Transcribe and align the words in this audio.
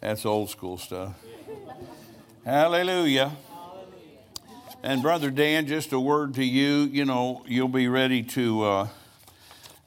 That's 0.00 0.24
old 0.24 0.50
school 0.50 0.78
stuff. 0.78 1.14
Hallelujah. 2.44 3.32
And 4.82 5.02
Brother 5.02 5.30
Dan, 5.30 5.66
just 5.66 5.92
a 5.92 5.98
word 5.98 6.34
to 6.34 6.44
you. 6.44 6.88
You 6.92 7.04
know, 7.04 7.42
you'll 7.48 7.66
be 7.66 7.88
ready 7.88 8.22
to 8.22 8.62
uh, 8.62 8.88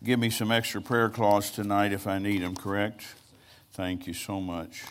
give 0.03 0.19
me 0.19 0.29
some 0.29 0.51
extra 0.51 0.81
prayer 0.81 1.09
cloths 1.09 1.49
tonight 1.49 1.93
if 1.93 2.07
I 2.07 2.19
need 2.19 2.41
them, 2.41 2.55
correct? 2.55 3.05
Thank 3.71 4.05
you 4.05 4.13
so 4.13 4.42
much. 4.42 4.83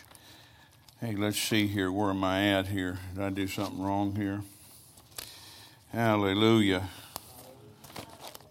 Hey, 0.99 1.15
let's 1.15 1.37
see 1.37 1.67
here. 1.67 1.91
Where 1.91 2.09
am 2.09 2.23
I 2.23 2.47
at 2.47 2.67
here? 2.67 2.97
Did 3.13 3.23
I 3.23 3.29
do 3.29 3.47
something 3.47 3.81
wrong 3.81 4.15
here? 4.15 4.41
Hallelujah. 5.91 6.89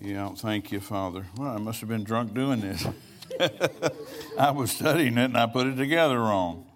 Yeah, 0.00 0.29
thank 0.37 0.71
you, 0.71 0.80
Father. 0.80 1.27
Well, 1.37 1.50
I 1.50 1.59
must 1.59 1.80
have 1.80 1.89
been 1.89 2.05
drunk 2.05 2.32
doing 2.32 2.61
this. 2.61 2.87
I 4.38 4.50
was 4.50 4.70
studying 4.70 5.16
it 5.18 5.27
and 5.27 5.36
I 5.36 5.46
put 5.46 5.66
it 5.66 5.77
together 5.77 6.18
wrong. 6.18 6.66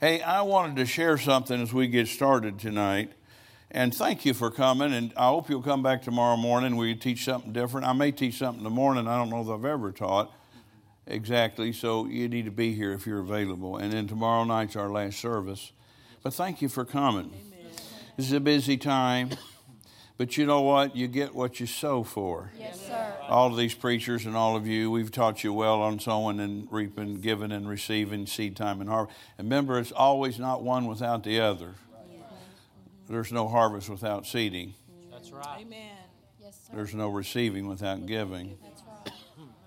Hey, 0.00 0.20
I 0.20 0.42
wanted 0.42 0.76
to 0.76 0.86
share 0.86 1.18
something 1.18 1.60
as 1.60 1.72
we 1.72 1.88
get 1.88 2.06
started 2.08 2.58
tonight. 2.58 3.12
And 3.70 3.94
thank 3.94 4.24
you 4.24 4.32
for 4.32 4.50
coming. 4.50 4.92
And 4.92 5.12
I 5.16 5.26
hope 5.26 5.50
you'll 5.50 5.62
come 5.62 5.82
back 5.82 6.02
tomorrow 6.02 6.36
morning. 6.36 6.76
We 6.76 6.94
teach 6.94 7.24
something 7.24 7.52
different. 7.52 7.86
I 7.86 7.92
may 7.92 8.12
teach 8.12 8.38
something 8.38 8.60
in 8.60 8.64
the 8.64 8.70
morning. 8.70 9.08
I 9.08 9.16
don't 9.16 9.28
know 9.28 9.42
if 9.42 9.48
I've 9.48 9.64
ever 9.64 9.92
taught 9.92 10.32
exactly. 11.06 11.72
So 11.72 12.06
you 12.06 12.28
need 12.28 12.44
to 12.44 12.50
be 12.50 12.74
here 12.74 12.92
if 12.92 13.06
you're 13.06 13.20
available. 13.20 13.76
And 13.76 13.92
then 13.92 14.06
tomorrow 14.06 14.44
night's 14.44 14.76
our 14.76 14.88
last 14.88 15.18
service. 15.18 15.72
But 16.22 16.32
thank 16.34 16.62
you 16.62 16.68
for 16.68 16.84
coming. 16.84 17.26
Amen. 17.26 17.72
This 18.16 18.26
is 18.26 18.32
a 18.32 18.40
busy 18.40 18.76
time. 18.76 19.30
But 20.18 20.36
you 20.36 20.46
know 20.46 20.62
what? 20.62 20.96
You 20.96 21.06
get 21.06 21.32
what 21.32 21.60
you 21.60 21.66
sow 21.66 22.02
for. 22.02 22.50
Yes, 22.58 22.86
sir. 22.86 23.14
All 23.28 23.52
of 23.52 23.56
these 23.56 23.74
preachers 23.74 24.26
and 24.26 24.36
all 24.36 24.56
of 24.56 24.66
you, 24.66 24.90
we've 24.90 25.12
taught 25.12 25.44
you 25.44 25.52
well 25.52 25.80
on 25.80 26.00
sowing 26.00 26.40
and 26.40 26.66
reaping, 26.72 27.20
giving 27.20 27.52
and 27.52 27.68
receiving, 27.68 28.26
seed 28.26 28.56
time 28.56 28.80
and 28.80 28.90
harvest. 28.90 29.16
And 29.38 29.46
remember, 29.46 29.78
it's 29.78 29.92
always 29.92 30.40
not 30.40 30.64
one 30.64 30.86
without 30.86 31.22
the 31.22 31.38
other. 31.38 31.74
There's 33.08 33.32
no 33.32 33.46
harvest 33.46 33.88
without 33.88 34.26
seeding. 34.26 34.74
That's 35.10 35.30
right. 35.30 35.60
Amen. 35.60 35.96
Yes, 36.42 36.58
sir. 36.66 36.72
There's 36.74 36.94
no 36.94 37.08
receiving 37.08 37.68
without 37.68 38.04
giving. 38.04 38.58
That's 38.62 38.82
right. 38.82 39.12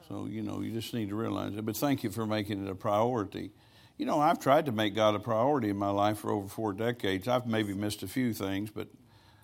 So, 0.10 0.26
you 0.26 0.42
know, 0.42 0.60
you 0.60 0.72
just 0.72 0.94
need 0.94 1.08
to 1.08 1.16
realize 1.16 1.56
it. 1.56 1.66
But 1.66 1.78
thank 1.78 2.04
you 2.04 2.12
for 2.12 2.26
making 2.26 2.66
it 2.66 2.70
a 2.70 2.76
priority. 2.76 3.52
You 3.98 4.06
know, 4.06 4.20
I've 4.20 4.40
tried 4.40 4.66
to 4.66 4.74
make 4.74 4.94
God 4.94 5.16
a 5.16 5.20
priority 5.20 5.70
in 5.70 5.78
my 5.78 5.90
life 5.90 6.18
for 6.18 6.32
over 6.32 6.50
four 6.50 6.74
decades. 6.74 7.30
I've 7.30 7.48
maybe 7.48 7.74
missed 7.74 8.04
a 8.04 8.08
few 8.10 8.34
things, 8.34 8.70
but 8.72 8.90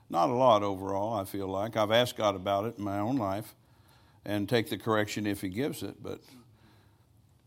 not 0.09 0.29
a 0.29 0.33
lot 0.33 0.63
overall, 0.63 1.13
I 1.13 1.25
feel 1.25 1.47
like. 1.47 1.75
I've 1.75 1.91
asked 1.91 2.17
God 2.17 2.35
about 2.35 2.65
it 2.65 2.77
in 2.77 2.83
my 2.83 2.99
own 2.99 3.17
life 3.17 3.55
and 4.25 4.47
take 4.47 4.69
the 4.69 4.77
correction 4.77 5.25
if 5.27 5.41
He 5.41 5.49
gives 5.49 5.83
it, 5.83 6.01
but 6.01 6.19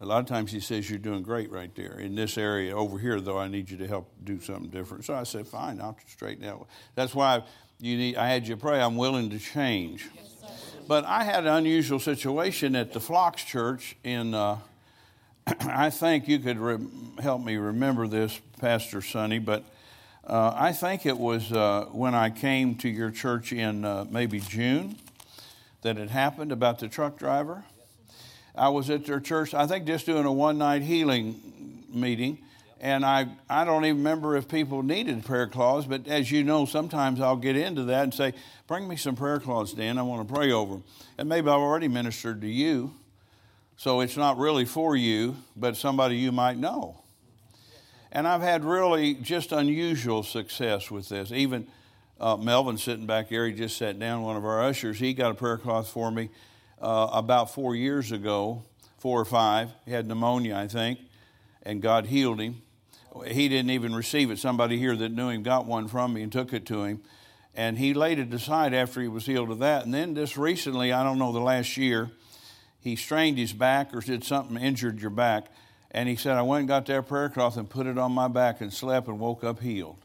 a 0.00 0.06
lot 0.06 0.20
of 0.20 0.26
times 0.26 0.52
He 0.52 0.60
says, 0.60 0.88
You're 0.88 0.98
doing 0.98 1.22
great 1.22 1.50
right 1.50 1.74
there. 1.74 1.98
In 1.98 2.14
this 2.14 2.36
area 2.38 2.76
over 2.76 2.98
here, 2.98 3.20
though, 3.20 3.38
I 3.38 3.48
need 3.48 3.70
you 3.70 3.76
to 3.78 3.86
help 3.86 4.10
do 4.24 4.40
something 4.40 4.70
different. 4.70 5.04
So 5.04 5.14
I 5.14 5.24
said, 5.24 5.46
Fine, 5.46 5.80
I'll 5.80 5.96
straighten 6.06 6.44
out. 6.44 6.66
That's 6.94 7.14
why 7.14 7.42
you 7.80 7.96
need, 7.96 8.16
I 8.16 8.28
had 8.28 8.46
you 8.46 8.56
pray, 8.56 8.80
I'm 8.80 8.96
willing 8.96 9.30
to 9.30 9.38
change. 9.38 10.08
But 10.86 11.04
I 11.04 11.24
had 11.24 11.46
an 11.46 11.52
unusual 11.52 12.00
situation 12.00 12.74
at 12.74 12.92
the 12.92 13.00
Flocks 13.00 13.44
Church 13.44 13.96
in. 14.04 14.34
Uh, 14.34 14.58
I 15.46 15.90
think 15.90 16.28
you 16.28 16.38
could 16.38 16.58
re- 16.58 16.78
help 17.20 17.42
me 17.42 17.56
remember 17.56 18.06
this, 18.06 18.40
Pastor 18.60 19.00
Sonny, 19.00 19.38
but 19.38 19.64
uh, 20.26 20.52
I 20.54 20.72
think 20.72 21.06
it 21.06 21.18
was 21.18 21.50
uh, 21.50 21.86
when 21.92 22.14
I 22.14 22.30
came 22.30 22.74
to 22.76 22.88
your 22.88 23.10
church 23.10 23.52
in 23.52 23.84
uh, 23.84 24.06
maybe 24.10 24.40
June 24.40 24.96
that 25.82 25.96
it 25.96 26.10
happened 26.10 26.52
about 26.52 26.78
the 26.78 26.88
truck 26.88 27.18
driver. 27.18 27.64
I 28.54 28.68
was 28.68 28.90
at 28.90 29.06
their 29.06 29.20
church, 29.20 29.54
I 29.54 29.66
think 29.66 29.86
just 29.86 30.06
doing 30.06 30.26
a 30.26 30.32
one 30.32 30.58
night 30.58 30.82
healing 30.82 31.40
meeting. 31.92 32.38
And 32.82 33.04
I, 33.04 33.28
I 33.48 33.64
don't 33.64 33.84
even 33.84 33.98
remember 33.98 34.36
if 34.36 34.48
people 34.48 34.82
needed 34.82 35.24
prayer 35.24 35.46
cloths, 35.46 35.86
but 35.86 36.08
as 36.08 36.30
you 36.30 36.42
know, 36.44 36.64
sometimes 36.64 37.20
I'll 37.20 37.36
get 37.36 37.54
into 37.54 37.84
that 37.84 38.04
and 38.04 38.14
say, 38.14 38.32
Bring 38.66 38.88
me 38.88 38.96
some 38.96 39.16
prayer 39.16 39.40
cloths, 39.40 39.72
Dan. 39.72 39.98
I 39.98 40.02
want 40.02 40.26
to 40.26 40.34
pray 40.34 40.52
over 40.52 40.74
them. 40.74 40.84
And 41.18 41.28
maybe 41.28 41.48
I've 41.48 41.58
already 41.58 41.88
ministered 41.88 42.40
to 42.42 42.46
you. 42.46 42.94
So 43.76 44.00
it's 44.00 44.16
not 44.16 44.38
really 44.38 44.64
for 44.64 44.94
you, 44.94 45.36
but 45.56 45.76
somebody 45.76 46.16
you 46.16 46.32
might 46.32 46.56
know. 46.56 47.02
And 48.12 48.26
I've 48.26 48.42
had 48.42 48.64
really 48.64 49.14
just 49.14 49.52
unusual 49.52 50.22
success 50.22 50.90
with 50.90 51.08
this. 51.08 51.30
Even 51.30 51.68
uh, 52.18 52.36
Melvin 52.36 52.76
sitting 52.76 53.06
back 53.06 53.28
here, 53.28 53.46
he 53.46 53.52
just 53.52 53.76
sat 53.76 53.98
down, 53.98 54.22
one 54.22 54.36
of 54.36 54.44
our 54.44 54.62
ushers, 54.62 54.98
he 54.98 55.14
got 55.14 55.30
a 55.30 55.34
prayer 55.34 55.56
cloth 55.56 55.88
for 55.88 56.10
me 56.10 56.28
uh, 56.80 57.08
about 57.12 57.54
four 57.54 57.76
years 57.76 58.10
ago, 58.10 58.64
four 58.98 59.20
or 59.20 59.24
five. 59.24 59.70
He 59.84 59.92
had 59.92 60.08
pneumonia, 60.08 60.56
I 60.56 60.66
think, 60.66 60.98
and 61.62 61.80
God 61.80 62.06
healed 62.06 62.40
him. 62.40 62.62
He 63.26 63.48
didn't 63.48 63.70
even 63.70 63.94
receive 63.94 64.30
it. 64.30 64.38
Somebody 64.38 64.76
here 64.76 64.96
that 64.96 65.10
knew 65.10 65.28
him 65.28 65.42
got 65.42 65.66
one 65.66 65.88
from 65.88 66.14
me 66.14 66.22
and 66.22 66.32
took 66.32 66.52
it 66.52 66.66
to 66.66 66.84
him. 66.84 67.00
And 67.54 67.78
he 67.78 67.94
laid 67.94 68.18
it 68.18 68.32
aside 68.32 68.72
after 68.72 69.00
he 69.00 69.08
was 69.08 69.26
healed 69.26 69.50
of 69.50 69.58
that. 69.58 69.84
And 69.84 69.92
then 69.92 70.14
just 70.14 70.36
recently, 70.36 70.92
I 70.92 71.02
don't 71.02 71.18
know, 71.18 71.32
the 71.32 71.40
last 71.40 71.76
year, 71.76 72.10
he 72.80 72.96
strained 72.96 73.38
his 73.38 73.52
back 73.52 73.94
or 73.94 74.00
did 74.00 74.24
something, 74.24 74.56
injured 74.56 75.00
your 75.00 75.10
back 75.10 75.46
and 75.92 76.08
he 76.08 76.16
said, 76.16 76.36
I 76.36 76.42
went 76.42 76.60
and 76.60 76.68
got 76.68 76.86
that 76.86 77.08
prayer 77.08 77.28
cloth 77.28 77.56
and 77.56 77.68
put 77.68 77.86
it 77.86 77.98
on 77.98 78.12
my 78.12 78.28
back 78.28 78.60
and 78.60 78.72
slept 78.72 79.08
and 79.08 79.18
woke 79.18 79.42
up 79.44 79.60
healed. 79.60 79.96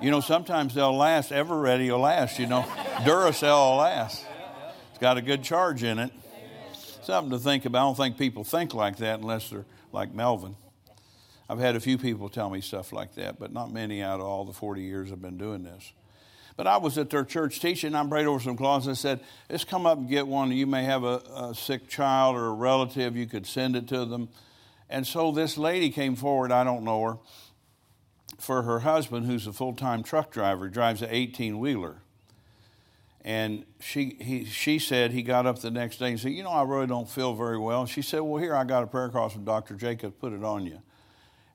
You 0.00 0.10
know, 0.10 0.20
sometimes 0.20 0.74
they'll 0.74 0.96
last. 0.96 1.30
Eveready 1.30 1.90
will 1.90 2.00
last. 2.00 2.38
You 2.38 2.46
know, 2.46 2.62
Duracell 3.04 3.70
will 3.70 3.76
last. 3.76 4.24
It's 4.90 4.98
got 4.98 5.16
a 5.16 5.22
good 5.22 5.44
charge 5.44 5.84
in 5.84 5.98
it. 5.98 6.10
Something 7.02 7.30
to 7.30 7.38
think 7.38 7.64
about. 7.64 7.78
I 7.78 7.82
don't 7.82 7.96
think 7.96 8.18
people 8.18 8.44
think 8.44 8.74
like 8.74 8.96
that 8.98 9.20
unless 9.20 9.50
they're 9.50 9.64
like 9.92 10.12
Melvin. 10.12 10.56
I've 11.48 11.58
had 11.58 11.76
a 11.76 11.80
few 11.80 11.98
people 11.98 12.28
tell 12.28 12.48
me 12.48 12.60
stuff 12.60 12.92
like 12.92 13.14
that, 13.16 13.38
but 13.38 13.52
not 13.52 13.72
many 13.72 14.02
out 14.02 14.20
of 14.20 14.26
all 14.26 14.44
the 14.44 14.52
40 14.52 14.82
years 14.82 15.12
I've 15.12 15.22
been 15.22 15.38
doing 15.38 15.62
this. 15.62 15.92
But 16.56 16.66
I 16.66 16.76
was 16.76 16.98
at 16.98 17.10
their 17.10 17.24
church 17.24 17.60
teaching. 17.60 17.94
I 17.94 18.06
prayed 18.06 18.26
over 18.26 18.40
some 18.40 18.56
cloths. 18.56 18.88
I 18.88 18.92
said, 18.92 19.20
"Let's 19.48 19.64
come 19.64 19.86
up 19.86 19.98
and 19.98 20.08
get 20.08 20.26
one. 20.26 20.52
You 20.52 20.66
may 20.66 20.84
have 20.84 21.04
a, 21.04 21.22
a, 21.34 21.54
sick 21.54 21.88
child 21.88 22.36
or 22.36 22.46
a 22.46 22.52
relative. 22.52 23.16
You 23.16 23.26
could 23.26 23.46
send 23.46 23.76
it 23.76 23.88
to 23.88 24.04
them." 24.04 24.28
And 24.90 25.06
so 25.06 25.32
this 25.32 25.56
lady 25.56 25.90
came 25.90 26.16
forward. 26.16 26.52
I 26.52 26.64
don't 26.64 26.84
know 26.84 27.02
her. 27.02 27.18
For 28.38 28.62
her 28.62 28.80
husband, 28.80 29.26
who's 29.26 29.46
a 29.46 29.52
full-time 29.52 30.02
truck 30.02 30.30
driver, 30.30 30.68
drives 30.68 31.00
an 31.00 31.10
18-wheeler. 31.10 31.98
And 33.24 33.64
she 33.78 34.16
he, 34.20 34.44
she 34.44 34.78
said 34.78 35.12
he 35.12 35.22
got 35.22 35.46
up 35.46 35.60
the 35.60 35.70
next 35.70 35.98
day 35.98 36.08
and 36.08 36.20
said, 36.20 36.32
"You 36.32 36.42
know, 36.42 36.50
I 36.50 36.64
really 36.64 36.88
don't 36.88 37.08
feel 37.08 37.34
very 37.34 37.58
well." 37.58 37.86
She 37.86 38.02
said, 38.02 38.20
"Well, 38.20 38.42
here 38.42 38.54
I 38.54 38.64
got 38.64 38.82
a 38.82 38.86
prayer 38.86 39.08
cloth 39.08 39.32
from 39.32 39.44
Dr. 39.44 39.74
Jacob. 39.74 40.18
Put 40.18 40.32
it 40.32 40.42
on 40.42 40.66
you." 40.66 40.82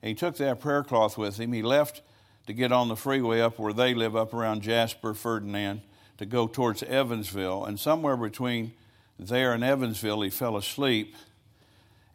And 0.01 0.09
he 0.09 0.15
took 0.15 0.37
that 0.37 0.59
prayer 0.59 0.83
cloth 0.83 1.17
with 1.17 1.37
him. 1.37 1.51
He 1.51 1.61
left 1.61 2.01
to 2.47 2.53
get 2.53 2.71
on 2.71 2.87
the 2.87 2.95
freeway 2.95 3.41
up 3.41 3.59
where 3.59 3.73
they 3.73 3.93
live, 3.93 4.15
up 4.15 4.33
around 4.33 4.61
Jasper, 4.61 5.13
Ferdinand, 5.13 5.81
to 6.17 6.25
go 6.25 6.47
towards 6.47 6.81
Evansville. 6.83 7.65
And 7.65 7.79
somewhere 7.79 8.17
between 8.17 8.73
there 9.19 9.53
and 9.53 9.63
Evansville, 9.63 10.21
he 10.21 10.29
fell 10.29 10.57
asleep, 10.57 11.15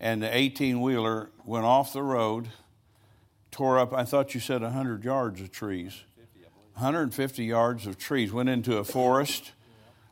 and 0.01 0.23
the 0.23 0.37
18 0.37 0.81
wheeler 0.81 1.31
went 1.45 1.65
off 1.65 1.93
the 1.93 2.03
road, 2.03 2.49
tore 3.51 3.79
up, 3.79 3.93
I 3.93 4.05
thought 4.05 4.35
you 4.35 4.41
said 4.41 4.63
100 4.63 5.05
yards 5.05 5.41
of 5.41 5.53
trees. 5.53 6.03
150 6.75 7.45
yards 7.45 7.87
of 7.87 7.99
trees, 7.99 8.33
went 8.33 8.49
into 8.49 8.79
a 8.79 8.85
forest 8.85 9.53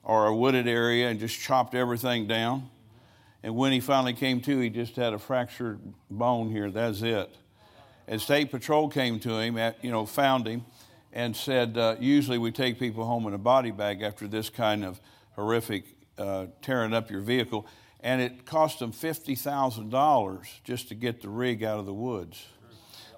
or 0.05 0.27
a 0.27 0.37
wooded 0.37 0.69
area 0.69 1.09
and 1.09 1.19
just 1.19 1.41
chopped 1.41 1.75
everything 1.75 2.27
down. 2.27 2.69
And 3.43 3.57
when 3.57 3.73
he 3.73 3.81
finally 3.81 4.13
came 4.13 4.43
to, 4.43 4.61
he 4.61 4.69
just 4.69 4.97
had 4.97 5.15
a 5.15 5.19
fractured 5.19 5.81
bone 6.11 6.51
here. 6.51 6.71
That's 6.71 7.01
it. 7.01 7.35
And 8.11 8.21
State 8.21 8.51
Patrol 8.51 8.89
came 8.89 9.21
to 9.21 9.39
him, 9.39 9.57
at, 9.57 9.83
you 9.85 9.93
know, 9.93 10.05
found 10.05 10.45
him, 10.45 10.65
and 11.13 11.35
said, 11.35 11.79
uh, 11.79 11.95
usually 12.01 12.39
we 12.39 12.51
take 12.51 12.77
people 12.77 13.05
home 13.05 13.25
in 13.29 13.35
a 13.35 13.39
body 13.39 13.71
bag 13.71 14.03
after 14.03 14.27
this 14.27 14.51
kind 14.51 14.85
of 14.85 15.01
horrific 15.37 15.85
uh, 16.19 16.47
tearing 16.61 16.93
up 16.93 17.09
your 17.09 17.21
vehicle. 17.21 17.69
And 18.01 18.21
it 18.21 18.45
cost 18.45 18.81
them 18.81 18.93
$50,000 18.93 20.49
just 20.65 20.89
to 20.89 20.97
get 20.97 21.23
the 21.23 21.29
rig 21.29 21.63
out 21.63 21.79
of 21.79 21.87
the 21.87 21.95
woods. 21.95 22.45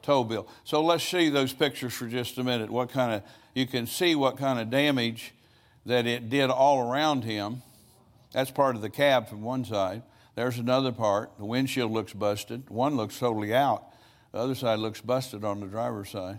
Tow 0.03 0.25
bill. 0.25 0.47
So 0.65 0.85
let's 0.85 1.05
see 1.05 1.31
those 1.31 1.55
pictures 1.55 1.95
for 1.95 2.07
just 2.07 2.37
a 2.37 2.45
minute. 2.45 2.69
What 2.69 2.91
kind 2.91 3.15
of, 3.15 3.23
you 3.55 3.67
can 3.67 3.87
see 3.87 4.15
what 4.15 4.37
kind 4.37 4.61
of 4.61 4.69
damage 4.69 5.33
that 5.87 6.07
it 6.07 6.29
did 6.29 6.51
all 6.51 6.91
around 6.91 7.25
him. 7.25 7.63
That's 8.33 8.51
part 8.51 8.77
of 8.77 8.83
the 8.83 8.91
cab 8.91 9.27
from 9.27 9.41
one 9.41 9.65
side. 9.65 10.03
There's 10.35 10.59
another 10.59 10.93
part. 10.93 11.31
The 11.39 11.47
windshield 11.47 11.91
looks 11.91 12.13
busted. 12.13 12.69
One 12.69 12.95
looks 12.95 13.19
totally 13.19 13.55
out. 13.55 13.87
The 14.33 14.39
other 14.39 14.55
side 14.55 14.79
looks 14.79 15.01
busted 15.03 15.45
on 15.45 15.61
the 15.61 15.67
driver's 15.67 16.09
side. 16.09 16.39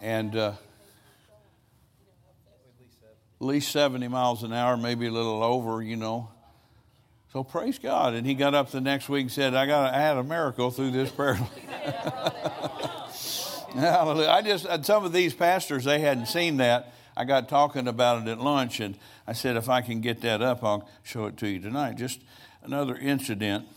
And 0.00 0.34
uh, 0.34 0.54
at 3.40 3.46
least 3.46 3.70
70 3.70 4.08
miles 4.08 4.42
an 4.42 4.52
hour, 4.52 4.76
maybe 4.76 5.06
a 5.06 5.12
little 5.12 5.44
over, 5.44 5.80
you 5.80 5.96
know. 5.96 6.28
So 7.32 7.44
praise 7.44 7.78
God. 7.78 8.14
And 8.14 8.26
he 8.26 8.34
got 8.34 8.54
up 8.54 8.72
the 8.72 8.80
next 8.80 9.08
week 9.08 9.22
and 9.22 9.30
said, 9.32 9.54
I 9.54 9.66
got 9.66 9.94
I 9.94 10.00
had 10.00 10.16
a 10.16 10.24
miracle 10.24 10.72
through 10.72 10.90
this 10.90 11.10
prayer. 11.10 11.34
Hallelujah. 13.74 14.28
I 14.28 14.42
just 14.42 14.66
some 14.84 15.04
of 15.04 15.12
these 15.12 15.32
pastors 15.32 15.84
they 15.84 16.00
hadn't 16.00 16.26
seen 16.26 16.56
that. 16.56 16.92
I 17.16 17.24
got 17.24 17.48
talking 17.48 17.86
about 17.86 18.22
it 18.22 18.28
at 18.30 18.40
lunch 18.40 18.80
and 18.80 18.98
I 19.28 19.34
said 19.34 19.56
if 19.56 19.68
I 19.68 19.80
can 19.80 20.00
get 20.00 20.22
that 20.22 20.42
up, 20.42 20.64
I'll 20.64 20.88
show 21.04 21.26
it 21.26 21.36
to 21.36 21.46
you 21.46 21.60
tonight. 21.60 21.96
Just 21.96 22.20
another 22.64 22.96
incident 22.96 23.68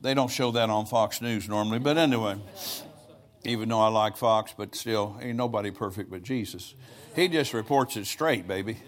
They 0.00 0.14
don't 0.14 0.30
show 0.30 0.52
that 0.52 0.70
on 0.70 0.86
Fox 0.86 1.20
News 1.20 1.48
normally, 1.48 1.80
but 1.80 1.98
anyway, 1.98 2.36
even 3.44 3.68
though 3.68 3.80
I 3.80 3.88
like 3.88 4.16
Fox, 4.16 4.54
but 4.56 4.74
still, 4.74 5.18
ain't 5.20 5.36
nobody 5.36 5.70
perfect 5.70 6.10
but 6.10 6.22
Jesus. 6.22 6.74
He 7.16 7.28
just 7.28 7.52
reports 7.52 7.96
it 7.96 8.06
straight, 8.06 8.46
baby. 8.46 8.78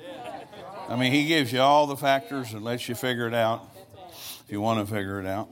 I 0.89 0.97
mean, 0.97 1.13
he 1.13 1.27
gives 1.27 1.53
you 1.53 1.61
all 1.61 1.87
the 1.87 1.97
factors 1.97 2.53
and 2.53 2.63
lets 2.63 2.89
you 2.89 2.95
figure 2.95 3.27
it 3.27 3.35
out 3.35 3.69
if 4.45 4.45
you 4.49 4.61
want 4.61 4.87
to 4.87 4.93
figure 4.93 5.21
it 5.21 5.27
out. 5.27 5.49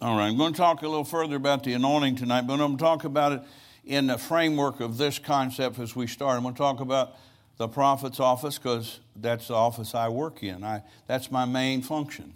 All 0.00 0.16
right, 0.16 0.28
I'm 0.28 0.36
going 0.36 0.52
to 0.52 0.56
talk 0.56 0.82
a 0.82 0.88
little 0.88 1.04
further 1.04 1.36
about 1.36 1.64
the 1.64 1.74
anointing 1.74 2.16
tonight, 2.16 2.42
but 2.42 2.54
I'm 2.54 2.58
going 2.58 2.76
to 2.76 2.82
talk 2.82 3.04
about 3.04 3.32
it 3.32 3.42
in 3.84 4.06
the 4.06 4.18
framework 4.18 4.80
of 4.80 4.96
this 4.96 5.18
concept 5.18 5.78
as 5.78 5.94
we 5.94 6.06
start. 6.06 6.36
I'm 6.36 6.42
going 6.42 6.54
to 6.54 6.58
talk 6.58 6.80
about 6.80 7.16
the 7.56 7.68
prophet's 7.68 8.18
office 8.18 8.58
because 8.58 9.00
that's 9.14 9.48
the 9.48 9.54
office 9.54 9.94
I 9.94 10.08
work 10.08 10.42
in. 10.42 10.64
I, 10.64 10.82
that's 11.06 11.30
my 11.30 11.44
main 11.44 11.82
function. 11.82 12.32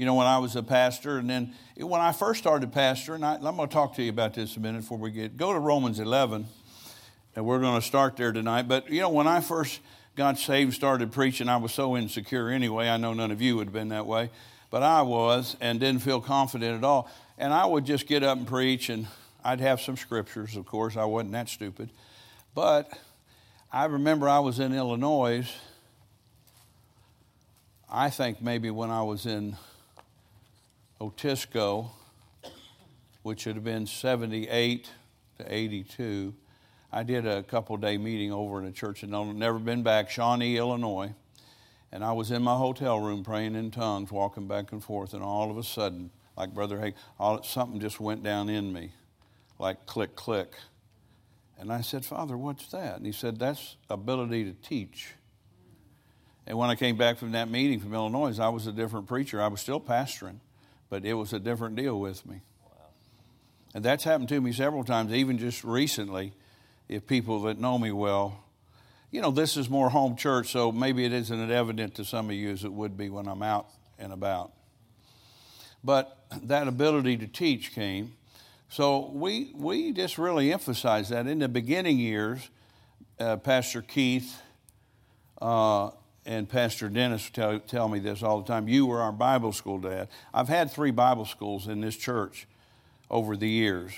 You 0.00 0.06
know, 0.06 0.14
when 0.14 0.26
I 0.26 0.38
was 0.38 0.56
a 0.56 0.62
pastor, 0.62 1.18
and 1.18 1.28
then 1.28 1.52
when 1.76 2.00
I 2.00 2.12
first 2.12 2.40
started 2.40 2.72
pastoring, 2.72 3.22
I, 3.22 3.34
I'm 3.34 3.56
going 3.56 3.68
to 3.68 3.74
talk 3.74 3.96
to 3.96 4.02
you 4.02 4.08
about 4.08 4.32
this 4.32 4.56
a 4.56 4.60
minute 4.60 4.80
before 4.80 4.96
we 4.96 5.10
get 5.10 5.36
go 5.36 5.52
to 5.52 5.58
Romans 5.58 6.00
11, 6.00 6.46
and 7.36 7.44
we're 7.44 7.58
going 7.60 7.78
to 7.78 7.86
start 7.86 8.16
there 8.16 8.32
tonight. 8.32 8.62
But 8.66 8.88
you 8.88 9.02
know, 9.02 9.10
when 9.10 9.26
I 9.26 9.42
first 9.42 9.78
got 10.16 10.38
saved, 10.38 10.72
started 10.72 11.12
preaching, 11.12 11.50
I 11.50 11.58
was 11.58 11.72
so 11.72 11.98
insecure 11.98 12.48
anyway. 12.48 12.88
I 12.88 12.96
know 12.96 13.12
none 13.12 13.30
of 13.30 13.42
you 13.42 13.56
would 13.56 13.66
have 13.66 13.74
been 13.74 13.90
that 13.90 14.06
way, 14.06 14.30
but 14.70 14.82
I 14.82 15.02
was 15.02 15.54
and 15.60 15.78
didn't 15.78 16.00
feel 16.00 16.22
confident 16.22 16.78
at 16.78 16.82
all. 16.82 17.10
And 17.36 17.52
I 17.52 17.66
would 17.66 17.84
just 17.84 18.06
get 18.06 18.22
up 18.22 18.38
and 18.38 18.46
preach, 18.46 18.88
and 18.88 19.06
I'd 19.44 19.60
have 19.60 19.82
some 19.82 19.98
scriptures, 19.98 20.56
of 20.56 20.64
course. 20.64 20.96
I 20.96 21.04
wasn't 21.04 21.32
that 21.32 21.50
stupid. 21.50 21.90
But 22.54 22.90
I 23.70 23.84
remember 23.84 24.30
I 24.30 24.38
was 24.38 24.60
in 24.60 24.72
Illinois, 24.72 25.46
I 27.90 28.08
think 28.08 28.40
maybe 28.40 28.70
when 28.70 28.88
I 28.90 29.02
was 29.02 29.26
in 29.26 29.58
Otisco, 31.00 31.90
which 33.22 33.46
would 33.46 33.54
have 33.54 33.64
been 33.64 33.86
78 33.86 34.90
to 35.38 35.54
82. 35.54 36.34
I 36.92 37.02
did 37.02 37.26
a 37.26 37.42
couple 37.42 37.76
day 37.76 37.96
meeting 37.96 38.32
over 38.32 38.58
in 38.58 38.66
a 38.66 38.72
church 38.72 39.02
in 39.02 39.10
never 39.38 39.58
been 39.58 39.82
back, 39.82 40.10
Shawnee, 40.10 40.56
Illinois. 40.56 41.14
And 41.92 42.04
I 42.04 42.12
was 42.12 42.30
in 42.30 42.42
my 42.42 42.56
hotel 42.56 43.00
room 43.00 43.24
praying 43.24 43.54
in 43.54 43.70
tongues, 43.70 44.12
walking 44.12 44.46
back 44.46 44.72
and 44.72 44.82
forth, 44.82 45.14
and 45.14 45.22
all 45.22 45.50
of 45.50 45.56
a 45.56 45.64
sudden, 45.64 46.10
like 46.36 46.54
Brother 46.54 46.78
Hagin, 46.78 46.94
all, 47.18 47.42
something 47.42 47.80
just 47.80 47.98
went 47.98 48.22
down 48.22 48.48
in 48.48 48.72
me, 48.72 48.92
like 49.58 49.86
click, 49.86 50.14
click. 50.14 50.52
And 51.58 51.72
I 51.72 51.80
said, 51.80 52.04
Father, 52.04 52.36
what's 52.36 52.68
that? 52.68 52.96
And 52.96 53.06
he 53.06 53.12
said, 53.12 53.38
That's 53.38 53.76
ability 53.88 54.44
to 54.44 54.52
teach. 54.52 55.14
And 56.46 56.56
when 56.58 56.70
I 56.70 56.74
came 56.74 56.96
back 56.96 57.18
from 57.18 57.32
that 57.32 57.50
meeting 57.50 57.80
from 57.80 57.94
Illinois, 57.94 58.38
I 58.38 58.48
was 58.48 58.66
a 58.66 58.72
different 58.72 59.06
preacher. 59.06 59.40
I 59.42 59.48
was 59.48 59.60
still 59.60 59.80
pastoring, 59.80 60.38
but 60.90 61.04
it 61.06 61.14
was 61.14 61.32
a 61.32 61.38
different 61.38 61.76
deal 61.76 61.98
with 61.98 62.26
me. 62.26 62.42
And 63.72 63.84
that's 63.84 64.04
happened 64.04 64.28
to 64.30 64.40
me 64.40 64.52
several 64.52 64.84
times, 64.84 65.12
even 65.12 65.38
just 65.38 65.64
recently 65.64 66.34
if 66.88 67.06
people 67.06 67.42
that 67.42 67.58
know 67.58 67.78
me 67.78 67.92
well, 67.92 68.42
you 69.12 69.20
know, 69.20 69.30
this 69.30 69.56
is 69.56 69.70
more 69.70 69.90
home 69.90 70.16
church, 70.16 70.50
so 70.50 70.72
maybe 70.72 71.04
it 71.04 71.12
isn't 71.12 71.40
as 71.40 71.50
evident 71.50 71.94
to 71.94 72.04
some 72.04 72.28
of 72.28 72.36
you 72.36 72.50
as 72.50 72.64
it 72.64 72.72
would 72.72 72.96
be 72.96 73.08
when 73.08 73.28
I'm 73.28 73.42
out 73.42 73.68
and 73.98 74.12
about. 74.12 74.52
But 75.82 76.16
that 76.42 76.66
ability 76.66 77.16
to 77.18 77.26
teach 77.26 77.72
came. 77.72 78.14
So 78.68 79.10
we, 79.12 79.52
we 79.54 79.92
just 79.92 80.18
really 80.18 80.52
emphasize 80.52 81.08
that. 81.08 81.26
In 81.26 81.38
the 81.38 81.48
beginning 81.48 81.98
years, 81.98 82.50
uh, 83.18 83.36
Pastor 83.36 83.82
Keith 83.82 84.40
uh, 85.40 85.90
and 86.26 86.48
Pastor 86.48 86.88
Dennis 86.88 87.30
tell, 87.30 87.58
tell 87.60 87.88
me 87.88 87.98
this 87.98 88.22
all 88.22 88.40
the 88.40 88.46
time. 88.46 88.68
You 88.68 88.86
were 88.86 89.00
our 89.00 89.12
Bible 89.12 89.52
school 89.52 89.78
dad. 89.78 90.08
I've 90.34 90.48
had 90.48 90.70
three 90.70 90.90
Bible 90.90 91.24
schools 91.24 91.66
in 91.66 91.80
this 91.80 91.96
church 91.96 92.46
over 93.10 93.36
the 93.36 93.48
years. 93.48 93.92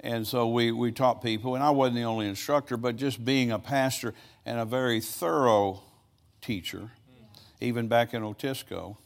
And 0.00 0.26
so 0.26 0.48
we, 0.48 0.72
we 0.72 0.92
taught 0.92 1.22
people, 1.22 1.54
and 1.54 1.64
I 1.64 1.70
wasn't 1.70 1.96
the 1.96 2.02
only 2.02 2.28
instructor, 2.28 2.76
but 2.76 2.96
just 2.96 3.24
being 3.24 3.50
a 3.50 3.58
pastor 3.58 4.14
and 4.44 4.58
a 4.58 4.64
very 4.64 5.00
thorough 5.00 5.82
teacher, 6.42 6.90
even 7.60 7.88
back 7.88 8.12
in 8.12 8.22
Otisco, 8.22 8.96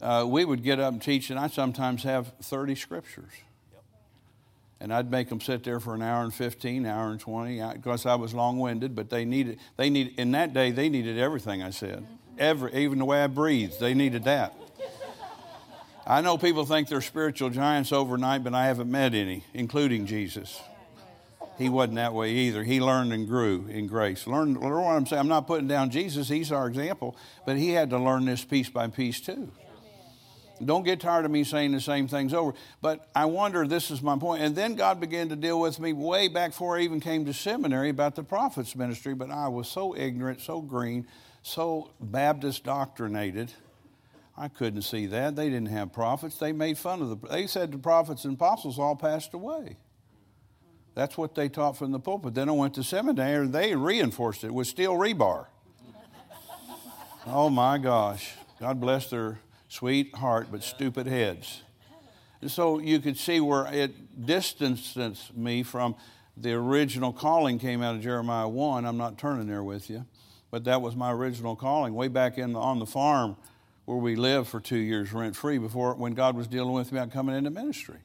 uh, 0.00 0.24
we 0.26 0.44
would 0.44 0.64
get 0.64 0.80
up 0.80 0.92
and 0.92 1.02
teach, 1.02 1.30
and 1.30 1.38
I 1.38 1.46
sometimes 1.46 2.02
have 2.02 2.32
30 2.42 2.74
scriptures. 2.74 3.30
And 4.82 4.92
I'd 4.92 5.12
make 5.12 5.28
them 5.28 5.40
sit 5.40 5.62
there 5.62 5.78
for 5.78 5.94
an 5.94 6.02
hour 6.02 6.24
and 6.24 6.34
15, 6.34 6.86
hour 6.86 7.12
and 7.12 7.20
20, 7.20 7.62
because 7.74 8.04
I 8.04 8.16
was 8.16 8.34
long 8.34 8.58
winded, 8.58 8.96
but 8.96 9.10
they 9.10 9.24
needed, 9.24 9.60
they 9.76 9.88
needed, 9.88 10.18
in 10.18 10.32
that 10.32 10.52
day, 10.52 10.72
they 10.72 10.88
needed 10.88 11.18
everything 11.18 11.62
I 11.62 11.70
said. 11.70 12.04
Every, 12.36 12.74
even 12.74 12.98
the 12.98 13.04
way 13.04 13.22
I 13.22 13.28
breathed, 13.28 13.78
they 13.78 13.94
needed 13.94 14.24
that. 14.24 14.56
I 16.04 16.20
know 16.20 16.36
people 16.36 16.66
think 16.66 16.88
they're 16.88 17.00
spiritual 17.00 17.50
giants 17.50 17.92
overnight, 17.92 18.42
but 18.42 18.54
I 18.54 18.66
haven't 18.66 18.90
met 18.90 19.14
any, 19.14 19.44
including 19.54 20.04
Jesus. 20.06 20.60
He 21.58 21.68
wasn't 21.68 21.94
that 21.94 22.12
way 22.12 22.32
either. 22.32 22.64
He 22.64 22.80
learned 22.80 23.12
and 23.12 23.28
grew 23.28 23.68
in 23.68 23.86
grace. 23.86 24.26
Learn, 24.26 24.54
learn 24.54 24.82
what 24.82 24.96
I'm 24.96 25.06
saying. 25.06 25.20
I'm 25.20 25.28
not 25.28 25.46
putting 25.46 25.68
down 25.68 25.90
Jesus, 25.90 26.28
he's 26.28 26.50
our 26.50 26.66
example, 26.66 27.14
but 27.46 27.56
he 27.56 27.68
had 27.68 27.90
to 27.90 28.00
learn 28.00 28.24
this 28.24 28.44
piece 28.44 28.68
by 28.68 28.88
piece 28.88 29.20
too. 29.20 29.52
Don't 30.64 30.84
get 30.84 31.00
tired 31.00 31.24
of 31.24 31.30
me 31.30 31.44
saying 31.44 31.72
the 31.72 31.80
same 31.80 32.08
things 32.08 32.32
over. 32.32 32.54
But 32.80 33.08
I 33.14 33.24
wonder, 33.24 33.66
this 33.66 33.90
is 33.90 34.02
my 34.02 34.16
point. 34.16 34.42
And 34.42 34.54
then 34.54 34.74
God 34.74 35.00
began 35.00 35.28
to 35.30 35.36
deal 35.36 35.60
with 35.60 35.80
me 35.80 35.92
way 35.92 36.28
back 36.28 36.50
before 36.50 36.78
I 36.78 36.82
even 36.82 37.00
came 37.00 37.24
to 37.26 37.34
seminary 37.34 37.88
about 37.88 38.14
the 38.14 38.22
prophet's 38.22 38.76
ministry, 38.76 39.14
but 39.14 39.30
I 39.30 39.48
was 39.48 39.68
so 39.68 39.96
ignorant, 39.96 40.40
so 40.40 40.60
green, 40.60 41.06
so 41.42 41.90
Baptist 42.00 42.64
doctrinated 42.64 43.52
I 44.36 44.48
couldn't 44.48 44.82
see 44.82 45.06
that. 45.06 45.36
They 45.36 45.50
didn't 45.50 45.68
have 45.68 45.92
prophets. 45.92 46.38
They 46.38 46.52
made 46.52 46.78
fun 46.78 47.02
of 47.02 47.10
the. 47.10 47.28
They 47.28 47.46
said 47.46 47.70
the 47.70 47.78
prophets 47.78 48.24
and 48.24 48.34
apostles 48.34 48.78
all 48.78 48.96
passed 48.96 49.34
away. 49.34 49.76
That's 50.94 51.16
what 51.16 51.34
they 51.34 51.48
taught 51.48 51.76
from 51.76 51.92
the 51.92 51.98
pulpit. 51.98 52.34
Then 52.34 52.48
I 52.48 52.52
went 52.52 52.74
to 52.74 52.84
seminary 52.84 53.44
and 53.46 53.52
they 53.52 53.74
reinforced 53.74 54.44
it 54.44 54.52
with 54.52 54.66
steel 54.66 54.94
rebar. 54.94 55.46
oh 57.26 57.48
my 57.48 57.78
gosh. 57.78 58.34
God 58.60 58.80
bless 58.80 59.08
their 59.10 59.38
sweet 59.72 60.14
heart 60.16 60.48
but 60.52 60.62
stupid 60.62 61.06
heads. 61.06 61.62
And 62.42 62.50
so 62.50 62.78
you 62.78 62.98
could 63.00 63.16
see 63.16 63.40
where 63.40 63.66
it 63.72 64.26
distances 64.26 65.30
me 65.34 65.62
from 65.62 65.96
the 66.36 66.52
original 66.52 67.12
calling 67.12 67.58
came 67.58 67.82
out 67.82 67.94
of 67.94 68.02
Jeremiah 68.02 68.48
1. 68.48 68.84
I'm 68.84 68.98
not 68.98 69.16
turning 69.16 69.46
there 69.46 69.62
with 69.62 69.88
you, 69.88 70.04
but 70.50 70.64
that 70.64 70.82
was 70.82 70.94
my 70.94 71.10
original 71.12 71.56
calling 71.56 71.94
way 71.94 72.08
back 72.08 72.36
in 72.36 72.52
the, 72.52 72.58
on 72.58 72.80
the 72.80 72.86
farm 72.86 73.36
where 73.86 73.96
we 73.96 74.14
lived 74.14 74.48
for 74.48 74.60
two 74.60 74.78
years 74.78 75.12
rent 75.12 75.36
free 75.36 75.58
before 75.58 75.94
when 75.94 76.12
God 76.12 76.36
was 76.36 76.46
dealing 76.46 76.72
with 76.72 76.92
me 76.92 76.98
about 76.98 77.10
coming 77.10 77.34
into 77.34 77.50
ministry. 77.50 78.00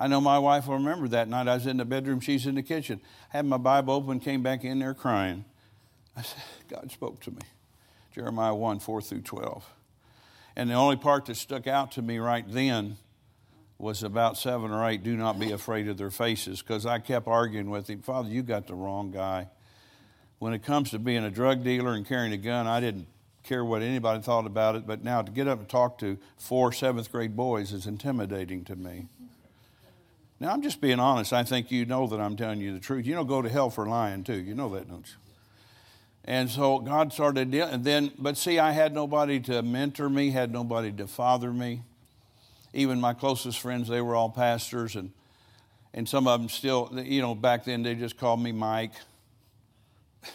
I 0.00 0.08
know 0.08 0.20
my 0.20 0.38
wife 0.38 0.66
will 0.66 0.74
remember 0.74 1.06
that 1.08 1.28
night. 1.28 1.46
I 1.46 1.54
was 1.54 1.66
in 1.66 1.76
the 1.76 1.84
bedroom, 1.84 2.20
she's 2.20 2.46
in 2.46 2.56
the 2.56 2.62
kitchen. 2.62 3.00
I 3.32 3.36
had 3.36 3.46
my 3.46 3.56
Bible 3.56 3.94
open, 3.94 4.18
came 4.18 4.42
back 4.42 4.64
in 4.64 4.80
there 4.80 4.94
crying. 4.94 5.44
I 6.16 6.22
said, 6.22 6.42
God 6.68 6.90
spoke 6.90 7.20
to 7.20 7.30
me. 7.30 7.42
Jeremiah 8.14 8.54
1 8.54 8.80
4 8.80 9.02
through 9.02 9.20
12. 9.20 9.74
And 10.56 10.70
the 10.70 10.74
only 10.74 10.96
part 10.96 11.26
that 11.26 11.36
stuck 11.36 11.66
out 11.66 11.92
to 11.92 12.02
me 12.02 12.18
right 12.18 12.44
then 12.46 12.96
was 13.78 14.02
about 14.02 14.36
seven 14.36 14.70
or 14.70 14.86
eight 14.88 15.02
do 15.02 15.16
not 15.16 15.38
be 15.38 15.52
afraid 15.52 15.88
of 15.88 15.96
their 15.96 16.10
faces 16.10 16.60
because 16.60 16.84
I 16.84 16.98
kept 16.98 17.26
arguing 17.26 17.70
with 17.70 17.88
him, 17.88 18.02
Father, 18.02 18.28
you 18.28 18.42
got 18.42 18.66
the 18.66 18.74
wrong 18.74 19.10
guy. 19.10 19.48
When 20.38 20.52
it 20.52 20.62
comes 20.62 20.90
to 20.90 20.98
being 20.98 21.24
a 21.24 21.30
drug 21.30 21.64
dealer 21.64 21.94
and 21.94 22.06
carrying 22.06 22.32
a 22.32 22.38
gun, 22.38 22.66
I 22.66 22.80
didn't 22.80 23.06
care 23.42 23.64
what 23.64 23.82
anybody 23.82 24.22
thought 24.22 24.46
about 24.46 24.76
it, 24.76 24.86
but 24.86 25.02
now 25.02 25.22
to 25.22 25.32
get 25.32 25.48
up 25.48 25.60
and 25.60 25.68
talk 25.68 25.98
to 25.98 26.18
four 26.36 26.72
seventh 26.72 27.10
grade 27.10 27.36
boys 27.36 27.72
is 27.72 27.86
intimidating 27.86 28.64
to 28.64 28.76
me. 28.76 29.06
Now, 30.38 30.52
I'm 30.52 30.62
just 30.62 30.80
being 30.80 30.98
honest. 30.98 31.34
I 31.34 31.44
think 31.44 31.70
you 31.70 31.84
know 31.84 32.06
that 32.06 32.18
I'm 32.18 32.34
telling 32.34 32.60
you 32.60 32.72
the 32.72 32.80
truth. 32.80 33.06
You 33.06 33.14
don't 33.14 33.26
go 33.26 33.42
to 33.42 33.48
hell 33.48 33.68
for 33.68 33.86
lying, 33.86 34.24
too. 34.24 34.40
You 34.40 34.54
know 34.54 34.70
that, 34.70 34.88
don't 34.88 35.06
you? 35.06 35.29
And 36.24 36.50
so 36.50 36.78
God 36.78 37.12
started 37.12 37.50
dealing, 37.50 37.72
and 37.72 37.84
then, 37.84 38.12
but 38.18 38.36
see, 38.36 38.58
I 38.58 38.72
had 38.72 38.92
nobody 38.94 39.40
to 39.40 39.62
mentor 39.62 40.08
me, 40.08 40.30
had 40.30 40.52
nobody 40.52 40.92
to 40.92 41.06
father 41.06 41.52
me. 41.52 41.82
Even 42.72 43.00
my 43.00 43.14
closest 43.14 43.58
friends, 43.58 43.88
they 43.88 44.00
were 44.00 44.14
all 44.14 44.28
pastors, 44.28 44.96
and, 44.96 45.12
and 45.94 46.08
some 46.08 46.28
of 46.28 46.40
them 46.40 46.48
still, 46.48 46.90
you 47.02 47.20
know, 47.20 47.34
back 47.34 47.64
then 47.64 47.82
they 47.82 47.94
just 47.94 48.16
called 48.16 48.40
me 48.40 48.52
Mike 48.52 48.92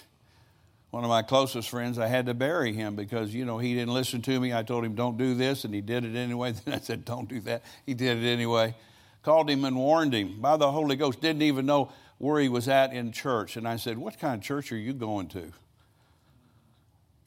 one 0.91 1.03
of 1.03 1.09
my 1.09 1.21
closest 1.21 1.69
friends, 1.69 1.99
I 1.99 2.07
had 2.07 2.25
to 2.25 2.33
bury 2.33 2.73
him 2.73 2.95
because, 2.95 3.33
you 3.33 3.45
know, 3.45 3.57
he 3.57 3.73
didn't 3.73 3.93
listen 3.93 4.21
to 4.23 4.39
me. 4.39 4.53
I 4.53 4.63
told 4.63 4.83
him, 4.83 4.95
don't 4.95 5.17
do 5.17 5.33
this, 5.35 5.65
and 5.65 5.73
he 5.73 5.81
did 5.81 6.03
it 6.03 6.15
anyway. 6.15 6.53
Then 6.65 6.73
I 6.73 6.79
said, 6.79 7.05
don't 7.05 7.29
do 7.29 7.39
that. 7.41 7.63
He 7.85 7.93
did 7.93 8.23
it 8.23 8.27
anyway. 8.27 8.75
Called 9.21 9.49
him 9.49 9.65
and 9.65 9.75
warned 9.75 10.13
him 10.13 10.39
by 10.39 10.57
the 10.57 10.71
Holy 10.71 10.95
Ghost. 10.95 11.21
Didn't 11.21 11.41
even 11.41 11.65
know 11.65 11.91
where 12.17 12.39
he 12.39 12.49
was 12.49 12.67
at 12.67 12.93
in 12.93 13.11
church. 13.11 13.57
And 13.57 13.67
I 13.67 13.75
said, 13.75 13.97
what 13.97 14.19
kind 14.19 14.35
of 14.35 14.41
church 14.41 14.71
are 14.71 14.77
you 14.77 14.93
going 14.93 15.27
to? 15.29 15.51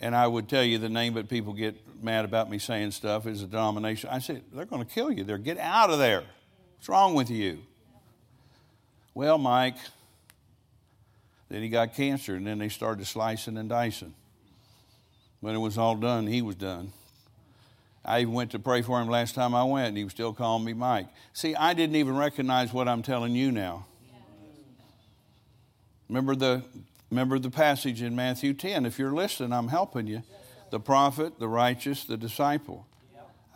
And 0.00 0.14
I 0.14 0.26
would 0.26 0.48
tell 0.48 0.62
you 0.62 0.78
the 0.78 0.88
name, 0.88 1.14
but 1.14 1.28
people 1.28 1.52
get 1.52 1.76
mad 2.02 2.24
about 2.24 2.48
me 2.48 2.58
saying 2.58 2.92
stuff 2.92 3.26
is 3.26 3.42
a 3.42 3.46
denomination. 3.46 4.10
I 4.10 4.20
said, 4.20 4.42
they're 4.52 4.64
going 4.64 4.84
to 4.84 4.90
kill 4.90 5.10
you 5.10 5.24
there. 5.24 5.38
Get 5.38 5.58
out 5.58 5.90
of 5.90 5.98
there. 5.98 6.22
What's 6.76 6.88
wrong 6.88 7.14
with 7.14 7.30
you? 7.30 7.58
Well, 9.12 9.38
Mike, 9.38 9.76
then 11.48 11.62
he 11.62 11.68
got 11.68 11.94
cancer, 11.94 12.36
and 12.36 12.46
then 12.46 12.58
they 12.58 12.68
started 12.68 13.06
slicing 13.06 13.56
and 13.56 13.68
dicing. 13.68 14.14
When 15.40 15.54
it 15.54 15.58
was 15.58 15.76
all 15.76 15.96
done, 15.96 16.26
he 16.26 16.42
was 16.42 16.54
done. 16.54 16.92
I 18.04 18.20
even 18.20 18.32
went 18.32 18.52
to 18.52 18.58
pray 18.58 18.82
for 18.82 19.00
him 19.00 19.08
last 19.08 19.34
time 19.34 19.54
I 19.54 19.64
went, 19.64 19.88
and 19.88 19.96
he 19.96 20.04
was 20.04 20.12
still 20.12 20.32
calling 20.32 20.64
me 20.64 20.72
Mike. 20.72 21.08
See, 21.32 21.54
I 21.54 21.74
didn't 21.74 21.96
even 21.96 22.16
recognize 22.16 22.72
what 22.72 22.88
I'm 22.88 23.02
telling 23.02 23.34
you 23.34 23.50
now. 23.50 23.86
Remember 26.08 26.34
the, 26.34 26.62
remember 27.10 27.38
the 27.38 27.50
passage 27.50 28.02
in 28.02 28.14
Matthew 28.14 28.54
10. 28.54 28.86
If 28.86 28.98
you're 28.98 29.12
listening, 29.12 29.52
I'm 29.52 29.68
helping 29.68 30.06
you. 30.06 30.22
The 30.70 30.80
prophet, 30.80 31.38
the 31.38 31.48
righteous, 31.48 32.04
the 32.04 32.16
disciple. 32.16 32.86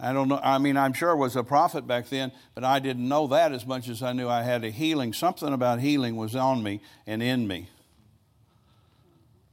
I 0.00 0.12
don't 0.12 0.28
know. 0.28 0.40
I 0.42 0.59
mean, 0.59 0.76
I'm 0.76 0.92
sure 0.92 1.11
I 1.11 1.14
was 1.14 1.37
a 1.37 1.44
prophet 1.44 1.87
back 1.87 2.09
then, 2.09 2.32
but 2.54 2.64
I 2.64 2.80
didn't 2.80 3.06
know 3.06 3.28
that 3.28 3.52
as 3.52 3.64
much 3.64 3.88
as 3.88 4.02
I 4.02 4.12
knew 4.12 4.28
I 4.28 4.42
had 4.42 4.64
a 4.64 4.71
healing. 4.71 5.12
Something 5.12 5.52
about 5.52 5.78
healing 5.80 6.16
was 6.16 6.35
on 6.35 6.62
me 6.62 6.80
and 7.06 7.23
in 7.23 7.47
me. 7.47 7.68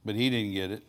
But 0.04 0.16
he 0.16 0.28
didn't 0.28 0.54
get 0.54 0.72
it. 0.72 0.82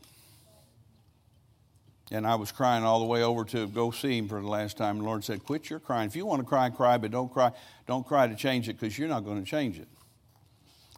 And 2.11 2.25
I 2.25 2.35
was 2.35 2.51
crying 2.51 2.83
all 2.83 2.99
the 2.99 3.05
way 3.05 3.23
over 3.23 3.45
to 3.45 3.67
go 3.67 3.91
see 3.91 4.17
him 4.17 4.27
for 4.27 4.41
the 4.41 4.47
last 4.47 4.77
time. 4.77 4.97
The 4.97 5.03
Lord 5.03 5.23
said, 5.23 5.45
Quit 5.45 5.69
your 5.69 5.79
crying. 5.79 6.07
If 6.07 6.15
you 6.15 6.25
want 6.25 6.41
to 6.41 6.47
cry, 6.47 6.69
cry, 6.69 6.97
but 6.97 7.11
don't 7.11 7.31
cry. 7.31 7.51
Don't 7.87 8.05
cry 8.05 8.27
to 8.27 8.35
change 8.35 8.67
it 8.67 8.73
because 8.79 8.97
you're 8.97 9.07
not 9.07 9.23
going 9.23 9.41
to 9.41 9.49
change 9.49 9.79
it. 9.79 9.87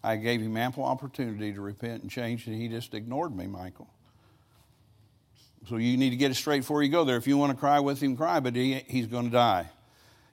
I 0.03 0.17
gave 0.17 0.41
him 0.41 0.57
ample 0.57 0.83
opportunity 0.83 1.53
to 1.53 1.61
repent 1.61 2.01
and 2.01 2.11
change, 2.11 2.45
and 2.47 2.55
he 2.55 2.67
just 2.67 2.93
ignored 2.93 3.35
me, 3.35 3.47
Michael. 3.47 3.87
So 5.69 5.77
you 5.77 5.95
need 5.95 6.09
to 6.09 6.17
get 6.17 6.31
it 6.31 6.35
straight 6.35 6.59
before 6.59 6.83
you 6.83 6.89
go 6.89 7.05
there. 7.05 7.15
If 7.15 7.25
you 7.25 7.37
want 7.37 7.51
to 7.51 7.57
cry 7.57 7.79
with 7.79 8.01
him, 8.01 8.17
cry, 8.17 8.41
but 8.41 8.55
he, 8.55 8.83
he's 8.87 9.07
going 9.07 9.25
to 9.25 9.31
die. 9.31 9.69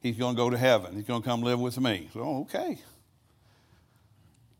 He's 0.02 0.16
going 0.16 0.34
to 0.34 0.36
go 0.36 0.50
to 0.50 0.58
heaven. 0.58 0.96
He's 0.96 1.04
going 1.04 1.22
to 1.22 1.28
come 1.28 1.42
live 1.42 1.60
with 1.60 1.78
me. 1.78 2.08
So, 2.12 2.48
okay. 2.48 2.78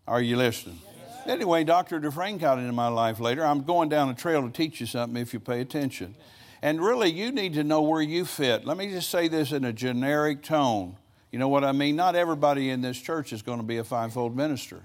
Are 0.07 0.21
you 0.21 0.37
listening? 0.37 0.79
Yes, 0.99 1.27
anyway, 1.27 1.65
Dr. 1.65 1.99
Dufresne 1.99 2.39
got 2.39 2.59
into 2.59 2.73
my 2.73 2.89
life 2.89 3.19
later. 3.19 3.45
I'm 3.45 3.63
going 3.63 3.89
down 3.89 4.11
a 4.11 4.15
trail 4.15 4.43
to 4.43 4.51
teach 4.51 4.81
you 4.81 4.87
something 4.87 5.21
if 5.21 5.33
you 5.33 5.41
pay 5.41 5.61
attention. 5.61 6.15
And 6.63 6.81
really, 6.81 7.11
you 7.11 7.33
need 7.33 7.55
to 7.55 7.65
know 7.65 7.83
where 7.83 8.03
you 8.03 8.25
fit. 8.25 8.65
Let 8.65 8.77
me 8.77 8.91
just 8.91 9.11
say 9.11 9.29
this 9.29 9.51
in 9.51 9.65
a 9.65 9.73
generic 9.73 10.43
tone. 10.43 10.97
You 11.33 11.39
know 11.39 11.49
what 11.49 11.65
I 11.65 11.73
mean? 11.73 11.97
Not 11.97 12.15
everybody 12.15 12.71
in 12.71 12.81
this 12.81 13.01
church 13.01 13.33
is 13.33 13.43
going 13.43 13.59
to 13.59 13.65
be 13.65 13.79
a 13.79 13.85
fivefold 13.85 14.37
minister. 14.37 14.83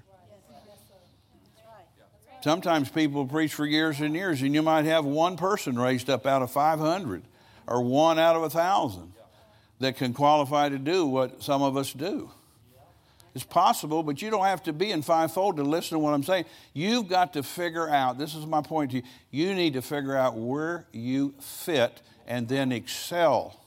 Sometimes 2.46 2.90
people 2.90 3.26
preach 3.26 3.56
for 3.56 3.66
years 3.66 4.02
and 4.02 4.14
years, 4.14 4.44
and 4.44 4.54
you 4.54 4.62
might 4.62 4.86
have 4.86 5.04
one 5.04 5.36
person 5.36 5.80
raised 5.80 6.12
up 6.12 6.28
out 6.28 6.44
of 6.44 6.52
500 6.52 7.24
or 7.66 7.82
one 7.82 8.20
out 8.20 8.36
of 8.36 8.44
a 8.44 8.54
1,000 8.54 9.12
that 9.80 9.98
can 9.98 10.14
qualify 10.14 10.70
to 10.70 10.78
do 10.78 11.08
what 11.08 11.42
some 11.42 11.64
of 11.64 11.76
us 11.76 11.92
do. 11.92 12.30
It's 13.34 13.44
possible, 13.44 14.04
but 14.04 14.22
you 14.22 14.30
don't 14.30 14.46
have 14.46 14.62
to 14.62 14.74
be 14.74 14.92
in 14.92 15.02
fivefold 15.02 15.58
to 15.58 15.64
listen 15.64 15.96
to 15.96 16.00
what 16.00 16.14
I'm 16.14 16.22
saying. 16.22 16.46
You've 16.72 17.08
got 17.08 17.34
to 17.34 17.42
figure 17.42 17.90
out, 17.90 18.20
this 18.20 18.36
is 18.36 18.46
my 18.46 18.62
point 18.62 18.92
to 18.92 18.98
you, 18.98 19.04
you 19.32 19.56
need 19.56 19.74
to 19.74 19.82
figure 19.82 20.16
out 20.16 20.38
where 20.38 20.86
you 20.92 21.34
fit 21.40 22.00
and 22.28 22.48
then 22.48 22.72
excel 22.72 23.60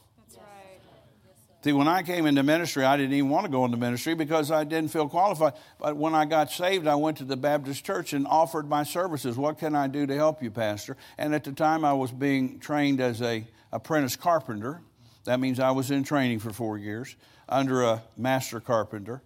See, 1.64 1.72
when 1.72 1.88
I 1.88 2.04
came 2.04 2.26
into 2.26 2.44
ministry, 2.44 2.84
I 2.84 2.96
didn't 2.96 3.14
even 3.14 3.30
want 3.30 3.44
to 3.46 3.50
go 3.50 3.64
into 3.64 3.76
ministry 3.76 4.14
because 4.14 4.52
I 4.52 4.62
didn't 4.62 4.92
feel 4.92 5.08
qualified. 5.08 5.54
But 5.80 5.96
when 5.96 6.14
I 6.14 6.24
got 6.24 6.52
saved, 6.52 6.86
I 6.86 6.94
went 6.94 7.16
to 7.18 7.24
the 7.24 7.36
Baptist 7.36 7.84
church 7.84 8.12
and 8.12 8.28
offered 8.28 8.68
my 8.68 8.84
services. 8.84 9.36
What 9.36 9.58
can 9.58 9.74
I 9.74 9.88
do 9.88 10.06
to 10.06 10.14
help 10.14 10.40
you, 10.40 10.52
Pastor? 10.52 10.96
And 11.16 11.34
at 11.34 11.42
the 11.42 11.50
time, 11.50 11.84
I 11.84 11.92
was 11.94 12.12
being 12.12 12.60
trained 12.60 13.00
as 13.00 13.20
a 13.22 13.44
apprentice 13.72 14.14
carpenter. 14.14 14.82
That 15.24 15.40
means 15.40 15.58
I 15.58 15.72
was 15.72 15.90
in 15.90 16.04
training 16.04 16.38
for 16.38 16.52
four 16.52 16.78
years 16.78 17.16
under 17.48 17.82
a 17.82 18.04
master 18.16 18.60
carpenter. 18.60 19.20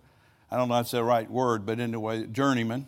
I 0.51 0.57
don't 0.57 0.69
know 0.69 0.77
if 0.77 0.85
that's 0.85 0.93
the 0.93 1.05
right 1.05 1.31
word, 1.31 1.67
but 1.67 1.81
anyway, 1.81 2.27
journeyman. 2.27 2.87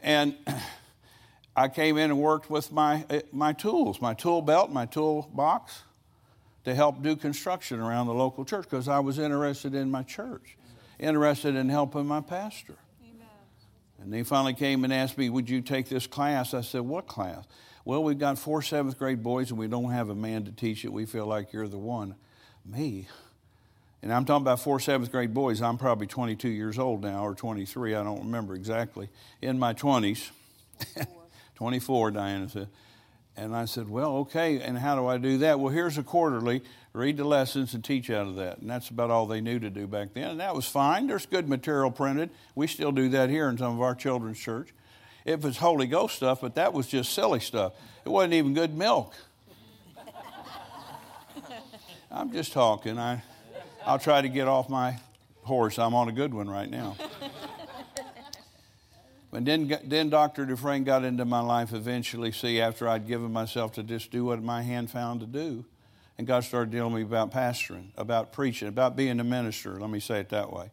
And 0.00 0.36
I 1.56 1.66
came 1.66 1.98
in 1.98 2.12
and 2.12 2.20
worked 2.20 2.48
with 2.48 2.70
my, 2.70 3.04
eh, 3.10 3.22
my 3.32 3.52
tools, 3.52 4.00
my 4.00 4.14
tool 4.14 4.42
belt, 4.42 4.70
my 4.70 4.86
tool 4.86 5.28
box 5.34 5.82
to 6.64 6.74
help 6.74 7.02
do 7.02 7.16
construction 7.16 7.80
around 7.80 8.06
the 8.06 8.14
local 8.14 8.44
church 8.44 8.64
because 8.64 8.88
I 8.88 8.98
was 8.98 9.18
interested 9.18 9.74
in 9.74 9.90
my 9.90 10.02
church, 10.02 10.56
interested 10.98 11.56
in 11.56 11.68
helping 11.68 12.06
my 12.06 12.20
pastor. 12.20 12.76
Amen. 13.02 13.28
And 14.00 14.12
they 14.12 14.22
finally 14.22 14.54
came 14.54 14.84
and 14.84 14.92
asked 14.92 15.16
me, 15.16 15.30
Would 15.30 15.48
you 15.48 15.60
take 15.60 15.88
this 15.88 16.06
class? 16.06 16.54
I 16.54 16.60
said, 16.60 16.82
What 16.82 17.06
class? 17.06 17.44
Well, 17.84 18.04
we've 18.04 18.18
got 18.18 18.38
four 18.38 18.62
seventh 18.62 18.98
grade 18.98 19.22
boys 19.22 19.50
and 19.50 19.58
we 19.58 19.66
don't 19.66 19.90
have 19.90 20.10
a 20.10 20.14
man 20.14 20.44
to 20.44 20.52
teach 20.52 20.84
it. 20.84 20.92
We 20.92 21.06
feel 21.06 21.26
like 21.26 21.52
you're 21.52 21.68
the 21.68 21.78
one. 21.78 22.14
Me? 22.64 23.08
And 24.02 24.12
I'm 24.12 24.24
talking 24.24 24.42
about 24.42 24.60
four 24.60 24.80
seventh 24.80 25.10
grade 25.10 25.32
boys. 25.32 25.62
I'm 25.62 25.78
probably 25.78 26.06
22 26.06 26.48
years 26.48 26.78
old 26.78 27.02
now 27.02 27.24
or 27.24 27.34
23. 27.34 27.94
I 27.94 28.02
don't 28.02 28.20
remember 28.20 28.54
exactly. 28.54 29.08
In 29.40 29.58
my 29.58 29.74
20s. 29.74 30.30
24, 31.54 32.10
Diana 32.12 32.48
said. 32.48 32.68
And 33.40 33.56
I 33.56 33.64
said, 33.64 33.88
Well, 33.88 34.18
okay, 34.18 34.60
and 34.60 34.76
how 34.76 34.96
do 34.96 35.06
I 35.06 35.16
do 35.16 35.38
that? 35.38 35.58
Well, 35.58 35.72
here's 35.72 35.96
a 35.96 36.02
quarterly, 36.02 36.60
read 36.92 37.16
the 37.16 37.24
lessons 37.24 37.72
and 37.72 37.82
teach 37.82 38.10
out 38.10 38.26
of 38.26 38.36
that. 38.36 38.58
And 38.58 38.68
that's 38.68 38.90
about 38.90 39.10
all 39.10 39.24
they 39.24 39.40
knew 39.40 39.58
to 39.58 39.70
do 39.70 39.86
back 39.86 40.12
then. 40.12 40.32
And 40.32 40.40
that 40.40 40.54
was 40.54 40.66
fine. 40.66 41.06
There's 41.06 41.24
good 41.24 41.48
material 41.48 41.90
printed. 41.90 42.28
We 42.54 42.66
still 42.66 42.92
do 42.92 43.08
that 43.08 43.30
here 43.30 43.48
in 43.48 43.56
some 43.56 43.74
of 43.74 43.80
our 43.80 43.94
children's 43.94 44.38
church. 44.38 44.74
It 45.24 45.40
was 45.40 45.56
Holy 45.56 45.86
Ghost 45.86 46.16
stuff, 46.16 46.42
but 46.42 46.54
that 46.56 46.74
was 46.74 46.86
just 46.86 47.14
silly 47.14 47.40
stuff. 47.40 47.72
It 48.04 48.10
wasn't 48.10 48.34
even 48.34 48.52
good 48.52 48.76
milk. 48.76 49.14
I'm 52.10 52.32
just 52.32 52.52
talking. 52.52 52.98
I, 52.98 53.22
I'll 53.86 53.98
try 53.98 54.20
to 54.20 54.28
get 54.28 54.48
off 54.48 54.68
my 54.68 54.98
horse. 55.44 55.78
I'm 55.78 55.94
on 55.94 56.10
a 56.10 56.12
good 56.12 56.34
one 56.34 56.50
right 56.50 56.68
now. 56.68 56.94
But 59.30 59.44
then, 59.44 59.72
then 59.84 60.10
Dr. 60.10 60.44
Dufresne 60.44 60.82
got 60.84 61.04
into 61.04 61.24
my 61.24 61.40
life 61.40 61.72
eventually, 61.72 62.32
see, 62.32 62.60
after 62.60 62.88
I'd 62.88 63.06
given 63.06 63.32
myself 63.32 63.72
to 63.74 63.82
just 63.82 64.10
do 64.10 64.24
what 64.24 64.42
my 64.42 64.62
hand 64.62 64.90
found 64.90 65.20
to 65.20 65.26
do. 65.26 65.64
And 66.18 66.26
God 66.26 66.44
started 66.44 66.70
dealing 66.70 66.92
with 66.92 67.02
me 67.02 67.06
about 67.06 67.32
pastoring, 67.32 67.86
about 67.96 68.32
preaching, 68.32 68.68
about 68.68 68.96
being 68.96 69.20
a 69.20 69.24
minister. 69.24 69.80
Let 69.80 69.88
me 69.88 70.00
say 70.00 70.20
it 70.20 70.30
that 70.30 70.52
way. 70.52 70.70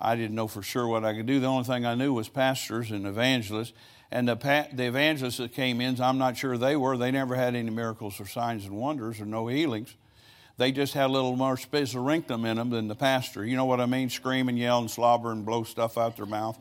I 0.00 0.16
didn't 0.16 0.34
know 0.34 0.48
for 0.48 0.62
sure 0.62 0.86
what 0.86 1.04
I 1.04 1.14
could 1.14 1.26
do. 1.26 1.40
The 1.40 1.46
only 1.46 1.64
thing 1.64 1.86
I 1.86 1.94
knew 1.94 2.12
was 2.12 2.28
pastors 2.28 2.90
and 2.90 3.06
evangelists. 3.06 3.72
And 4.10 4.28
the, 4.28 4.34
the 4.72 4.86
evangelists 4.86 5.38
that 5.38 5.54
came 5.54 5.80
in, 5.80 6.00
I'm 6.00 6.18
not 6.18 6.36
sure 6.36 6.58
they 6.58 6.76
were. 6.76 6.96
They 6.96 7.10
never 7.10 7.36
had 7.36 7.54
any 7.54 7.70
miracles 7.70 8.20
or 8.20 8.26
signs 8.26 8.64
and 8.66 8.76
wonders 8.76 9.20
or 9.20 9.24
no 9.24 9.46
healings. 9.46 9.94
They 10.56 10.70
just 10.70 10.94
had 10.94 11.06
a 11.06 11.12
little 11.12 11.36
more 11.36 11.56
spizzarinkum 11.56 12.44
in 12.46 12.56
them 12.58 12.70
than 12.70 12.86
the 12.86 12.94
pastor. 12.94 13.44
You 13.44 13.56
know 13.56 13.64
what 13.64 13.80
I 13.80 13.86
mean? 13.86 14.10
Scream 14.10 14.48
and 14.48 14.58
yell 14.58 14.78
and 14.80 14.90
slobber 14.90 15.32
and 15.32 15.46
blow 15.46 15.64
stuff 15.64 15.96
out 15.96 16.16
their 16.16 16.26
mouth. 16.26 16.58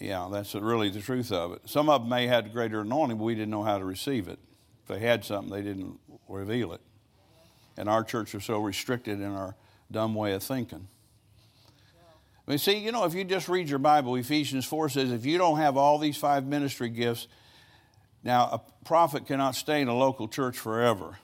Yeah, 0.00 0.28
that's 0.32 0.54
really 0.54 0.88
the 0.88 1.02
truth 1.02 1.30
of 1.30 1.52
it. 1.52 1.60
Some 1.66 1.90
of 1.90 2.02
them 2.02 2.08
may 2.08 2.26
have 2.26 2.44
had 2.44 2.52
greater 2.54 2.80
anointing, 2.80 3.18
but 3.18 3.24
we 3.24 3.34
didn't 3.34 3.50
know 3.50 3.62
how 3.62 3.78
to 3.78 3.84
receive 3.84 4.28
it. 4.28 4.38
If 4.82 4.88
they 4.88 4.98
had 4.98 5.24
something, 5.24 5.52
they 5.52 5.62
didn't 5.62 6.00
reveal 6.26 6.72
it. 6.72 6.80
And 7.76 7.88
our 7.88 8.02
church 8.02 8.32
was 8.32 8.44
so 8.44 8.60
restricted 8.60 9.20
in 9.20 9.32
our 9.32 9.54
dumb 9.92 10.14
way 10.14 10.32
of 10.32 10.42
thinking. 10.42 10.88
I 12.46 12.50
mean, 12.50 12.58
see, 12.58 12.78
you 12.78 12.92
know, 12.92 13.04
if 13.04 13.14
you 13.14 13.24
just 13.24 13.48
read 13.48 13.68
your 13.68 13.78
Bible, 13.78 14.16
Ephesians 14.16 14.64
4 14.64 14.88
says 14.88 15.12
if 15.12 15.26
you 15.26 15.36
don't 15.36 15.58
have 15.58 15.76
all 15.76 15.98
these 15.98 16.16
five 16.16 16.46
ministry 16.46 16.88
gifts, 16.88 17.28
now 18.24 18.44
a 18.44 18.84
prophet 18.84 19.26
cannot 19.26 19.54
stay 19.54 19.82
in 19.82 19.88
a 19.88 19.96
local 19.96 20.28
church 20.28 20.58
forever. 20.58 21.18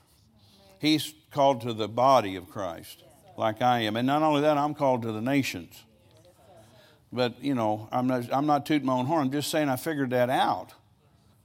He's 0.80 1.14
called 1.30 1.62
to 1.62 1.72
the 1.72 1.88
body 1.88 2.36
of 2.36 2.48
Christ, 2.50 3.02
like 3.38 3.62
I 3.62 3.80
am. 3.80 3.96
And 3.96 4.06
not 4.06 4.22
only 4.22 4.42
that, 4.42 4.58
I'm 4.58 4.74
called 4.74 5.02
to 5.02 5.12
the 5.12 5.22
nations. 5.22 5.82
But, 7.12 7.42
you 7.42 7.54
know, 7.54 7.88
I'm 7.92 8.06
not, 8.06 8.32
I'm 8.32 8.46
not 8.46 8.66
tooting 8.66 8.86
my 8.86 8.94
own 8.94 9.06
horn. 9.06 9.26
I'm 9.26 9.32
just 9.32 9.50
saying 9.50 9.68
I 9.68 9.76
figured 9.76 10.10
that 10.10 10.28
out 10.28 10.72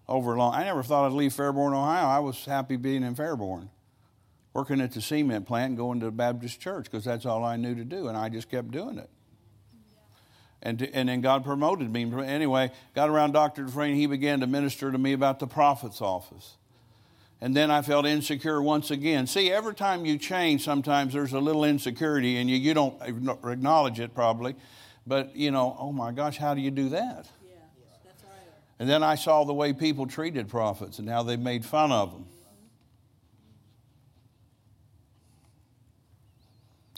over 0.08 0.38
long. 0.38 0.53
I 0.53 0.63
never 0.63 0.84
thought 0.84 1.06
I'd 1.06 1.13
leave 1.13 1.34
Fairborn, 1.34 1.74
Ohio. 1.74 2.06
I 2.06 2.20
was 2.20 2.46
happy 2.46 2.75
being 2.75 3.03
in 3.03 3.15
Fairborn, 3.15 3.70
working 4.53 4.82
at 4.82 4.91
the 4.91 5.01
cement 5.01 5.48
plant, 5.48 5.70
and 5.70 5.77
going 5.77 6.00
to 6.00 6.08
the 6.08 6.12
Baptist 6.12 6.60
church 6.60 6.86
because 6.86 7.06
that's 7.06 7.25
all 7.25 7.44
I 7.44 7.56
knew 7.56 7.75
to 7.75 7.86
do, 7.86 8.08
and 8.08 8.18
I 8.18 8.30
just 8.30 8.50
kept 8.50 8.72
doing 8.72 8.98
it. 8.98 9.10
And, 10.63 10.80
to, 10.80 10.94
and 10.94 11.10
then 11.10 11.22
God 11.22 11.44
promoted 11.44 11.91
me. 11.91 12.12
Anyway, 12.24 12.72
got 12.94 13.10
around 13.10 13.32
Dr. 13.32 13.63
Dufresne. 13.63 13.96
He 13.96 14.06
began 14.06 14.41
to 14.41 14.48
minister 14.48 14.91
to 14.91 14.98
me 14.98 15.13
about 15.13 15.39
the 15.39 15.48
prophet's 15.48 16.01
office. 16.01 16.58
And 17.44 17.56
then 17.56 17.72
I 17.72 17.82
felt 17.82 18.06
insecure 18.06 18.62
once 18.62 18.91
again. 18.91 19.25
See, 19.25 19.51
every 19.51 19.74
time 19.74 20.06
you 20.06 20.20
change, 20.20 20.63
sometimes 20.63 21.13
there's 21.13 21.34
a 21.34 21.39
little 21.39 21.63
insecurity, 21.63 22.38
and 22.38 22.48
you, 22.48 22.58
you 22.58 22.75
don't 22.75 23.01
acknowledge 23.01 24.00
it 24.00 24.13
probably. 24.13 24.56
But, 25.05 25.36
you 25.36 25.51
know, 25.51 25.75
oh 25.79 25.91
my 25.91 26.12
gosh, 26.12 26.38
how 26.38 26.53
do 26.53 26.62
you 26.62 26.72
do 26.72 26.89
that? 26.89 27.27
Yeah, 27.43 27.55
that's 28.05 28.24
right. 28.24 28.31
And 28.79 28.89
then 28.89 29.03
I 29.03 29.15
saw 29.15 29.43
the 29.43 29.53
way 29.53 29.74
people 29.74 30.05
treated 30.05 30.48
prophets 30.48 31.00
and 31.00 31.10
how 31.10 31.24
they 31.24 31.38
made 31.38 31.65
fun 31.65 31.91
of 31.91 32.12
them. 32.12 32.25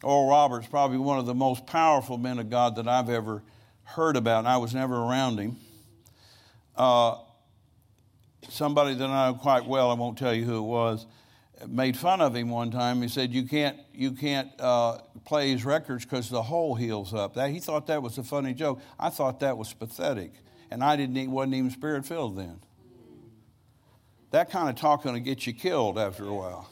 Oral 0.03 0.29
Roberts, 0.29 0.67
probably 0.67 0.97
one 0.97 1.17
of 1.17 1.25
the 1.25 1.33
most 1.33 1.65
powerful 1.65 2.17
men 2.17 2.37
of 2.37 2.49
God 2.49 2.75
that 2.75 2.89
I've 2.89 3.09
ever 3.09 3.41
heard 3.83 4.17
about, 4.17 4.39
and 4.39 4.47
I 4.47 4.57
was 4.57 4.73
never 4.73 4.95
around 4.95 5.37
him. 5.37 5.55
Uh, 6.75 7.15
somebody 8.49 8.95
that 8.95 9.09
I 9.09 9.29
know 9.29 9.35
quite 9.35 9.65
well, 9.65 9.89
I 9.89 9.93
won't 9.93 10.17
tell 10.17 10.33
you 10.33 10.43
who 10.43 10.57
it 10.57 10.67
was, 10.67 11.05
made 11.67 11.97
fun 11.97 12.21
of 12.21 12.35
him 12.35 12.49
one 12.49 12.71
time. 12.71 13.01
He 13.01 13.07
said, 13.07 13.33
"You 13.33 13.43
can't, 13.43 13.77
you 13.93 14.11
can't 14.11 14.49
uh, 14.59 14.99
play 15.25 15.51
his 15.51 15.65
records 15.65 16.05
because 16.05 16.29
the 16.29 16.41
hole 16.41 16.75
heals 16.75 17.13
up." 17.13 17.35
That 17.35 17.49
he 17.49 17.59
thought 17.59 17.87
that 17.87 18.01
was 18.01 18.17
a 18.17 18.23
funny 18.23 18.53
joke. 18.53 18.79
I 18.99 19.09
thought 19.09 19.39
that 19.41 19.57
was 19.57 19.73
pathetic, 19.73 20.33
and 20.71 20.83
I 20.83 20.95
didn't 20.95 21.31
wasn't 21.31 21.55
even 21.55 21.71
spirit 21.71 22.05
filled 22.05 22.37
then. 22.37 22.59
That 24.31 24.49
kind 24.49 24.67
of 24.69 24.75
talk 24.75 25.03
going 25.03 25.15
to 25.15 25.21
get 25.21 25.45
you 25.45 25.53
killed 25.53 25.99
after 25.99 26.25
a 26.25 26.33
while. 26.33 26.67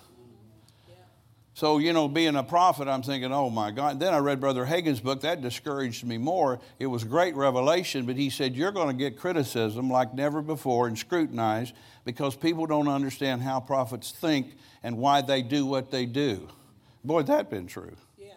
So, 1.54 1.80
you 1.80 1.92
know, 1.94 2.08
being 2.08 2.36
a 2.38 2.44
prophet, 2.44 2.88
I'm 2.88 3.04
thinking, 3.04 3.32
oh 3.32 3.50
my 3.50 3.72
God. 3.72 4.00
Then 4.00 4.14
I 4.14 4.18
read 4.18 4.40
Brother 4.40 4.66
Hagin's 4.66 5.00
book. 5.00 5.22
That 5.22 5.42
discouraged 5.42 6.06
me 6.06 6.18
more. 6.18 6.60
It 6.80 6.88
was 6.88 7.04
great 7.04 7.36
revelation, 7.36 8.06
but 8.06 8.16
he 8.16 8.30
said, 8.30 8.56
you're 8.56 8.72
going 8.72 8.88
to 8.88 8.94
get 8.94 9.20
criticism 9.20 9.90
like 9.90 10.14
never 10.14 10.42
before 10.42 10.88
and 10.88 10.98
scrutinized 10.98 11.76
because 12.06 12.36
people 12.36 12.66
don't 12.66 12.88
understand 12.88 13.42
how 13.42 13.60
prophets 13.60 14.12
think 14.12 14.48
and 14.84 14.98
why 14.98 15.22
they 15.22 15.42
do 15.42 15.66
what 15.66 15.92
they 15.92 16.06
do. 16.06 16.48
Boy, 17.04 17.24
that 17.24 17.50
been 17.50 17.68
true. 17.68 17.96
Yeah. 18.18 18.34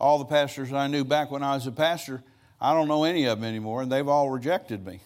All 0.00 0.18
the 0.18 0.24
pastors 0.24 0.72
I 0.72 0.86
knew 0.86 1.04
back 1.04 1.30
when 1.30 1.42
I 1.42 1.54
was 1.54 1.66
a 1.66 1.72
pastor, 1.72 2.22
I 2.60 2.72
don't 2.72 2.88
know 2.88 3.04
any 3.04 3.24
of 3.24 3.40
them 3.40 3.48
anymore, 3.48 3.82
and 3.82 3.92
they've 3.92 4.08
all 4.08 4.30
rejected 4.30 4.86
me. 4.86 5.00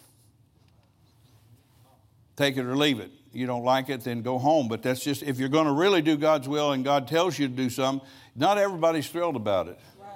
Take 2.35 2.57
it 2.57 2.65
or 2.65 2.75
leave 2.75 2.99
it 2.99 3.11
you 3.33 3.47
don't 3.47 3.63
like 3.63 3.89
it, 3.89 4.01
then 4.01 4.21
go 4.21 4.37
home. 4.37 4.67
But 4.67 4.83
that's 4.83 5.03
just, 5.03 5.23
if 5.23 5.39
you're 5.39 5.49
going 5.49 5.67
to 5.67 5.73
really 5.73 6.01
do 6.01 6.17
God's 6.17 6.47
will 6.47 6.71
and 6.71 6.83
God 6.83 7.07
tells 7.07 7.39
you 7.39 7.47
to 7.47 7.53
do 7.53 7.69
something, 7.69 8.05
not 8.35 8.57
everybody's 8.57 9.07
thrilled 9.07 9.35
about 9.35 9.67
it. 9.67 9.79
Right. 9.99 10.07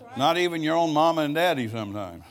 Right. 0.00 0.18
Not 0.18 0.38
even 0.38 0.62
your 0.62 0.76
own 0.76 0.92
mama 0.92 1.22
and 1.22 1.34
daddy 1.34 1.68
sometimes. 1.68 2.24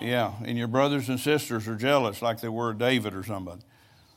Yeah. 0.00 0.32
and 0.44 0.58
your 0.58 0.68
brothers 0.68 1.08
and 1.08 1.18
sisters 1.18 1.66
are 1.68 1.76
jealous 1.76 2.20
like 2.20 2.40
they 2.40 2.48
were 2.48 2.72
David 2.72 3.14
or 3.14 3.24
somebody. 3.24 3.62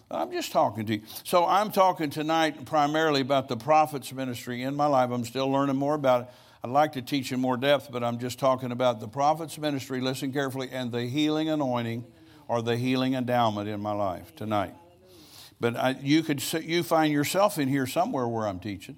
I'm 0.09 0.31
just 0.31 0.51
talking 0.51 0.85
to 0.85 0.95
you. 0.95 1.01
So 1.23 1.45
I'm 1.45 1.71
talking 1.71 2.09
tonight 2.09 2.65
primarily 2.65 3.21
about 3.21 3.49
the 3.49 3.57
prophet's 3.57 4.13
ministry 4.13 4.61
in 4.61 4.73
my 4.75 4.85
life. 4.85 5.11
I'm 5.11 5.25
still 5.25 5.49
learning 5.49 5.75
more 5.75 5.95
about 5.95 6.21
it. 6.21 6.27
I'd 6.63 6.69
like 6.71 6.93
to 6.93 7.01
teach 7.01 7.31
in 7.31 7.39
more 7.39 7.57
depth, 7.57 7.89
but 7.91 8.03
I'm 8.03 8.17
just 8.17 8.39
talking 8.39 8.71
about 8.71 8.99
the 8.99 9.07
prophet's 9.07 9.57
ministry, 9.57 10.01
listen 10.01 10.31
carefully, 10.31 10.69
and 10.71 10.91
the 10.91 11.05
healing 11.05 11.49
anointing 11.49 12.05
or 12.47 12.61
the 12.61 12.77
healing 12.77 13.13
endowment 13.13 13.67
in 13.67 13.81
my 13.81 13.91
life 13.91 14.35
tonight. 14.35 14.73
But 15.59 15.75
I, 15.75 15.95
you 16.01 16.23
could 16.23 16.41
you 16.63 16.83
find 16.83 17.11
yourself 17.11 17.57
in 17.57 17.67
here 17.67 17.87
somewhere 17.87 18.27
where 18.27 18.47
I'm 18.47 18.59
teaching, 18.59 18.97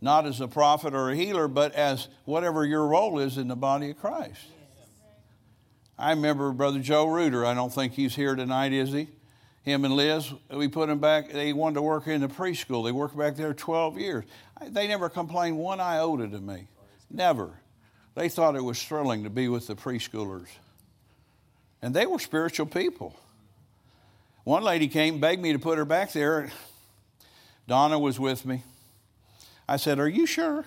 not 0.00 0.26
as 0.26 0.40
a 0.40 0.48
prophet 0.48 0.94
or 0.94 1.10
a 1.10 1.16
healer, 1.16 1.48
but 1.48 1.74
as 1.74 2.08
whatever 2.24 2.64
your 2.64 2.86
role 2.86 3.18
is 3.18 3.36
in 3.36 3.48
the 3.48 3.56
body 3.56 3.90
of 3.90 3.98
Christ. 3.98 4.40
I 6.02 6.10
remember 6.10 6.50
Brother 6.50 6.80
Joe 6.80 7.06
Reuter. 7.06 7.46
I 7.46 7.54
don't 7.54 7.72
think 7.72 7.92
he's 7.92 8.16
here 8.16 8.34
tonight, 8.34 8.72
is 8.72 8.90
he? 8.90 9.06
Him 9.62 9.84
and 9.84 9.94
Liz, 9.94 10.32
we 10.50 10.66
put 10.66 10.88
them 10.88 10.98
back. 10.98 11.30
They 11.30 11.52
wanted 11.52 11.76
to 11.76 11.82
work 11.82 12.08
in 12.08 12.22
the 12.22 12.26
preschool. 12.26 12.84
They 12.84 12.90
worked 12.90 13.16
back 13.16 13.36
there 13.36 13.54
12 13.54 13.98
years. 13.98 14.24
They 14.66 14.88
never 14.88 15.08
complained 15.08 15.58
one 15.58 15.78
iota 15.78 16.26
to 16.26 16.40
me. 16.40 16.66
Never. 17.08 17.52
They 18.16 18.28
thought 18.28 18.56
it 18.56 18.64
was 18.64 18.82
thrilling 18.82 19.22
to 19.22 19.30
be 19.30 19.46
with 19.46 19.68
the 19.68 19.76
preschoolers. 19.76 20.48
And 21.80 21.94
they 21.94 22.06
were 22.06 22.18
spiritual 22.18 22.66
people. 22.66 23.14
One 24.42 24.64
lady 24.64 24.88
came, 24.88 25.20
begged 25.20 25.40
me 25.40 25.52
to 25.52 25.60
put 25.60 25.78
her 25.78 25.84
back 25.84 26.10
there. 26.10 26.50
Donna 27.68 27.96
was 27.96 28.18
with 28.18 28.44
me. 28.44 28.64
I 29.68 29.76
said, 29.76 30.00
Are 30.00 30.08
you 30.08 30.26
sure? 30.26 30.64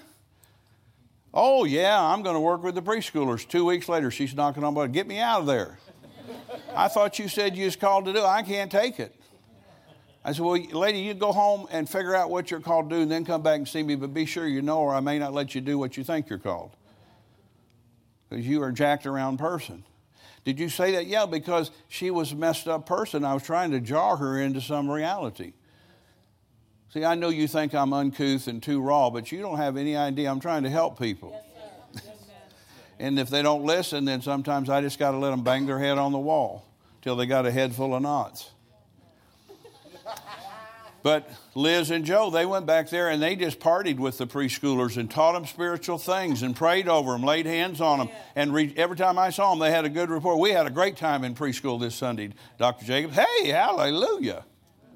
Oh, 1.37 1.65
yeah, 1.65 2.01
I'm 2.01 2.23
going 2.23 2.35
to 2.35 2.39
work 2.39 2.63
with 2.63 2.75
the 2.75 2.81
preschoolers. 2.81 3.45
Two 3.45 3.65
weeks 3.65 3.89
later, 3.89 4.09
she's 4.09 4.33
knocking 4.33 4.63
on 4.63 4.73
my 4.73 4.81
door. 4.81 4.87
Get 4.87 5.05
me 5.05 5.19
out 5.19 5.41
of 5.41 5.45
there. 5.45 5.77
I 6.73 6.87
thought 6.87 7.19
you 7.19 7.27
said 7.27 7.57
you 7.57 7.65
was 7.65 7.75
called 7.75 8.05
to 8.05 8.13
do. 8.13 8.23
I 8.23 8.41
can't 8.41 8.71
take 8.71 8.99
it. 9.01 9.13
I 10.23 10.31
said, 10.31 10.43
Well, 10.43 10.59
lady, 10.71 10.99
you 10.99 11.13
go 11.13 11.33
home 11.33 11.67
and 11.71 11.89
figure 11.89 12.15
out 12.15 12.29
what 12.29 12.49
you're 12.49 12.61
called 12.61 12.89
to 12.89 12.95
do 12.95 13.01
and 13.01 13.11
then 13.11 13.25
come 13.25 13.43
back 13.43 13.57
and 13.57 13.67
see 13.67 13.83
me, 13.83 13.95
but 13.95 14.13
be 14.13 14.25
sure 14.25 14.47
you 14.47 14.61
know, 14.61 14.79
or 14.79 14.95
I 14.95 15.01
may 15.01 15.19
not 15.19 15.33
let 15.33 15.53
you 15.53 15.61
do 15.61 15.77
what 15.77 15.97
you 15.97 16.03
think 16.03 16.29
you're 16.29 16.39
called. 16.39 16.71
Because 18.29 18.47
you 18.47 18.63
are 18.63 18.69
a 18.69 18.73
jacked 18.73 19.05
around 19.05 19.37
person. 19.37 19.83
Did 20.45 20.59
you 20.59 20.69
say 20.69 20.93
that? 20.93 21.05
Yeah, 21.05 21.25
because 21.25 21.69
she 21.89 22.11
was 22.11 22.31
a 22.31 22.35
messed 22.35 22.67
up 22.67 22.85
person. 22.85 23.25
I 23.25 23.33
was 23.33 23.43
trying 23.43 23.71
to 23.71 23.79
jar 23.79 24.15
her 24.17 24.39
into 24.39 24.61
some 24.61 24.89
reality. 24.89 25.53
See, 26.95 27.03
I 27.03 27.15
know 27.15 27.27
you 27.27 27.45
think 27.49 27.75
I'm 27.75 27.91
uncouth 27.91 28.47
and 28.47 28.63
too 28.63 28.79
raw, 28.79 29.09
but 29.09 29.29
you 29.29 29.41
don't 29.41 29.57
have 29.57 29.75
any 29.75 29.97
idea. 29.97 30.31
I'm 30.31 30.39
trying 30.39 30.63
to 30.63 30.69
help 30.69 30.97
people. 30.97 31.37
Yes, 31.93 32.07
and 32.99 33.19
if 33.19 33.29
they 33.29 33.41
don't 33.41 33.65
listen, 33.65 34.05
then 34.05 34.21
sometimes 34.21 34.69
I 34.69 34.79
just 34.79 34.97
got 34.97 35.11
to 35.11 35.17
let 35.17 35.31
them 35.31 35.43
bang 35.43 35.65
their 35.65 35.77
head 35.77 35.97
on 35.97 36.13
the 36.13 36.19
wall 36.19 36.65
till 37.01 37.17
they 37.17 37.25
got 37.25 37.45
a 37.45 37.51
head 37.51 37.75
full 37.75 37.93
of 37.93 38.01
knots. 38.01 38.49
But 41.03 41.29
Liz 41.53 41.91
and 41.91 42.05
Joe, 42.05 42.29
they 42.29 42.45
went 42.45 42.65
back 42.65 42.89
there 42.89 43.09
and 43.09 43.21
they 43.21 43.35
just 43.35 43.59
partied 43.59 43.97
with 43.97 44.17
the 44.17 44.25
preschoolers 44.25 44.95
and 44.95 45.11
taught 45.11 45.33
them 45.33 45.45
spiritual 45.45 45.97
things 45.97 46.43
and 46.43 46.55
prayed 46.55 46.87
over 46.87 47.11
them, 47.11 47.23
laid 47.23 47.45
hands 47.45 47.81
on 47.81 47.99
them. 47.99 48.09
And 48.37 48.53
re- 48.53 48.73
every 48.77 48.95
time 48.95 49.19
I 49.19 49.31
saw 49.31 49.49
them, 49.49 49.59
they 49.59 49.69
had 49.69 49.83
a 49.83 49.89
good 49.89 50.09
report. 50.09 50.39
We 50.39 50.51
had 50.51 50.65
a 50.65 50.71
great 50.71 50.95
time 50.95 51.25
in 51.25 51.35
preschool 51.35 51.77
this 51.77 51.93
Sunday, 51.93 52.31
Dr. 52.57 52.85
Jacobs. 52.85 53.17
Hey, 53.17 53.49
hallelujah. 53.49 54.45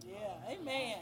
Yeah, 0.07 0.15
amen. 0.49 0.95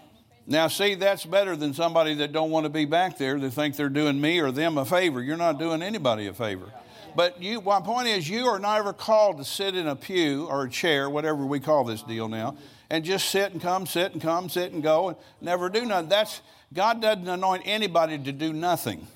Now, 0.48 0.70
see, 0.70 0.96
that's 0.96 1.26
better 1.26 1.56
than 1.56 1.74
somebody 1.74 2.14
that 2.16 2.32
don't 2.32 2.50
want 2.52 2.64
to 2.64 2.70
be 2.70 2.86
back 2.86 3.18
there. 3.18 3.38
They 3.38 3.50
think 3.50 3.76
they're 3.76 3.90
doing 3.90 4.20
me 4.20 4.40
or 4.40 4.52
them 4.52 4.78
a 4.78 4.86
favor. 4.86 5.22
You're 5.22 5.38
not 5.38 5.60
doing 5.60 5.82
anybody 5.82 6.28
a 6.28 6.34
favor. 6.34 6.72
But 7.16 7.42
you, 7.42 7.62
my 7.62 7.82
point 7.82 8.08
is, 8.08 8.30
you 8.30 8.46
are 8.46 8.60
never 8.60 8.94
called 8.94 9.40
to 9.40 9.44
sit 9.44 9.76
in 9.76 9.88
a 9.88 9.96
pew 9.96 10.46
or 10.46 10.64
a 10.64 10.70
chair, 10.70 11.10
whatever 11.10 11.46
we 11.46 11.60
call 11.60 11.84
this 11.84 12.02
deal 12.02 12.30
now 12.30 12.56
and 12.90 13.04
just 13.04 13.30
sit 13.30 13.52
and 13.52 13.62
come, 13.62 13.86
sit 13.86 14.14
and 14.14 14.22
come, 14.22 14.50
sit 14.50 14.72
and 14.72 14.82
go, 14.82 15.10
and 15.10 15.18
never 15.42 15.70
do 15.70 15.86
nothing. 15.86 16.10
That's 16.10 16.42
God 16.74 17.02
doesn't 17.02 17.28
anoint 17.28 17.64
anybody 17.66 18.18
to 18.18 18.32
do 18.32 18.54
nothing. 18.54 19.08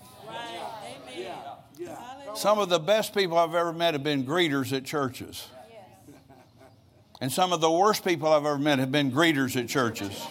Some 2.34 2.60
of 2.60 2.70
the 2.70 2.80
best 2.80 3.14
people 3.14 3.38
I've 3.38 3.56
ever 3.56 3.74
met 3.74 3.94
have 3.94 4.04
been 4.04 4.26
greeters 4.26 4.76
at 4.76 4.86
churches. 4.86 5.48
And 7.20 7.32
some 7.32 7.54
of 7.54 7.62
the 7.62 7.70
worst 7.70 8.06
people 8.06 8.30
I've 8.30 8.46
ever 8.46 8.58
met 8.58 8.80
have 8.80 8.92
been 8.92 9.12
greeters 9.12 9.62
at 9.62 9.68
churches. 9.68 10.26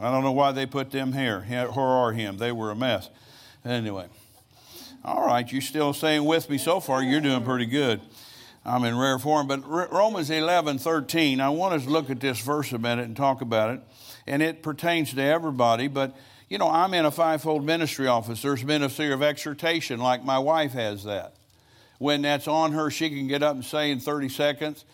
I 0.00 0.10
don't 0.10 0.24
know 0.24 0.32
why 0.32 0.52
they 0.52 0.66
put 0.66 0.90
them 0.90 1.12
here, 1.12 1.40
her 1.40 1.68
or 1.68 2.12
him. 2.12 2.38
They 2.38 2.52
were 2.52 2.70
a 2.70 2.76
mess. 2.76 3.10
Anyway. 3.64 4.06
All 5.02 5.26
right, 5.26 5.50
you're 5.50 5.62
still 5.62 5.94
staying 5.94 6.26
with 6.26 6.50
me 6.50 6.58
so 6.58 6.78
far. 6.78 7.02
You're 7.02 7.22
doing 7.22 7.42
pretty 7.42 7.64
good. 7.64 8.02
I'm 8.66 8.84
in 8.84 8.98
rare 8.98 9.18
form. 9.18 9.46
But 9.46 9.66
Romans 9.66 10.28
11, 10.28 10.78
13, 10.78 11.40
I 11.40 11.48
want 11.48 11.72
us 11.72 11.84
to 11.84 11.90
look 11.90 12.10
at 12.10 12.20
this 12.20 12.38
verse 12.40 12.72
a 12.72 12.78
minute 12.78 13.06
and 13.06 13.16
talk 13.16 13.40
about 13.40 13.74
it. 13.74 13.80
And 14.26 14.42
it 14.42 14.62
pertains 14.62 15.14
to 15.14 15.22
everybody. 15.22 15.88
But, 15.88 16.14
you 16.50 16.58
know, 16.58 16.68
I'm 16.68 16.92
in 16.92 17.06
a 17.06 17.10
fivefold 17.10 17.64
ministry 17.64 18.08
office. 18.08 18.42
There's 18.42 18.62
ministry 18.62 19.10
of 19.10 19.22
exhortation, 19.22 20.00
like 20.00 20.22
my 20.22 20.38
wife 20.38 20.72
has 20.72 21.04
that. 21.04 21.34
When 21.96 22.20
that's 22.20 22.46
on 22.46 22.72
her, 22.72 22.90
she 22.90 23.08
can 23.08 23.26
get 23.26 23.42
up 23.42 23.54
and 23.54 23.64
say 23.64 23.90
in 23.90 24.00
30 24.00 24.28
seconds, 24.28 24.84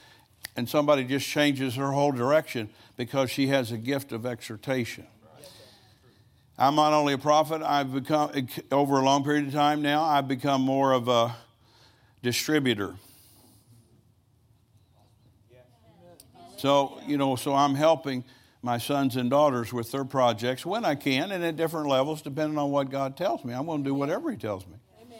and 0.56 0.68
somebody 0.68 1.04
just 1.04 1.26
changes 1.26 1.74
her 1.76 1.92
whole 1.92 2.12
direction 2.12 2.70
because 2.96 3.30
she 3.30 3.48
has 3.48 3.72
a 3.72 3.76
gift 3.76 4.12
of 4.12 4.24
exhortation. 4.24 5.06
I'm 6.58 6.74
not 6.74 6.94
only 6.94 7.12
a 7.12 7.18
prophet, 7.18 7.60
I've 7.62 7.92
become, 7.92 8.30
over 8.72 8.98
a 8.98 9.04
long 9.04 9.24
period 9.24 9.46
of 9.46 9.52
time 9.52 9.82
now, 9.82 10.02
I've 10.02 10.26
become 10.26 10.62
more 10.62 10.92
of 10.92 11.06
a 11.06 11.36
distributor. 12.22 12.94
So, 16.56 16.98
you 17.06 17.18
know, 17.18 17.36
so 17.36 17.54
I'm 17.54 17.74
helping 17.74 18.24
my 18.62 18.78
sons 18.78 19.16
and 19.16 19.28
daughters 19.28 19.72
with 19.72 19.92
their 19.92 20.06
projects 20.06 20.64
when 20.64 20.86
I 20.86 20.94
can 20.94 21.30
and 21.30 21.44
at 21.44 21.56
different 21.56 21.88
levels, 21.88 22.22
depending 22.22 22.58
on 22.58 22.70
what 22.70 22.90
God 22.90 23.16
tells 23.18 23.44
me. 23.44 23.52
I'm 23.52 23.66
going 23.66 23.84
to 23.84 23.90
do 23.90 23.94
whatever 23.94 24.30
He 24.30 24.38
tells 24.38 24.66
me. 24.66 24.76
Amen. 25.02 25.18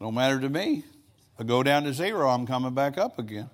No 0.00 0.12
matter 0.12 0.38
to 0.38 0.48
me. 0.48 0.84
I 1.36 1.42
go 1.42 1.64
down 1.64 1.82
to 1.82 1.92
zero, 1.92 2.28
I'm 2.28 2.46
coming 2.46 2.74
back 2.74 2.96
up 2.96 3.18
again. 3.18 3.50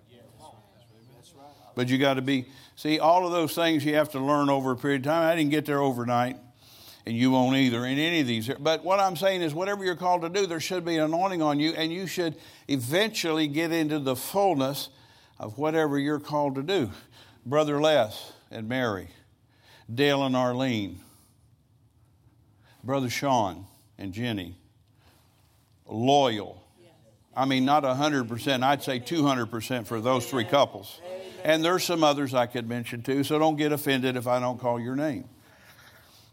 But 1.74 1.88
you 1.88 1.98
got 1.98 2.14
to 2.14 2.22
be, 2.22 2.46
see, 2.76 2.98
all 2.98 3.26
of 3.26 3.32
those 3.32 3.54
things 3.54 3.84
you 3.84 3.94
have 3.94 4.10
to 4.10 4.20
learn 4.20 4.50
over 4.50 4.72
a 4.72 4.76
period 4.76 5.02
of 5.02 5.12
time. 5.12 5.30
I 5.30 5.36
didn't 5.36 5.50
get 5.50 5.66
there 5.66 5.80
overnight, 5.80 6.36
and 7.06 7.16
you 7.16 7.30
won't 7.30 7.56
either 7.56 7.84
in 7.84 7.98
any 7.98 8.20
of 8.20 8.26
these. 8.26 8.50
But 8.58 8.84
what 8.84 9.00
I'm 9.00 9.16
saying 9.16 9.42
is, 9.42 9.54
whatever 9.54 9.84
you're 9.84 9.96
called 9.96 10.22
to 10.22 10.28
do, 10.28 10.46
there 10.46 10.60
should 10.60 10.84
be 10.84 10.96
an 10.96 11.04
anointing 11.04 11.42
on 11.42 11.60
you, 11.60 11.72
and 11.72 11.92
you 11.92 12.06
should 12.06 12.36
eventually 12.68 13.48
get 13.48 13.72
into 13.72 13.98
the 13.98 14.16
fullness 14.16 14.88
of 15.38 15.58
whatever 15.58 15.98
you're 15.98 16.20
called 16.20 16.56
to 16.56 16.62
do. 16.62 16.90
Brother 17.46 17.80
Les 17.80 18.32
and 18.50 18.68
Mary, 18.68 19.08
Dale 19.92 20.24
and 20.24 20.36
Arlene, 20.36 21.00
Brother 22.84 23.10
Sean 23.10 23.66
and 23.98 24.12
Jenny, 24.12 24.56
loyal. 25.86 26.62
I 27.34 27.44
mean, 27.44 27.64
not 27.64 27.84
100%, 27.84 28.62
I'd 28.62 28.82
say 28.82 28.98
200% 29.00 29.86
for 29.86 30.00
those 30.00 30.28
three 30.28 30.44
couples. 30.44 31.00
And 31.44 31.64
there's 31.64 31.84
some 31.84 32.04
others 32.04 32.34
I 32.34 32.46
could 32.46 32.68
mention 32.68 33.02
too, 33.02 33.24
so 33.24 33.38
don't 33.38 33.56
get 33.56 33.72
offended 33.72 34.16
if 34.16 34.26
I 34.26 34.40
don't 34.40 34.58
call 34.58 34.80
your 34.80 34.96
name. 34.96 35.24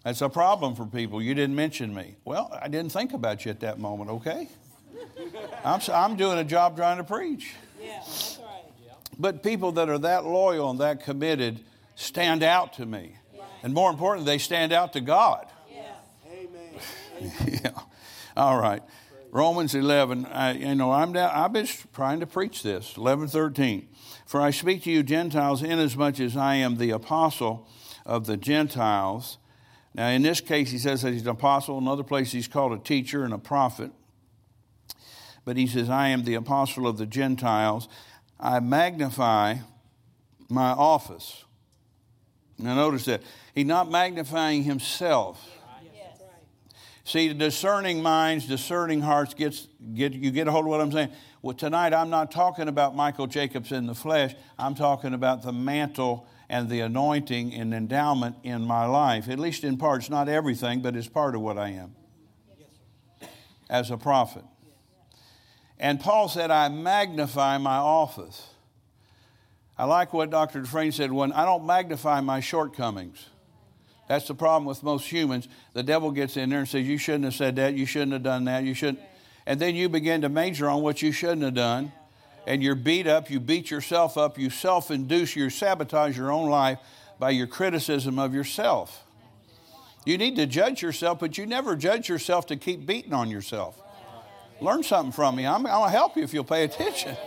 That's 0.03 0.21
a 0.21 0.29
problem 0.29 0.75
for 0.75 0.85
people. 0.85 1.21
You 1.21 1.33
didn't 1.33 1.55
mention 1.55 1.93
me. 1.93 2.15
Well, 2.23 2.49
I 2.61 2.67
didn't 2.67 2.91
think 2.91 3.13
about 3.13 3.45
you 3.45 3.51
at 3.51 3.59
that 3.61 3.79
moment, 3.79 4.09
okay? 4.09 4.47
I'm, 5.65 5.81
I'm 5.91 6.15
doing 6.15 6.37
a 6.37 6.43
job 6.43 6.77
trying 6.77 6.97
to 6.97 7.03
preach. 7.03 7.53
Yeah. 7.81 7.99
that's 7.99 8.39
right. 8.41 8.63
But 9.19 9.43
people 9.43 9.73
that 9.73 9.89
are 9.89 9.97
that 9.97 10.25
loyal 10.25 10.69
and 10.69 10.79
that 10.79 11.03
committed 11.03 11.59
stand 11.95 12.43
out 12.43 12.73
to 12.73 12.85
me. 12.85 13.15
And 13.63 13.73
more 13.73 13.89
importantly, 13.89 14.31
they 14.31 14.37
stand 14.37 14.71
out 14.71 14.93
to 14.93 15.01
God. 15.01 15.47
Yeah. 15.69 15.83
Amen. 16.31 17.31
yeah. 17.63 17.71
All 18.35 18.59
right. 18.59 18.83
Romans 19.31 19.75
11, 19.75 20.25
I, 20.25 20.51
you 20.53 20.75
know, 20.75 20.91
I'm 20.91 21.13
down, 21.13 21.31
I've 21.33 21.53
been 21.53 21.67
trying 21.93 22.19
to 22.21 22.27
preach 22.27 22.63
this. 22.63 22.95
11, 22.97 23.27
13. 23.27 23.87
For 24.25 24.41
I 24.41 24.51
speak 24.51 24.83
to 24.83 24.91
you 24.91 25.03
Gentiles 25.03 25.61
inasmuch 25.63 26.19
as 26.19 26.37
I 26.37 26.55
am 26.55 26.77
the 26.77 26.91
apostle 26.91 27.67
of 28.05 28.25
the 28.25 28.37
Gentiles. 28.37 29.37
Now, 29.93 30.09
in 30.09 30.21
this 30.21 30.41
case, 30.41 30.71
he 30.71 30.77
says 30.77 31.01
that 31.01 31.13
he's 31.13 31.23
an 31.23 31.29
apostle. 31.29 31.77
In 31.77 31.87
other 31.87 32.03
places, 32.03 32.33
he's 32.33 32.47
called 32.47 32.73
a 32.73 32.77
teacher 32.77 33.23
and 33.23 33.33
a 33.33 33.37
prophet. 33.37 33.91
But 35.43 35.57
he 35.57 35.67
says, 35.67 35.89
I 35.89 36.09
am 36.09 36.23
the 36.23 36.35
apostle 36.35 36.87
of 36.87 36.97
the 36.97 37.05
Gentiles. 37.05 37.87
I 38.39 38.59
magnify 38.59 39.55
my 40.49 40.69
office. 40.69 41.43
Now, 42.57 42.75
notice 42.75 43.05
that. 43.05 43.21
He's 43.53 43.65
not 43.65 43.89
magnifying 43.89 44.63
himself. 44.63 45.56
See, 47.07 47.31
discerning 47.31 48.03
minds, 48.03 48.47
discerning 48.47 48.99
hearts 48.99 49.33
gets 49.33 49.69
get 49.93 50.11
you 50.11 50.29
get 50.29 50.49
a 50.49 50.51
hold 50.51 50.65
of 50.65 50.69
what 50.71 50.81
I'm 50.81 50.91
saying. 50.91 51.13
Well, 51.41 51.55
tonight 51.55 51.93
I'm 51.93 52.09
not 52.09 52.31
talking 52.31 52.67
about 52.67 52.97
Michael 52.97 53.27
Jacobs 53.27 53.71
in 53.71 53.85
the 53.85 53.95
flesh. 53.95 54.35
I'm 54.59 54.75
talking 54.75 55.13
about 55.13 55.41
the 55.41 55.53
mantle 55.53 56.27
and 56.49 56.69
the 56.69 56.81
anointing 56.81 57.53
and 57.53 57.73
endowment 57.73 58.35
in 58.43 58.63
my 58.63 58.85
life, 58.85 59.29
at 59.29 59.39
least 59.39 59.63
in 59.63 59.77
part. 59.77 60.01
It's 60.01 60.09
not 60.09 60.27
everything, 60.27 60.81
but 60.81 60.97
it's 60.97 61.07
part 61.07 61.33
of 61.33 61.39
what 61.39 61.57
I 61.57 61.69
am 61.69 61.95
as 63.69 63.89
a 63.89 63.95
prophet. 63.95 64.43
And 65.79 66.01
Paul 66.01 66.27
said, 66.27 66.51
I 66.51 66.67
magnify 66.67 67.57
my 67.57 67.77
office. 67.77 68.49
I 69.77 69.85
like 69.85 70.11
what 70.11 70.29
Dr. 70.29 70.59
Dufresne 70.59 70.91
said 70.91 71.13
when 71.13 71.31
I 71.31 71.45
don't 71.45 71.65
magnify 71.65 72.19
my 72.19 72.41
shortcomings. 72.41 73.29
That's 74.07 74.27
the 74.27 74.35
problem 74.35 74.65
with 74.65 74.83
most 74.83 75.11
humans. 75.11 75.47
The 75.73 75.83
devil 75.83 76.11
gets 76.11 76.37
in 76.37 76.49
there 76.49 76.59
and 76.59 76.67
says, 76.67 76.87
You 76.87 76.97
shouldn't 76.97 77.25
have 77.25 77.35
said 77.35 77.57
that, 77.57 77.73
you 77.73 77.85
shouldn't 77.85 78.13
have 78.13 78.23
done 78.23 78.45
that, 78.45 78.63
you 78.63 78.73
shouldn't. 78.73 78.99
And 79.45 79.59
then 79.59 79.75
you 79.75 79.89
begin 79.89 80.21
to 80.21 80.29
major 80.29 80.69
on 80.69 80.81
what 80.81 81.01
you 81.01 81.11
shouldn't 81.11 81.43
have 81.43 81.53
done. 81.53 81.91
And 82.45 82.63
you're 82.63 82.75
beat 82.75 83.07
up, 83.07 83.29
you 83.29 83.41
beat 83.41 83.69
yourself 83.69 84.17
up, 84.17 84.37
you 84.37 84.49
self 84.49 84.89
induce, 84.89 85.35
you 85.35 85.49
sabotage 85.49 86.17
your 86.17 86.31
own 86.31 86.49
life 86.49 86.79
by 87.19 87.31
your 87.31 87.47
criticism 87.47 88.19
of 88.19 88.33
yourself. 88.33 89.03
You 90.05 90.17
need 90.17 90.37
to 90.37 90.45
judge 90.45 90.81
yourself, 90.81 91.19
but 91.19 91.37
you 91.37 91.45
never 91.45 91.75
judge 91.75 92.07
yourself 92.07 92.45
to 92.47 92.55
keep 92.55 92.85
beating 92.85 93.13
on 93.13 93.29
yourself. 93.29 93.81
Learn 94.61 94.81
something 94.83 95.11
from 95.11 95.35
me. 95.35 95.45
I'm, 95.45 95.65
I'll 95.65 95.89
help 95.89 96.15
you 96.15 96.23
if 96.23 96.33
you'll 96.33 96.45
pay 96.45 96.63
attention. 96.63 97.17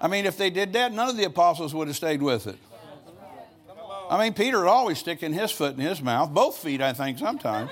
I 0.00 0.08
mean, 0.08 0.26
if 0.26 0.36
they 0.36 0.50
did 0.50 0.74
that, 0.74 0.92
none 0.92 1.08
of 1.08 1.16
the 1.16 1.24
apostles 1.24 1.74
would 1.74 1.88
have 1.88 1.96
stayed 1.96 2.20
with 2.20 2.46
it. 2.46 2.58
I 4.08 4.22
mean, 4.22 4.34
Peter 4.34 4.58
would 4.58 4.68
always 4.68 4.98
sticking 4.98 5.32
his 5.32 5.50
foot 5.50 5.74
in 5.74 5.80
his 5.80 6.00
mouth, 6.00 6.32
both 6.32 6.58
feet, 6.58 6.80
I 6.80 6.92
think, 6.92 7.18
sometimes. 7.18 7.70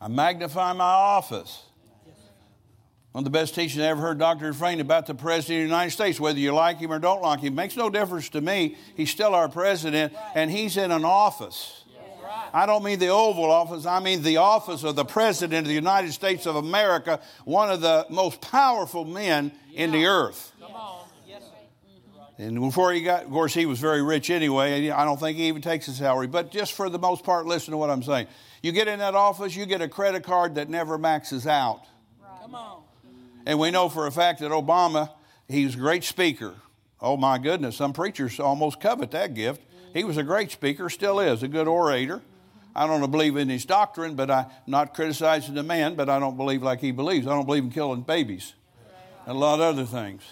I 0.00 0.08
magnify 0.08 0.72
my 0.72 0.84
office. 0.84 1.64
One 3.12 3.22
of 3.22 3.24
the 3.24 3.36
best 3.36 3.54
teachings 3.54 3.82
I 3.82 3.86
ever 3.86 4.00
heard 4.00 4.18
Dr. 4.18 4.52
Dufresne 4.52 4.80
about 4.80 5.06
the 5.06 5.14
President 5.14 5.64
of 5.64 5.68
the 5.68 5.74
United 5.74 5.90
States, 5.90 6.20
whether 6.20 6.38
you 6.38 6.52
like 6.52 6.78
him 6.78 6.92
or 6.92 6.98
don't 6.98 7.22
like 7.22 7.40
him, 7.40 7.54
makes 7.54 7.76
no 7.76 7.90
difference 7.90 8.28
to 8.30 8.40
me. 8.40 8.76
He's 8.96 9.10
still 9.10 9.34
our 9.34 9.48
president, 9.48 10.12
and 10.34 10.50
he's 10.50 10.76
in 10.76 10.90
an 10.92 11.04
office. 11.04 11.84
I 12.52 12.66
don't 12.66 12.84
mean 12.84 12.98
the 12.98 13.08
Oval 13.08 13.50
Office, 13.50 13.86
I 13.86 14.00
mean 14.00 14.22
the 14.22 14.36
office 14.36 14.84
of 14.84 14.96
the 14.96 15.04
President 15.04 15.60
of 15.60 15.68
the 15.68 15.74
United 15.74 16.12
States 16.12 16.46
of 16.46 16.56
America, 16.56 17.20
one 17.44 17.70
of 17.70 17.80
the 17.80 18.06
most 18.08 18.40
powerful 18.40 19.04
men 19.04 19.52
in 19.74 19.90
the 19.90 20.06
earth. 20.06 20.52
And 22.38 22.60
before 22.60 22.92
he 22.92 23.02
got, 23.02 23.24
of 23.24 23.30
course, 23.30 23.52
he 23.52 23.66
was 23.66 23.80
very 23.80 24.00
rich 24.00 24.30
anyway. 24.30 24.88
I 24.90 25.04
don't 25.04 25.18
think 25.18 25.36
he 25.36 25.48
even 25.48 25.60
takes 25.60 25.88
a 25.88 25.92
salary. 25.92 26.28
But 26.28 26.52
just 26.52 26.72
for 26.72 26.88
the 26.88 26.98
most 26.98 27.24
part, 27.24 27.46
listen 27.46 27.72
to 27.72 27.76
what 27.76 27.90
I'm 27.90 28.02
saying. 28.02 28.28
You 28.62 28.70
get 28.70 28.86
in 28.86 29.00
that 29.00 29.16
office, 29.16 29.56
you 29.56 29.66
get 29.66 29.82
a 29.82 29.88
credit 29.88 30.22
card 30.22 30.54
that 30.54 30.68
never 30.68 30.98
maxes 30.98 31.46
out. 31.48 31.82
Right. 32.22 32.40
Come 32.42 32.54
on. 32.54 32.82
And 33.44 33.58
we 33.58 33.72
know 33.72 33.88
for 33.88 34.06
a 34.06 34.12
fact 34.12 34.40
that 34.40 34.52
Obama, 34.52 35.10
he's 35.48 35.74
a 35.74 35.78
great 35.78 36.04
speaker. 36.04 36.54
Oh 37.00 37.16
my 37.16 37.38
goodness, 37.38 37.76
some 37.76 37.92
preachers 37.92 38.38
almost 38.38 38.80
covet 38.80 39.10
that 39.12 39.34
gift. 39.34 39.62
He 39.92 40.04
was 40.04 40.16
a 40.16 40.22
great 40.22 40.50
speaker, 40.50 40.88
still 40.90 41.18
is, 41.18 41.42
a 41.42 41.48
good 41.48 41.66
orator. 41.66 42.22
I 42.74 42.86
don't 42.86 43.10
believe 43.10 43.36
in 43.36 43.48
his 43.48 43.64
doctrine, 43.64 44.14
but 44.14 44.30
I'm 44.30 44.46
not 44.66 44.94
criticizing 44.94 45.54
the 45.54 45.62
man, 45.64 45.96
but 45.96 46.08
I 46.08 46.20
don't 46.20 46.36
believe 46.36 46.62
like 46.62 46.80
he 46.80 46.92
believes. 46.92 47.26
I 47.26 47.30
don't 47.30 47.46
believe 47.46 47.64
in 47.64 47.70
killing 47.70 48.02
babies 48.02 48.54
and 49.26 49.36
a 49.36 49.38
lot 49.38 49.60
of 49.60 49.60
other 49.62 49.84
things. 49.84 50.22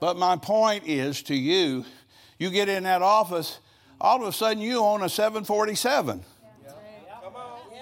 But 0.00 0.16
my 0.16 0.36
point 0.36 0.86
is 0.86 1.22
to 1.24 1.34
you, 1.34 1.84
you 2.38 2.50
get 2.50 2.68
in 2.68 2.84
that 2.84 3.02
office, 3.02 3.58
all 4.00 4.22
of 4.22 4.28
a 4.28 4.32
sudden 4.32 4.62
you 4.62 4.78
own 4.78 5.02
a 5.02 5.08
747. 5.08 6.24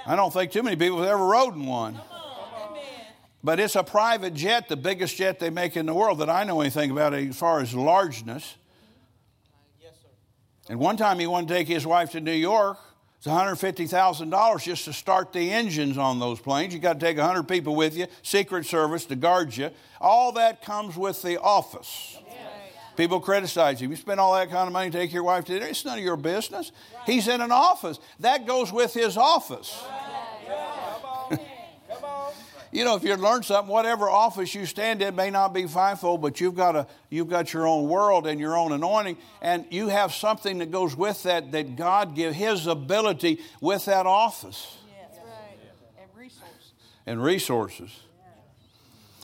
I 0.07 0.17
don't 0.17 0.33
think 0.33 0.53
too 0.53 0.63
many 0.63 0.77
people 0.77 0.99
have 0.99 1.09
ever 1.09 1.25
rode 1.25 1.55
in 1.55 1.67
one. 1.67 2.01
But 3.45 3.61
it's 3.61 3.77
a 3.77 3.85
private 3.85 4.35
jet, 4.35 4.69
the 4.69 4.77
biggest 4.77 5.17
jet 5.17 5.39
they 5.39 5.51
make 5.51 5.77
in 5.77 5.87
the 5.87 5.95
world 5.95 6.19
that 6.19 6.31
I 6.31 6.45
know 6.45 6.61
anything 6.61 6.91
about 6.91 7.15
as 7.15 7.37
far 7.37 7.61
as 7.61 7.75
largeness. 7.75 8.57
And 10.69 10.81
one 10.81 10.97
time 10.97 11.19
he 11.19 11.27
wanted 11.27 11.49
to 11.49 11.55
take 11.55 11.69
his 11.69 11.87
wife 11.87 12.13
to 12.13 12.21
New 12.21 12.33
York. 12.33 12.79
It's 13.19 13.27
$150,000 13.27 14.63
just 14.63 14.85
to 14.85 14.93
start 14.93 15.33
the 15.33 15.51
engines 15.51 15.99
on 15.99 16.21
those 16.21 16.39
planes. 16.39 16.75
You 16.75 16.81
got 16.81 17.01
to 17.01 17.07
take 17.07 17.17
100 17.17 17.45
people 17.45 17.75
with 17.75 17.97
you, 17.97 18.07
Secret 18.23 18.67
Service 18.67 19.07
to 19.07 19.17
guard 19.17 19.57
you. 19.57 19.71
All 20.01 20.33
that 20.33 20.63
comes 20.63 20.97
with 20.97 21.23
the 21.23 21.41
office. 21.41 22.19
People 22.97 23.21
criticize 23.21 23.81
you. 23.81 23.89
You 23.91 23.97
spend 23.97 24.21
all 24.21 24.35
that 24.35 24.51
kind 24.51 24.67
of 24.67 24.73
money 24.73 24.91
to 24.91 24.99
take 24.99 25.13
your 25.13 25.23
wife 25.23 25.45
to 25.47 25.53
dinner. 25.53 25.67
It's 25.67 25.85
none 25.85 25.99
of 25.99 26.05
your 26.05 26.17
business. 26.17 26.73
He's 27.05 27.29
in 27.29 27.41
an 27.41 27.53
office. 27.53 27.99
That 28.21 28.47
goes 28.47 28.73
with 28.73 28.95
his 28.95 29.17
office. 29.17 29.85
You 32.77 32.85
know, 32.85 32.95
if 32.95 33.05
you 33.05 33.17
learn 33.17 33.43
something, 33.43 33.73
whatever 33.73 34.07
office 34.07 34.55
you 34.55 34.67
stand 34.67 35.01
in 35.01 35.17
may 35.17 35.31
not 35.31 35.55
be 35.55 35.67
fivefold, 35.67 36.21
but 36.21 36.43
you've 36.43 36.55
got 36.55 36.77
a 36.77 36.87
you've 37.09 37.31
got 37.31 37.55
your 37.55 37.67
own 37.67 37.89
world 37.89 38.27
and 38.27 38.39
your 38.39 38.55
own 38.55 38.71
anointing, 38.71 39.17
and 39.41 39.65
you 39.71 39.89
have 39.89 40.13
something 40.13 40.59
that 40.59 40.71
goes 40.71 40.95
with 40.95 41.23
that 41.23 41.53
that 41.53 41.75
God 41.75 42.15
give 42.15 42.35
His 42.35 42.67
ability 42.67 43.41
with 43.63 43.87
that 43.87 44.05
office. 44.05 44.77
Yes, 44.89 45.19
right. 45.25 46.03
And 46.03 46.15
resources. 46.15 46.73
And 47.07 47.25
resources. 47.25 48.01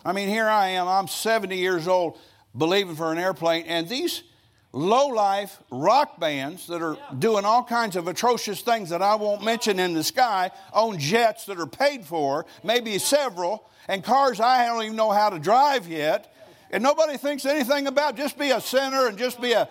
I 0.02 0.12
mean, 0.12 0.30
here 0.30 0.48
I 0.48 0.68
am. 0.68 0.88
I'm 0.88 1.06
70 1.06 1.54
years 1.58 1.86
old, 1.86 2.18
believing 2.56 2.96
for 2.96 3.12
an 3.12 3.18
airplane, 3.18 3.66
and 3.66 3.86
these 3.86 4.22
low 4.72 5.08
life 5.08 5.58
rock 5.70 6.18
bands 6.18 6.66
that 6.66 6.82
are 6.82 6.96
doing 7.18 7.44
all 7.44 7.62
kinds 7.62 7.94
of 7.96 8.08
atrocious 8.08 8.62
things 8.62 8.90
that 8.90 9.02
I 9.02 9.14
won't 9.16 9.44
mention 9.44 9.78
in 9.78 9.92
the 9.92 10.02
sky 10.02 10.50
own 10.72 10.98
jets 10.98 11.46
that 11.46 11.58
are 11.58 11.66
paid 11.66 12.04
for, 12.04 12.46
maybe 12.64 12.98
several, 12.98 13.68
and 13.88 14.02
cars 14.02 14.40
I 14.40 14.66
don't 14.66 14.82
even 14.82 14.96
know 14.96 15.10
how 15.10 15.30
to 15.30 15.38
drive 15.38 15.88
yet. 15.88 16.34
And 16.70 16.82
nobody 16.82 17.18
thinks 17.18 17.44
anything 17.44 17.86
about 17.86 18.16
just 18.16 18.38
be 18.38 18.50
a 18.50 18.60
sinner 18.60 19.06
and 19.06 19.18
just 19.18 19.40
be 19.40 19.52
a. 19.52 19.68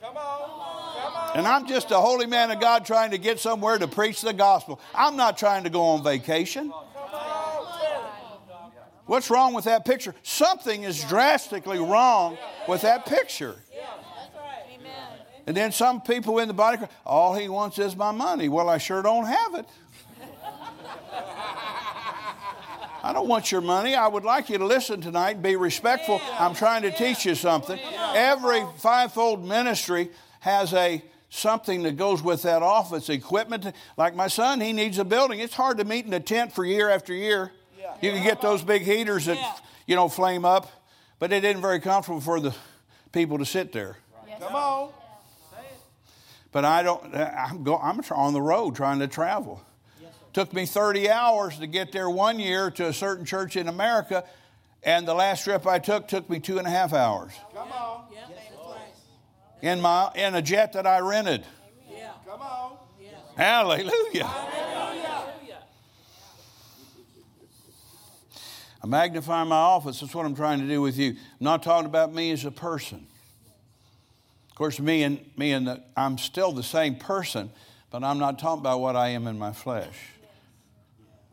Come 0.00 0.16
on. 0.16 0.38
Come 1.02 1.14
on. 1.14 1.36
And 1.36 1.46
I'm 1.46 1.66
just 1.66 1.90
a 1.90 1.98
holy 1.98 2.26
man 2.26 2.50
of 2.50 2.58
God 2.58 2.86
trying 2.86 3.10
to 3.10 3.18
get 3.18 3.38
somewhere 3.38 3.76
to 3.76 3.86
preach 3.86 4.22
the 4.22 4.32
gospel. 4.32 4.80
I'm 4.94 5.16
not 5.16 5.36
trying 5.36 5.64
to 5.64 5.70
go 5.70 5.82
on 5.82 6.02
vacation. 6.02 6.72
What's 9.04 9.30
wrong 9.30 9.52
with 9.52 9.64
that 9.64 9.84
picture? 9.84 10.14
Something 10.22 10.84
is 10.84 11.04
drastically 11.04 11.78
wrong 11.78 12.38
with 12.66 12.82
that 12.82 13.04
picture. 13.04 13.56
And 15.46 15.56
then 15.56 15.72
some 15.72 16.00
people 16.00 16.38
in 16.38 16.48
the 16.48 16.54
body, 16.54 16.78
all 17.04 17.34
he 17.34 17.48
wants 17.48 17.78
is 17.78 17.96
my 17.96 18.12
money. 18.12 18.48
Well, 18.48 18.68
I 18.68 18.78
sure 18.78 19.02
don't 19.02 19.26
have 19.26 19.54
it. 19.54 19.66
I 23.04 23.12
don't 23.12 23.26
want 23.26 23.50
your 23.50 23.60
money. 23.60 23.96
I 23.96 24.06
would 24.06 24.24
like 24.24 24.48
you 24.48 24.58
to 24.58 24.64
listen 24.64 25.00
tonight 25.00 25.32
and 25.32 25.42
be 25.42 25.56
respectful. 25.56 26.20
I'm 26.38 26.54
trying 26.54 26.82
to 26.82 26.92
teach 26.92 27.26
you 27.26 27.34
something. 27.34 27.78
Every 28.14 28.62
fivefold 28.78 29.44
ministry 29.44 30.10
has 30.40 30.72
a 30.72 31.02
something 31.28 31.82
that 31.82 31.96
goes 31.96 32.22
with 32.22 32.42
that 32.42 32.62
office 32.62 33.08
equipment. 33.08 33.74
Like 33.96 34.14
my 34.14 34.28
son, 34.28 34.60
he 34.60 34.72
needs 34.72 34.98
a 34.98 35.04
building. 35.04 35.40
It's 35.40 35.54
hard 35.54 35.78
to 35.78 35.84
meet 35.84 36.06
in 36.06 36.12
a 36.12 36.20
tent 36.20 36.52
for 36.52 36.64
year 36.64 36.90
after 36.90 37.12
year. 37.12 37.50
You 38.00 38.12
can 38.12 38.22
get 38.22 38.40
those 38.40 38.62
big 38.62 38.82
heaters 38.82 39.26
that 39.26 39.60
you 39.86 39.96
know 39.96 40.08
flame 40.08 40.44
up, 40.44 40.70
but 41.18 41.32
it 41.32 41.44
isn't 41.44 41.60
very 41.60 41.80
comfortable 41.80 42.20
for 42.20 42.38
the 42.38 42.54
people 43.12 43.38
to 43.38 43.44
sit 43.44 43.72
there. 43.72 43.96
Come 44.38 44.54
on. 44.54 44.90
But 46.52 46.66
I 46.66 46.82
don't, 46.82 47.14
uh, 47.14 47.30
I'm, 47.36 47.64
go, 47.64 47.78
I'm 47.78 48.00
on 48.12 48.34
the 48.34 48.42
road 48.42 48.76
trying 48.76 48.98
to 49.00 49.08
travel. 49.08 49.62
Yes, 50.00 50.12
Took 50.34 50.52
me 50.52 50.66
30 50.66 51.10
hours 51.10 51.58
to 51.58 51.66
get 51.66 51.92
there 51.92 52.10
one 52.10 52.38
year 52.38 52.70
to 52.72 52.88
a 52.88 52.92
certain 52.92 53.24
church 53.24 53.56
in 53.56 53.68
America, 53.68 54.24
and 54.82 55.08
the 55.08 55.14
last 55.14 55.44
trip 55.44 55.66
I 55.66 55.78
took 55.78 56.08
took 56.08 56.28
me 56.28 56.38
two 56.38 56.58
and 56.58 56.66
a 56.66 56.70
half 56.70 56.92
hours. 56.92 57.32
Come 57.54 57.72
on. 57.72 58.04
In, 59.62 59.80
my, 59.80 60.10
in 60.16 60.34
a 60.34 60.42
jet 60.42 60.72
that 60.72 60.88
I 60.88 60.98
rented. 60.98 61.46
Yeah. 61.88 62.10
Come 62.26 62.42
on. 62.42 62.76
Hallelujah. 63.36 64.24
Hallelujah. 64.24 65.58
I 68.82 68.86
magnify 68.86 69.44
my 69.44 69.56
office. 69.56 70.00
That's 70.00 70.12
what 70.12 70.26
I'm 70.26 70.34
trying 70.34 70.58
to 70.60 70.66
do 70.66 70.82
with 70.82 70.98
you. 70.98 71.10
I'm 71.10 71.16
not 71.38 71.62
talking 71.62 71.86
about 71.86 72.12
me 72.12 72.32
as 72.32 72.44
a 72.44 72.50
person. 72.50 73.06
Of 74.52 74.56
course, 74.56 74.78
me 74.78 75.02
and 75.02 75.18
me 75.36 75.50
and 75.52 75.66
the, 75.66 75.82
I'm 75.96 76.16
still 76.16 76.52
the 76.52 76.62
same 76.62 76.94
person, 76.94 77.50
but 77.90 78.04
I'm 78.04 78.18
not 78.18 78.38
talking 78.38 78.60
about 78.60 78.80
what 78.80 78.94
I 78.94 79.08
am 79.08 79.26
in 79.26 79.38
my 79.38 79.52
flesh 79.52 79.96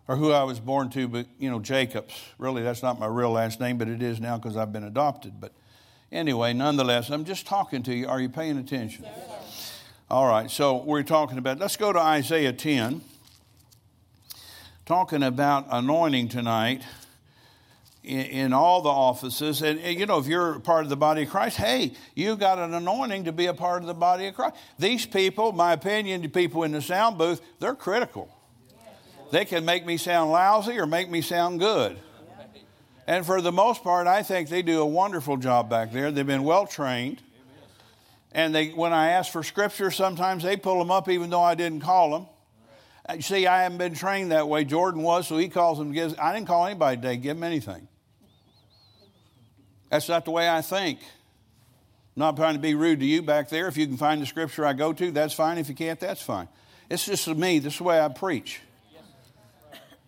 or 0.08 0.15
who 0.15 0.32
I 0.32 0.43
was 0.43 0.60
born 0.60 0.89
to. 0.91 1.08
But 1.08 1.27
you 1.38 1.51
know, 1.51 1.60
Jacobs. 1.60 2.19
Really, 2.39 2.63
that's 2.63 2.82
not 2.82 2.99
my 2.99 3.05
real 3.05 3.32
last 3.32 3.60
name, 3.60 3.77
but 3.77 3.88
it 3.88 4.01
is 4.01 4.19
now 4.19 4.38
because 4.38 4.58
I've 4.58 4.73
been 4.73 4.84
adopted. 4.84 5.39
But 5.39 5.53
Anyway, 6.12 6.53
nonetheless, 6.53 7.10
I'm 7.12 7.23
just 7.23 7.45
talking 7.45 7.84
to 7.84 7.93
you. 7.93 8.08
Are 8.08 8.19
you 8.19 8.29
paying 8.29 8.58
attention? 8.58 9.05
All 10.10 10.27
right, 10.27 10.49
so 10.49 10.77
we're 10.77 11.03
talking 11.03 11.38
about, 11.38 11.60
let's 11.60 11.77
go 11.77 11.93
to 11.93 11.99
Isaiah 11.99 12.51
10. 12.51 13.01
Talking 14.88 15.21
about 15.21 15.67
anointing 15.69 16.29
tonight 16.29 16.82
in, 18.03 18.19
in 18.21 18.53
all 18.53 18.81
the 18.81 18.89
offices. 18.89 19.62
And, 19.62 19.79
and, 19.79 19.99
you 19.99 20.05
know, 20.05 20.19
if 20.19 20.27
you're 20.27 20.59
part 20.59 20.83
of 20.83 20.89
the 20.89 20.97
body 20.97 21.23
of 21.23 21.29
Christ, 21.29 21.57
hey, 21.57 21.93
you've 22.15 22.39
got 22.39 22.59
an 22.59 22.73
anointing 22.73 23.25
to 23.25 23.31
be 23.31 23.47
a 23.47 23.53
part 23.53 23.81
of 23.81 23.88
the 23.88 23.93
body 23.93 24.27
of 24.27 24.35
Christ. 24.35 24.55
These 24.77 25.05
people, 25.05 25.51
my 25.51 25.73
opinion, 25.73 26.21
the 26.21 26.27
people 26.27 26.63
in 26.63 26.71
the 26.71 26.81
sound 26.81 27.17
booth, 27.17 27.41
they're 27.59 27.75
critical. 27.75 28.35
They 29.31 29.45
can 29.45 29.65
make 29.65 29.85
me 29.85 29.97
sound 29.97 30.31
lousy 30.31 30.77
or 30.79 30.85
make 30.85 31.09
me 31.09 31.21
sound 31.21 31.59
good. 31.59 31.99
And 33.05 33.25
for 33.25 33.41
the 33.41 33.51
most 33.51 33.83
part, 33.83 34.07
I 34.07 34.21
think 34.23 34.49
they 34.49 34.62
do 34.62 34.81
a 34.81 34.85
wonderful 34.85 35.38
job 35.38 35.69
back 35.69 35.91
there. 35.91 36.12
They've 36.12 36.25
been 36.25 36.43
well 36.43 36.67
trained. 36.67 37.21
And 38.31 38.53
they, 38.53 38.69
when 38.69 38.93
I 38.93 39.09
ask 39.09 39.31
for 39.31 39.41
scripture, 39.41 39.89
sometimes 39.89 40.43
they 40.43 40.55
pull 40.55 40.77
them 40.77 40.91
up 40.91 41.09
even 41.09 41.31
though 41.31 41.41
I 41.41 41.55
didn't 41.55 41.81
call 41.81 42.12
them. 42.12 42.27
Uh, 43.09 43.13
you 43.15 43.21
see, 43.23 43.47
I 43.47 43.63
haven't 43.63 43.79
been 43.79 43.95
trained 43.95 44.31
that 44.31 44.47
way. 44.47 44.63
Jordan 44.63 45.01
was, 45.01 45.27
so 45.27 45.38
he 45.38 45.49
calls 45.49 45.79
them. 45.79 45.91
Gives. 45.91 46.15
I 46.19 46.33
didn't 46.33 46.45
call 46.47 46.67
anybody 46.67 46.97
today, 46.97 47.17
give 47.17 47.38
them 47.38 47.43
anything. 47.43 47.88
That's 49.89 50.08
not 50.08 50.25
the 50.25 50.32
way 50.32 50.49
I 50.49 50.62
think. 50.62 50.99
I'm 51.02 52.21
not 52.21 52.36
trying 52.36 52.54
to 52.54 52.60
be 52.60 52.75
rude 52.75 52.99
to 52.99 53.06
you 53.06 53.21
back 53.21 53.49
there. 53.49 53.67
If 53.67 53.78
you 53.78 53.88
can 53.88 53.97
find 53.97 54.21
the 54.21 54.25
scripture 54.25 54.65
I 54.65 54.73
go 54.73 54.93
to, 54.93 55.12
that's 55.12 55.34
fine. 55.34 55.58
If 55.58 55.69
you 55.69 55.75
can't, 55.75 55.99
that's 55.99 56.21
fine. 56.21 56.47
It's 56.89 57.06
just 57.06 57.28
me. 57.28 57.60
This 57.60 57.73
is 57.73 57.78
the 57.80 57.86
way 57.86 57.99
I 57.99 58.08
preach. 58.10 58.62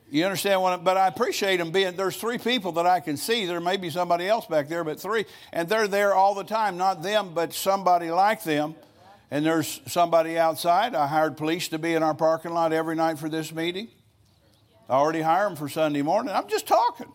You 0.09 0.25
understand 0.25 0.61
what? 0.61 0.73
I, 0.73 0.77
but 0.77 0.97
I 0.97 1.07
appreciate 1.07 1.57
them 1.57 1.71
being. 1.71 1.95
There's 1.95 2.17
three 2.17 2.37
people 2.37 2.73
that 2.73 2.85
I 2.85 2.99
can 2.99 3.15
see. 3.15 3.45
There 3.45 3.61
may 3.61 3.77
be 3.77 3.89
somebody 3.89 4.27
else 4.27 4.45
back 4.45 4.67
there, 4.67 4.83
but 4.83 4.99
three, 4.99 5.25
and 5.53 5.69
they're 5.69 5.87
there 5.87 6.13
all 6.13 6.35
the 6.35 6.43
time. 6.43 6.77
Not 6.77 7.01
them, 7.01 7.33
but 7.33 7.53
somebody 7.53 8.11
like 8.11 8.43
them. 8.43 8.75
And 9.33 9.45
there's 9.45 9.79
somebody 9.87 10.37
outside. 10.37 10.93
I 10.93 11.07
hired 11.07 11.37
police 11.37 11.69
to 11.69 11.79
be 11.79 11.93
in 11.93 12.03
our 12.03 12.13
parking 12.13 12.51
lot 12.51 12.73
every 12.73 12.97
night 12.97 13.19
for 13.19 13.29
this 13.29 13.53
meeting. 13.53 13.87
I 14.89 14.95
already 14.95 15.21
hired 15.21 15.51
them 15.51 15.55
for 15.55 15.69
Sunday 15.69 16.01
morning. 16.01 16.35
I'm 16.35 16.49
just 16.49 16.67
talking, 16.67 17.07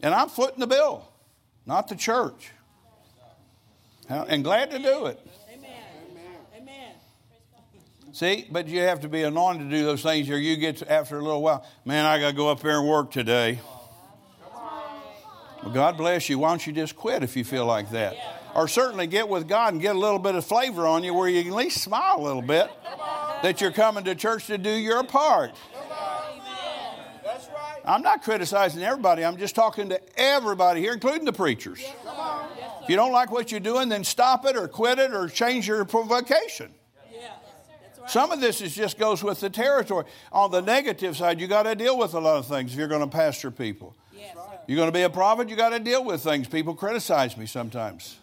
and 0.00 0.14
I'm 0.14 0.28
footing 0.28 0.60
the 0.60 0.68
bill, 0.68 1.09
not 1.70 1.86
the 1.86 1.94
church. 1.94 2.50
And 4.08 4.42
glad 4.42 4.72
to 4.72 4.80
do 4.80 5.06
it. 5.06 5.20
See, 8.12 8.44
but 8.50 8.66
you 8.66 8.80
have 8.80 9.02
to 9.02 9.08
be 9.08 9.22
anointed 9.22 9.70
to 9.70 9.76
do 9.76 9.84
those 9.84 10.02
things, 10.02 10.28
or 10.28 10.36
you 10.36 10.56
get 10.56 10.78
to, 10.78 10.92
after 10.92 11.16
a 11.16 11.22
little 11.22 11.42
while, 11.42 11.64
man, 11.84 12.04
I 12.06 12.18
got 12.18 12.30
to 12.30 12.36
go 12.36 12.48
up 12.48 12.58
there 12.60 12.80
and 12.80 12.88
work 12.88 13.12
today. 13.12 13.60
Well, 15.62 15.72
God 15.72 15.96
bless 15.96 16.28
you. 16.28 16.40
Why 16.40 16.48
don't 16.48 16.66
you 16.66 16.72
just 16.72 16.96
quit 16.96 17.22
if 17.22 17.36
you 17.36 17.44
feel 17.44 17.66
like 17.66 17.90
that? 17.90 18.16
Or 18.56 18.66
certainly 18.66 19.06
get 19.06 19.28
with 19.28 19.46
God 19.46 19.72
and 19.72 19.80
get 19.80 19.94
a 19.94 19.98
little 19.98 20.18
bit 20.18 20.34
of 20.34 20.44
flavor 20.44 20.88
on 20.88 21.04
you 21.04 21.14
where 21.14 21.28
you 21.28 21.44
can 21.44 21.52
at 21.52 21.56
least 21.56 21.84
smile 21.84 22.16
a 22.18 22.22
little 22.22 22.42
bit 22.42 22.68
that 23.44 23.60
you're 23.60 23.70
coming 23.70 24.02
to 24.04 24.16
church 24.16 24.48
to 24.48 24.58
do 24.58 24.70
your 24.70 25.04
part. 25.04 25.52
I'm 27.90 28.02
not 28.02 28.22
criticizing 28.22 28.84
everybody. 28.84 29.24
I'm 29.24 29.36
just 29.36 29.56
talking 29.56 29.88
to 29.88 30.00
everybody 30.16 30.80
here, 30.80 30.92
including 30.92 31.24
the 31.24 31.32
preachers. 31.32 31.80
If 31.80 32.88
you 32.88 32.94
don't 32.94 33.10
like 33.10 33.32
what 33.32 33.50
you're 33.50 33.58
doing, 33.58 33.88
then 33.88 34.04
stop 34.04 34.46
it 34.46 34.56
or 34.56 34.68
quit 34.68 35.00
it 35.00 35.12
or 35.12 35.28
change 35.28 35.66
your 35.66 35.84
vocation. 35.84 36.72
Some 38.06 38.30
of 38.30 38.40
this 38.40 38.60
is 38.60 38.74
just 38.74 38.96
goes 38.96 39.22
with 39.22 39.40
the 39.40 39.50
territory. 39.50 40.04
On 40.32 40.50
the 40.50 40.60
negative 40.60 41.16
side, 41.16 41.40
you 41.40 41.46
got 41.46 41.64
to 41.64 41.74
deal 41.74 41.98
with 41.98 42.14
a 42.14 42.20
lot 42.20 42.38
of 42.38 42.46
things 42.46 42.72
if 42.72 42.78
you're 42.78 42.88
going 42.88 43.02
to 43.02 43.06
pastor 43.08 43.50
people. 43.50 43.94
Yes, 44.16 44.36
you're 44.66 44.76
going 44.76 44.88
to 44.88 44.92
be 44.92 45.02
a 45.02 45.10
prophet, 45.10 45.48
you 45.48 45.56
got 45.56 45.70
to 45.70 45.80
deal 45.80 46.04
with 46.04 46.22
things. 46.22 46.48
People 46.48 46.74
criticize 46.74 47.36
me 47.36 47.46
sometimes. 47.46 48.18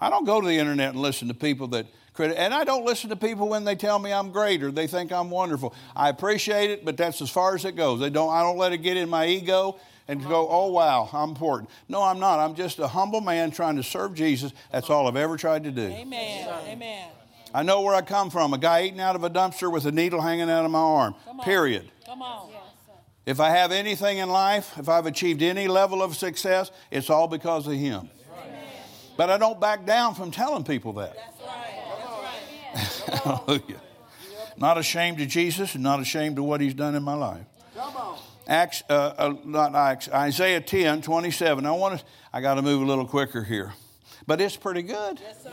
I 0.00 0.08
don't 0.08 0.24
go 0.24 0.40
to 0.40 0.46
the 0.46 0.58
internet 0.58 0.90
and 0.90 1.00
listen 1.00 1.28
to 1.28 1.34
people 1.34 1.68
that 1.68 1.86
criticize, 2.14 2.42
and 2.42 2.54
I 2.54 2.64
don't 2.64 2.84
listen 2.84 3.10
to 3.10 3.16
people 3.16 3.48
when 3.48 3.64
they 3.64 3.74
tell 3.74 3.98
me 3.98 4.12
I'm 4.12 4.30
great 4.32 4.62
or 4.62 4.70
they 4.70 4.86
think 4.86 5.12
I'm 5.12 5.30
wonderful. 5.30 5.74
I 5.94 6.08
appreciate 6.08 6.70
it, 6.70 6.84
but 6.84 6.96
that's 6.96 7.20
as 7.20 7.30
far 7.30 7.54
as 7.54 7.64
it 7.64 7.76
goes. 7.76 8.00
They 8.00 8.10
don't. 8.10 8.32
I 8.32 8.42
don't 8.42 8.56
let 8.56 8.72
it 8.72 8.78
get 8.78 8.96
in 8.96 9.08
my 9.08 9.26
ego 9.26 9.78
and 10.08 10.22
go, 10.22 10.46
uh-huh. 10.46 10.56
oh 10.56 10.72
wow, 10.72 11.08
I'm 11.12 11.30
important. 11.30 11.70
No, 11.88 12.02
I'm 12.02 12.18
not. 12.18 12.38
I'm 12.38 12.54
just 12.54 12.78
a 12.78 12.86
humble 12.88 13.20
man 13.20 13.50
trying 13.50 13.76
to 13.76 13.82
serve 13.82 14.14
Jesus. 14.14 14.52
That's 14.72 14.90
all 14.90 15.08
I've 15.08 15.16
ever 15.16 15.36
tried 15.36 15.64
to 15.64 15.70
do. 15.70 15.86
Amen. 15.86 16.48
Amen. 16.68 17.08
I 17.54 17.62
know 17.62 17.82
where 17.82 17.94
I 17.94 18.02
come 18.02 18.30
from. 18.30 18.52
A 18.52 18.58
guy 18.58 18.84
eating 18.84 19.00
out 19.00 19.14
of 19.14 19.22
a 19.22 19.30
dumpster 19.30 19.70
with 19.72 19.86
a 19.86 19.92
needle 19.92 20.20
hanging 20.20 20.50
out 20.50 20.64
of 20.64 20.70
my 20.72 20.78
arm. 20.78 21.14
Period. 21.42 21.88
Come 22.04 22.20
on. 22.20 22.50
If 23.26 23.40
I 23.40 23.50
have 23.50 23.72
anything 23.72 24.18
in 24.18 24.28
life, 24.28 24.76
if 24.76 24.88
I've 24.88 25.06
achieved 25.06 25.40
any 25.40 25.66
level 25.66 26.02
of 26.02 26.14
success, 26.14 26.70
it's 26.90 27.08
all 27.08 27.26
because 27.26 27.66
of 27.66 27.72
him. 27.72 28.10
But 29.16 29.30
I 29.30 29.38
don't 29.38 29.60
back 29.60 29.86
down 29.86 30.14
from 30.14 30.30
telling 30.30 30.64
people 30.64 30.94
that. 30.94 31.16
Hallelujah. 33.24 33.80
Not 34.56 34.78
ashamed 34.78 35.20
of 35.20 35.28
Jesus 35.28 35.74
and 35.74 35.82
not 35.82 36.00
ashamed 36.00 36.38
of 36.38 36.44
what 36.44 36.60
he's 36.60 36.74
done 36.74 36.94
in 36.94 37.02
my 37.02 37.14
life. 37.14 37.46
Acts, 38.46 38.82
uh, 38.90 39.14
uh, 39.16 39.34
not 39.44 39.74
Acts, 39.74 40.08
Isaiah 40.08 40.60
10, 40.60 41.02
27. 41.02 41.64
I 41.64 41.70
want 41.72 41.98
to, 41.98 42.06
I 42.32 42.40
got 42.40 42.54
to 42.54 42.62
move 42.62 42.82
a 42.82 42.84
little 42.84 43.06
quicker 43.06 43.42
here. 43.42 43.72
But 44.26 44.40
it's 44.40 44.56
pretty 44.56 44.82
good. 44.82 45.18
Yes, 45.20 45.42
sir. 45.42 45.50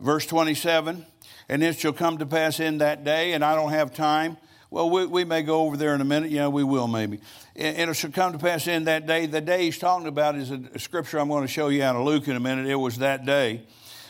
Verse 0.00 0.26
27 0.26 1.06
And 1.48 1.62
it 1.62 1.78
shall 1.78 1.92
come 1.92 2.18
to 2.18 2.26
pass 2.26 2.60
in 2.60 2.78
that 2.78 3.04
day, 3.04 3.32
and 3.32 3.44
I 3.44 3.54
don't 3.54 3.70
have 3.70 3.94
time. 3.94 4.36
Well, 4.70 4.90
we, 4.90 5.06
we 5.06 5.24
may 5.24 5.42
go 5.42 5.62
over 5.62 5.76
there 5.76 5.94
in 5.94 6.00
a 6.00 6.04
minute. 6.04 6.30
Yeah, 6.30 6.48
we 6.48 6.64
will 6.64 6.88
maybe. 6.88 7.20
And 7.54 7.90
it 7.90 7.94
shall 7.94 8.10
come 8.10 8.32
to 8.32 8.38
pass 8.38 8.66
in 8.66 8.84
that 8.84 9.06
day. 9.06 9.26
The 9.26 9.40
day 9.40 9.64
he's 9.64 9.78
talking 9.78 10.08
about 10.08 10.34
is 10.34 10.50
a, 10.50 10.60
a 10.74 10.78
scripture 10.78 11.18
I'm 11.18 11.28
going 11.28 11.42
to 11.42 11.48
show 11.48 11.68
you 11.68 11.82
out 11.82 11.96
of 11.96 12.04
Luke 12.04 12.28
in 12.28 12.36
a 12.36 12.40
minute. 12.40 12.66
It 12.66 12.74
was 12.74 12.98
that 12.98 13.24
day. 13.24 13.62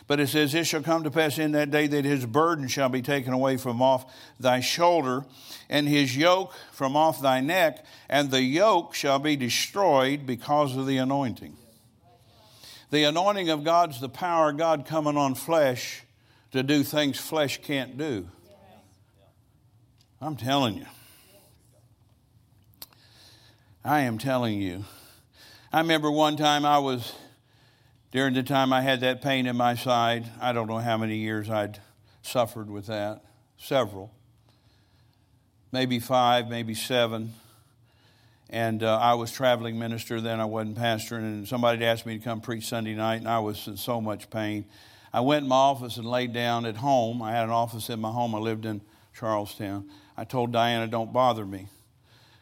But 0.06 0.20
it 0.20 0.28
says, 0.28 0.54
It 0.54 0.66
shall 0.66 0.82
come 0.82 1.02
to 1.04 1.10
pass 1.10 1.38
in 1.38 1.52
that 1.52 1.70
day 1.70 1.86
that 1.88 2.04
his 2.04 2.26
burden 2.26 2.68
shall 2.68 2.88
be 2.88 3.02
taken 3.02 3.32
away 3.32 3.56
from 3.56 3.82
off 3.82 4.12
thy 4.38 4.60
shoulder, 4.60 5.24
and 5.68 5.88
his 5.88 6.16
yoke 6.16 6.54
from 6.72 6.96
off 6.96 7.20
thy 7.20 7.40
neck, 7.40 7.84
and 8.08 8.30
the 8.30 8.42
yoke 8.42 8.94
shall 8.94 9.18
be 9.18 9.36
destroyed 9.36 10.26
because 10.26 10.76
of 10.76 10.86
the 10.86 10.98
anointing. 10.98 11.56
The 12.90 13.04
anointing 13.04 13.50
of 13.50 13.64
God's 13.64 14.00
the 14.00 14.08
power 14.08 14.50
of 14.50 14.58
God 14.58 14.86
coming 14.86 15.16
on 15.16 15.34
flesh 15.34 16.04
to 16.52 16.62
do 16.62 16.84
things 16.84 17.18
flesh 17.18 17.60
can't 17.62 17.98
do. 17.98 18.28
I'm 20.20 20.36
telling 20.36 20.76
you. 20.76 20.86
I 23.84 24.00
am 24.00 24.18
telling 24.18 24.60
you. 24.60 24.84
I 25.72 25.80
remember 25.80 26.10
one 26.10 26.36
time 26.36 26.64
I 26.64 26.78
was, 26.78 27.12
during 28.16 28.32
the 28.32 28.42
time 28.42 28.72
I 28.72 28.80
had 28.80 29.00
that 29.00 29.20
pain 29.20 29.46
in 29.46 29.58
my 29.58 29.74
side, 29.74 30.24
I 30.40 30.54
don't 30.54 30.68
know 30.68 30.78
how 30.78 30.96
many 30.96 31.16
years 31.16 31.50
I'd 31.50 31.80
suffered 32.22 32.70
with 32.70 32.86
that, 32.86 33.22
several, 33.58 34.10
maybe 35.70 35.98
five, 35.98 36.48
maybe 36.48 36.72
seven. 36.72 37.34
And 38.48 38.82
uh, 38.82 38.96
I 38.96 39.12
was 39.12 39.30
traveling 39.30 39.78
minister 39.78 40.22
then, 40.22 40.40
I 40.40 40.46
wasn't 40.46 40.78
pastoring, 40.78 41.24
and 41.24 41.46
somebody 41.46 41.84
asked 41.84 42.06
me 42.06 42.16
to 42.16 42.24
come 42.24 42.40
preach 42.40 42.64
Sunday 42.64 42.94
night, 42.94 43.16
and 43.16 43.28
I 43.28 43.40
was 43.40 43.66
in 43.66 43.76
so 43.76 44.00
much 44.00 44.30
pain. 44.30 44.64
I 45.12 45.20
went 45.20 45.42
in 45.42 45.50
my 45.50 45.56
office 45.56 45.98
and 45.98 46.06
laid 46.06 46.32
down 46.32 46.64
at 46.64 46.76
home. 46.76 47.20
I 47.20 47.32
had 47.32 47.44
an 47.44 47.50
office 47.50 47.90
in 47.90 48.00
my 48.00 48.10
home. 48.10 48.34
I 48.34 48.38
lived 48.38 48.64
in 48.64 48.80
Charlestown. 49.14 49.90
I 50.16 50.24
told 50.24 50.52
Diana, 50.52 50.86
don't 50.86 51.12
bother 51.12 51.44
me. 51.44 51.66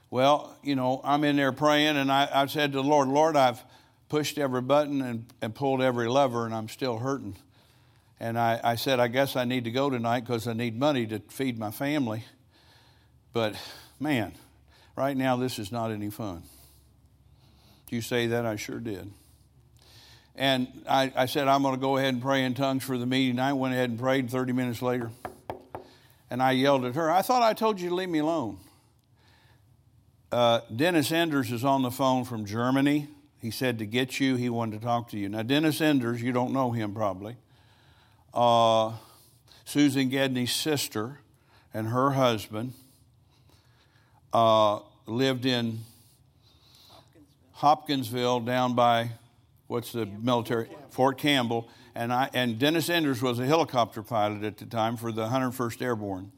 Well, 0.08 0.56
you 0.62 0.76
know, 0.76 1.00
I'm 1.02 1.24
in 1.24 1.34
there 1.34 1.50
praying, 1.50 1.96
and 1.96 2.12
I, 2.12 2.28
I 2.32 2.46
said 2.46 2.70
to 2.70 2.78
the 2.78 2.84
Lord, 2.84 3.08
Lord, 3.08 3.34
I've 3.34 3.60
pushed 4.08 4.38
every 4.38 4.62
button 4.62 5.00
and, 5.02 5.26
and 5.42 5.54
pulled 5.54 5.82
every 5.82 6.08
lever, 6.08 6.46
and 6.46 6.54
I'm 6.54 6.68
still 6.68 6.98
hurting. 6.98 7.36
And 8.20 8.38
I, 8.38 8.60
I 8.62 8.74
said, 8.76 9.00
I 9.00 9.08
guess 9.08 9.36
I 9.36 9.44
need 9.44 9.64
to 9.64 9.70
go 9.70 9.90
tonight 9.90 10.20
because 10.20 10.46
I 10.46 10.52
need 10.52 10.78
money 10.78 11.06
to 11.06 11.18
feed 11.28 11.58
my 11.58 11.70
family. 11.70 12.24
But 13.32 13.56
man, 13.98 14.34
Right 14.96 15.16
now, 15.16 15.36
this 15.36 15.58
is 15.58 15.72
not 15.72 15.90
any 15.90 16.10
fun. 16.10 16.42
You 17.90 18.00
say 18.00 18.28
that? 18.28 18.46
I 18.46 18.56
sure 18.56 18.78
did. 18.78 19.10
And 20.36 20.68
I, 20.88 21.12
I 21.16 21.26
said, 21.26 21.48
I'm 21.48 21.62
going 21.62 21.74
to 21.74 21.80
go 21.80 21.96
ahead 21.96 22.14
and 22.14 22.22
pray 22.22 22.44
in 22.44 22.54
tongues 22.54 22.84
for 22.84 22.96
the 22.96 23.06
meeting. 23.06 23.38
I 23.38 23.52
went 23.52 23.74
ahead 23.74 23.90
and 23.90 23.98
prayed 23.98 24.30
30 24.30 24.52
minutes 24.52 24.82
later. 24.82 25.10
And 26.30 26.42
I 26.42 26.52
yelled 26.52 26.84
at 26.84 26.94
her, 26.94 27.10
I 27.10 27.22
thought 27.22 27.42
I 27.42 27.54
told 27.54 27.80
you 27.80 27.88
to 27.88 27.94
leave 27.94 28.08
me 28.08 28.20
alone. 28.20 28.58
Uh, 30.32 30.60
Dennis 30.74 31.12
Enders 31.12 31.52
is 31.52 31.64
on 31.64 31.82
the 31.82 31.90
phone 31.90 32.24
from 32.24 32.44
Germany. 32.44 33.08
He 33.44 33.50
said 33.50 33.78
to 33.80 33.84
get 33.84 34.20
you, 34.20 34.36
he 34.36 34.48
wanted 34.48 34.80
to 34.80 34.86
talk 34.86 35.10
to 35.10 35.18
you. 35.18 35.28
Now, 35.28 35.42
Dennis 35.42 35.82
Enders, 35.82 36.22
you 36.22 36.32
don't 36.32 36.54
know 36.54 36.70
him 36.70 36.94
probably. 36.94 37.36
Uh, 38.32 38.94
Susan 39.66 40.08
Gedney's 40.08 40.50
sister 40.50 41.18
and 41.74 41.88
her 41.88 42.12
husband 42.12 42.72
uh, 44.32 44.78
lived 45.04 45.44
in 45.44 45.80
Hopkinsville. 46.88 48.40
Hopkinsville. 48.40 48.40
down 48.40 48.74
by 48.74 49.10
what's 49.66 49.92
the 49.92 50.06
Campbell. 50.06 50.24
military 50.24 50.68
Fort 50.88 51.18
Campbell, 51.18 51.68
and 51.94 52.14
I 52.14 52.30
and 52.32 52.58
Dennis 52.58 52.88
Enders 52.88 53.20
was 53.20 53.38
a 53.38 53.44
helicopter 53.44 54.02
pilot 54.02 54.42
at 54.42 54.56
the 54.56 54.64
time 54.64 54.96
for 54.96 55.12
the 55.12 55.26
101st 55.26 55.82
Airborne, 55.82 56.32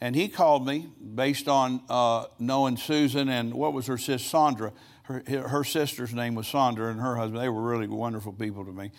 and 0.00 0.16
he 0.16 0.26
called 0.26 0.66
me 0.66 0.88
based 1.14 1.46
on 1.46 1.82
uh, 1.88 2.24
knowing 2.40 2.76
Susan 2.76 3.28
and 3.28 3.54
what 3.54 3.72
was 3.72 3.86
her 3.86 3.96
sister 3.96 4.28
Sandra. 4.28 4.72
Her, 5.02 5.48
her 5.48 5.64
sister's 5.64 6.14
name 6.14 6.34
was 6.34 6.46
Sandra, 6.46 6.90
and 6.90 7.00
her 7.00 7.16
husband. 7.16 7.42
They 7.42 7.48
were 7.48 7.62
really 7.62 7.88
wonderful 7.88 8.32
people 8.32 8.64
to 8.64 8.72
me. 8.72 8.90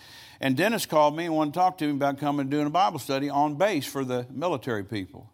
And 0.42 0.58
Dennis 0.58 0.86
called 0.86 1.16
me 1.16 1.26
and 1.26 1.36
wanted 1.36 1.54
to 1.54 1.60
talk 1.60 1.78
to 1.78 1.86
me 1.86 1.92
about 1.92 2.20
coming 2.20 2.42
and 2.42 2.50
doing 2.52 2.68
a 2.68 2.72
Bible 2.72 3.00
study 3.00 3.30
on 3.30 3.56
base 3.56 3.86
for 3.86 4.04
the 4.04 4.28
military 4.30 4.84
people. 4.84 5.30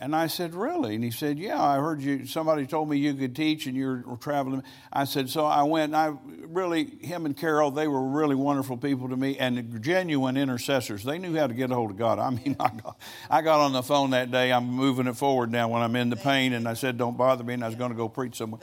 And 0.00 0.14
I 0.14 0.26
said, 0.26 0.54
Really? 0.54 0.96
And 0.96 1.04
he 1.04 1.10
said, 1.10 1.38
Yeah, 1.38 1.62
I 1.62 1.78
heard 1.78 2.02
you, 2.02 2.26
somebody 2.26 2.66
told 2.66 2.90
me 2.90 2.98
you 2.98 3.14
could 3.14 3.34
teach 3.34 3.66
and 3.66 3.76
you're 3.76 4.04
traveling. 4.20 4.62
I 4.92 5.04
said, 5.04 5.30
So 5.30 5.46
I 5.46 5.62
went, 5.62 5.94
and 5.94 5.96
I 5.96 6.12
really, 6.46 6.84
him 6.84 7.24
and 7.24 7.34
Carol, 7.34 7.70
they 7.70 7.86
were 7.86 8.02
really 8.02 8.34
wonderful 8.34 8.76
people 8.76 9.08
to 9.08 9.16
me 9.16 9.38
and 9.38 9.82
genuine 9.82 10.36
intercessors. 10.36 11.04
They 11.04 11.18
knew 11.18 11.34
how 11.36 11.46
to 11.46 11.54
get 11.54 11.70
a 11.70 11.74
hold 11.74 11.92
of 11.92 11.96
God. 11.96 12.18
I 12.18 12.28
mean, 12.28 12.56
I 12.60 12.68
got, 12.68 13.00
I 13.30 13.40
got 13.40 13.60
on 13.60 13.72
the 13.72 13.82
phone 13.82 14.10
that 14.10 14.30
day. 14.30 14.52
I'm 14.52 14.66
moving 14.66 15.06
it 15.06 15.16
forward 15.16 15.52
now 15.52 15.68
when 15.68 15.80
I'm 15.80 15.94
in 15.96 16.10
the 16.10 16.16
pain, 16.16 16.52
and 16.52 16.68
I 16.68 16.74
said, 16.74 16.98
Don't 16.98 17.16
bother 17.16 17.44
me, 17.44 17.54
and 17.54 17.64
I 17.64 17.68
was 17.68 17.76
going 17.76 17.92
to 17.92 17.96
go 17.96 18.08
preach 18.08 18.34
somewhere. 18.36 18.60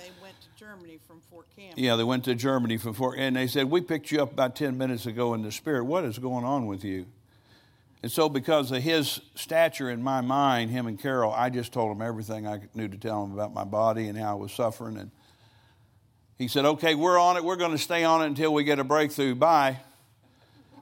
Yeah, 1.76 1.96
they 1.96 2.04
went 2.04 2.26
to 2.26 2.36
Germany 2.36 2.78
from 2.78 2.94
Fort, 2.94 3.18
and 3.18 3.36
they 3.36 3.48
said, 3.48 3.70
We 3.70 3.82
picked 3.82 4.12
you 4.12 4.22
up 4.22 4.32
about 4.32 4.56
10 4.56 4.78
minutes 4.78 5.06
ago 5.06 5.34
in 5.34 5.42
the 5.42 5.52
spirit. 5.52 5.86
What 5.86 6.04
is 6.04 6.20
going 6.20 6.46
on 6.46 6.66
with 6.66 6.84
you? 6.84 7.06
And 8.04 8.12
so, 8.12 8.30
because 8.30 8.72
of 8.72 8.82
his 8.82 9.22
stature 9.36 9.90
in 9.90 10.02
my 10.02 10.22
mind, 10.22 10.72
him 10.72 10.88
and 10.88 11.00
Carol, 11.00 11.32
I 11.32 11.50
just 11.50 11.72
told 11.72 11.96
him 11.96 12.02
everything 12.02 12.48
I 12.48 12.62
knew 12.74 12.88
to 12.88 12.98
tell 12.98 13.24
him 13.24 13.32
about 13.34 13.54
my 13.54 13.64
body 13.64 14.08
and 14.08 14.18
how 14.18 14.32
I 14.32 14.36
was 14.36 14.52
suffering. 14.52 14.98
And 14.98 15.12
he 16.38 16.48
said, 16.48 16.66
Okay, 16.66 16.96
we're 16.96 17.20
on 17.20 17.38
it. 17.38 17.44
We're 17.44 17.58
going 17.58 17.72
to 17.72 17.78
stay 17.78 18.04
on 18.04 18.24
it 18.24 18.26
until 18.26 18.54
we 18.54 18.64
get 18.64 18.80
a 18.80 18.84
breakthrough. 18.84 19.36
Bye. 19.36 19.78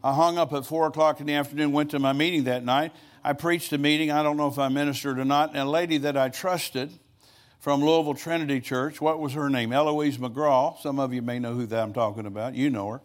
I 0.01 0.13
hung 0.13 0.37
up 0.37 0.53
at 0.53 0.65
4 0.65 0.87
o'clock 0.87 1.19
in 1.19 1.27
the 1.27 1.33
afternoon, 1.33 1.73
went 1.73 1.91
to 1.91 1.99
my 1.99 2.13
meeting 2.13 2.45
that 2.45 2.63
night. 2.63 2.93
I 3.21 3.33
preached 3.33 3.73
a 3.73 3.77
meeting. 3.77 4.11
I 4.11 4.23
don't 4.23 4.37
know 4.37 4.47
if 4.47 4.57
I 4.57 4.69
ministered 4.69 5.19
or 5.19 5.25
not. 5.25 5.49
And 5.49 5.59
a 5.59 5.65
lady 5.65 5.97
that 5.97 6.15
I 6.15 6.29
trusted 6.29 6.91
from 7.59 7.83
Louisville 7.83 8.13
Trinity 8.13 8.61
Church, 8.61 9.01
what 9.01 9.19
was 9.19 9.33
her 9.33 9.49
name? 9.49 9.73
Eloise 9.73 10.17
McGraw. 10.17 10.79
Some 10.79 10.97
of 10.97 11.13
you 11.13 11.21
may 11.21 11.39
know 11.39 11.53
who 11.53 11.65
that 11.65 11.83
I'm 11.83 11.93
talking 11.93 12.25
about. 12.25 12.55
You 12.55 12.69
know 12.69 12.89
her. 12.89 13.01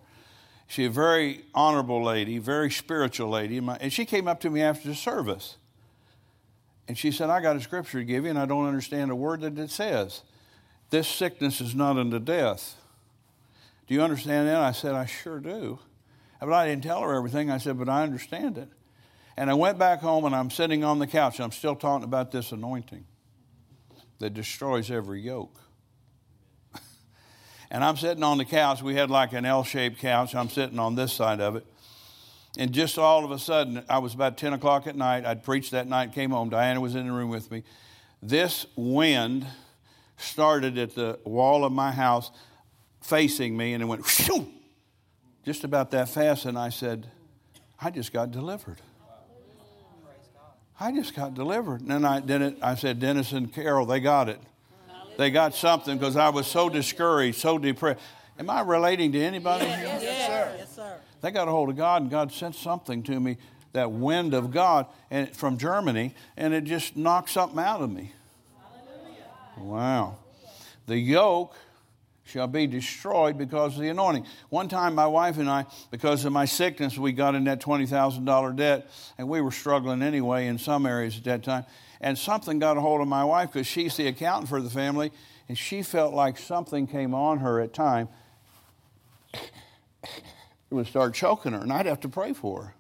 She's 0.69 0.87
a 0.87 0.91
very 0.91 1.45
honorable 1.55 2.03
lady, 2.03 2.39
very 2.39 2.71
spiritual 2.71 3.29
lady. 3.29 3.59
And 3.59 3.93
she 3.93 4.05
came 4.05 4.29
up 4.29 4.41
to 4.41 4.51
me 4.51 4.63
after 4.63 4.89
the 4.89 4.95
service. 4.95 5.57
And 6.87 6.97
she 6.97 7.11
said, 7.11 7.31
I 7.31 7.41
got 7.41 7.57
a 7.57 7.61
scripture 7.61 7.99
to 7.99 8.05
give 8.05 8.25
you, 8.25 8.31
and 8.31 8.39
I 8.39 8.47
don't 8.47 8.67
understand 8.67 9.11
a 9.11 9.17
word 9.17 9.41
that 9.41 9.59
it 9.59 9.71
says. 9.71 10.23
This 10.91 11.09
sickness 11.09 11.61
is 11.61 11.75
not 11.75 11.99
unto 11.99 12.19
death. 12.19 12.77
Do 13.87 13.95
you 13.95 14.03
understand 14.03 14.49
that? 14.49 14.61
I 14.61 14.73
said, 14.73 14.95
I 14.95 15.07
sure 15.07 15.41
do. 15.41 15.81
But 16.41 16.53
I 16.53 16.69
didn't 16.69 16.85
tell 16.85 17.01
her 17.01 17.15
everything. 17.15 17.51
I 17.51 17.59
said, 17.59 17.79
but 17.79 17.89
I 17.89 18.03
understand 18.03 18.59
it. 18.59 18.69
And 19.37 19.51
I 19.51 19.55
went 19.55 19.79
back 19.79 20.01
home 20.01 20.25
and 20.25 20.35
I'm 20.35 20.51
sitting 20.51 20.85
on 20.85 20.99
the 20.99 21.07
couch. 21.07 21.39
And 21.39 21.45
I'm 21.45 21.53
still 21.53 21.75
talking 21.75 22.05
about 22.05 22.31
this 22.31 22.53
anointing 22.53 23.05
that 24.19 24.35
destroys 24.35 24.91
every 24.91 25.21
yoke. 25.21 25.61
And 27.71 27.83
I'm 27.83 27.97
sitting 27.97 28.23
on 28.23 28.39
the 28.39 28.45
couch. 28.45 28.83
We 28.83 28.95
had 28.95 29.11
like 29.11 29.33
an 29.33 29.45
L 29.45 29.65
shaped 29.65 29.99
couch. 29.99 30.35
I'm 30.35 30.49
sitting 30.49 30.79
on 30.79 30.95
this 30.95 31.13
side 31.13 31.41
of 31.41 31.57
it. 31.57 31.67
And 32.57 32.71
just 32.73 32.99
all 32.99 33.25
of 33.25 33.33
a 33.33 33.39
sudden, 33.39 33.83
I 33.89 33.99
was 33.99 34.15
about 34.15 34.39
10 34.39 34.53
o'clock 34.53 34.87
at 34.87 34.95
night. 34.95 35.27
I'd 35.27 35.43
preached 35.43 35.73
that 35.73 35.89
night, 35.89 36.13
came 36.13 36.31
home. 36.31 36.51
Diana 36.51 36.81
was 36.81 36.95
in 36.95 37.07
the 37.07 37.13
room 37.13 37.31
with 37.31 37.51
me. 37.51 37.65
This 38.23 38.67
wind 38.77 39.45
started 40.17 40.79
at 40.79 40.95
the 40.95 41.19
wall 41.25 41.65
of 41.65 41.73
my 41.73 41.91
house 41.91 42.31
facing 43.03 43.57
me 43.57 43.75
and 43.75 43.83
it 43.83 43.87
went 43.87 44.05
just 45.45 45.65
about 45.65 45.91
that 45.91 46.09
fast. 46.09 46.45
And 46.45 46.57
I 46.57 46.69
said, 46.69 47.09
I 47.81 47.91
just 47.91 48.13
got 48.13 48.31
delivered. 48.31 48.81
I 50.79 50.93
just 50.93 51.15
got 51.15 51.35
delivered. 51.35 51.81
And 51.81 51.91
then 51.91 52.05
I, 52.05 52.21
then 52.21 52.43
it, 52.43 52.59
I 52.61 52.75
said, 52.75 53.01
Dennis 53.01 53.33
and 53.33 53.53
Carol, 53.53 53.87
they 53.87 54.01
got 54.01 54.29
it. 54.29 54.41
They 55.17 55.31
got 55.31 55.55
something 55.55 55.97
because 55.97 56.17
I 56.17 56.31
was 56.31 56.47
so 56.47 56.69
discouraged, 56.69 57.39
so 57.39 57.59
depressed. 57.59 58.01
Am 58.39 58.51
I 58.51 58.63
relating 58.63 59.13
to 59.13 59.21
anybody 59.21 59.67
here? 59.67 59.79
Yes, 59.79 60.03
yes, 60.03 60.27
sir. 60.27 60.55
Yes, 60.59 60.75
sir. 60.75 60.97
They 61.21 61.31
got 61.31 61.47
a 61.47 61.53
hold 61.53 61.71
of 61.71 61.77
God, 61.77 62.03
and 62.03 62.11
God 62.11 62.33
sent 62.33 62.57
something 62.57 63.03
to 63.05 63.21
me, 63.21 63.37
that 63.73 63.93
wind 63.93 64.35
of 64.35 64.51
God 64.51 64.87
and 65.11 65.35
from 65.35 65.57
Germany, 65.57 66.15
and 66.37 66.53
it 66.53 66.65
just 66.65 66.97
knocked 66.97 67.31
something 67.31 67.59
out 67.59 67.81
of 67.81 67.91
me. 67.91 68.13
Wow. 69.57 70.17
The 70.87 70.99
yoke 70.99 71.55
shall 72.25 72.47
be 72.47 72.67
destroyed 72.67 73.37
because 73.39 73.75
of 73.75 73.83
the 73.83 73.89
anointing. 73.89 74.27
One 74.49 74.69
time, 74.69 74.95
my 74.95 75.07
wife 75.07 75.39
and 75.39 75.49
I, 75.49 75.67
because 75.91 76.25
of 76.25 76.33
my 76.33 76.45
sickness, 76.45 76.97
we 76.99 77.13
got 77.13 77.35
in 77.35 77.45
that 77.45 77.61
$20,000 77.61 78.57
debt, 78.57 78.91
and 79.19 79.29
we 79.29 79.41
were 79.41 79.51
struggling 79.51 80.03
anyway 80.03 80.47
in 80.47 80.59
some 80.59 80.87
areas 80.87 81.19
at 81.19 81.25
that 81.25 81.43
time 81.43 81.65
and 82.05 82.19
something 82.19 82.59
got 82.59 82.77
a 82.77 82.83
hold 82.83 83.01
of 83.01 83.09
my 83.09 83.25
wife 83.25 83.51
because 83.51 83.67
she's 83.67 83.97
the 83.97 84.07
accountant 84.07 84.47
for 84.51 84.61
the 84.61 84.69
family, 84.69 85.11
and 85.49 85.57
she 85.57 85.83
felt 85.83 86.13
like 86.13 86.37
something 86.37 86.87
came 86.87 87.15
on 87.15 87.39
her 87.39 87.61
at 87.61 87.73
time. 87.73 88.09
It 90.71 90.75
would 90.75 90.87
start 90.89 91.15
choking 91.15 91.53
her, 91.53 91.61
and 91.61 91.73
I'd 91.73 91.87
have 91.87 92.01
to 92.01 92.09
pray 92.09 92.33
for 92.33 92.65
her. 92.65 92.75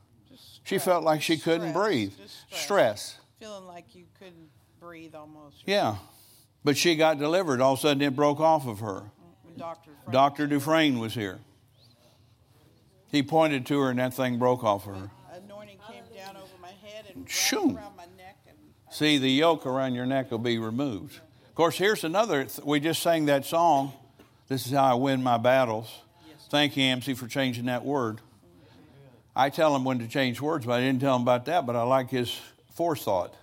She 0.65 0.79
felt 0.79 1.05
like 1.05 1.23
she 1.23 1.37
couldn't 1.37 1.71
Stress. 1.71 1.85
breathe. 1.87 2.13
Just 2.17 2.37
Stress. 2.51 3.19
Feeling 3.39 3.67
like 3.67 3.95
you 3.95 4.05
couldn't 4.19 4.49
breathe 4.81 5.15
almost. 5.15 5.63
Yeah. 5.65 5.97
But 6.65 6.77
she 6.77 6.97
got 6.97 7.19
delivered. 7.19 7.61
All 7.61 7.75
of 7.75 7.79
a 7.79 7.83
sudden, 7.83 8.03
it 8.03 8.17
broke 8.17 8.41
off 8.41 8.67
of 8.67 8.81
her. 8.81 9.13
Dr. 10.11 10.47
Dufresne 10.47 10.99
was 10.99 11.15
here. 11.15 11.39
He 13.11 13.23
pointed 13.23 13.65
to 13.67 13.81
her, 13.81 13.91
and 13.91 13.99
that 13.99 14.15
thing 14.15 14.39
broke 14.39 14.65
off 14.65 14.87
of 14.89 14.97
her. 14.97 15.11
anointing 15.33 15.79
came 15.89 16.03
down 16.17 16.37
over 16.37 16.49
my 16.61 16.69
head 16.69 17.05
and 17.15 17.31
Shoo. 17.31 17.77
around 17.77 17.97
my 17.97 18.07
neck. 18.17 18.39
And 18.49 18.57
See, 18.91 19.19
the 19.19 19.31
yoke 19.31 19.67
around 19.67 19.95
your 19.95 20.07
neck 20.07 20.31
will 20.33 20.39
be 20.39 20.59
removed. 20.59 21.21
Of 21.49 21.55
course, 21.55 21.79
here's 21.79 22.03
another. 22.03 22.47
We 22.65 22.81
just 22.81 23.01
sang 23.03 23.27
that 23.27 23.45
song. 23.45 23.93
This 24.49 24.67
is 24.67 24.73
how 24.73 24.85
I 24.85 24.95
win 24.95 25.23
my 25.23 25.39
battles. 25.39 25.89
Thank 26.51 26.77
you, 26.77 26.85
MC, 26.85 27.15
for 27.15 27.29
changing 27.29 27.67
that 27.67 27.85
word. 27.85 28.21
I 29.37 29.51
tell 29.51 29.75
him 29.75 29.85
when 29.85 30.01
to 30.01 30.09
change 30.09 30.41
words, 30.41 30.67
but 30.67 30.73
I 30.73 30.81
didn't 30.81 31.01
tell 31.01 31.17
him 31.17 31.23
about 31.23 31.45
that. 31.47 31.67
But 31.67 31.77
I 31.77 31.83
like 31.83 32.11
his 32.11 32.37
forethought. 32.75 33.35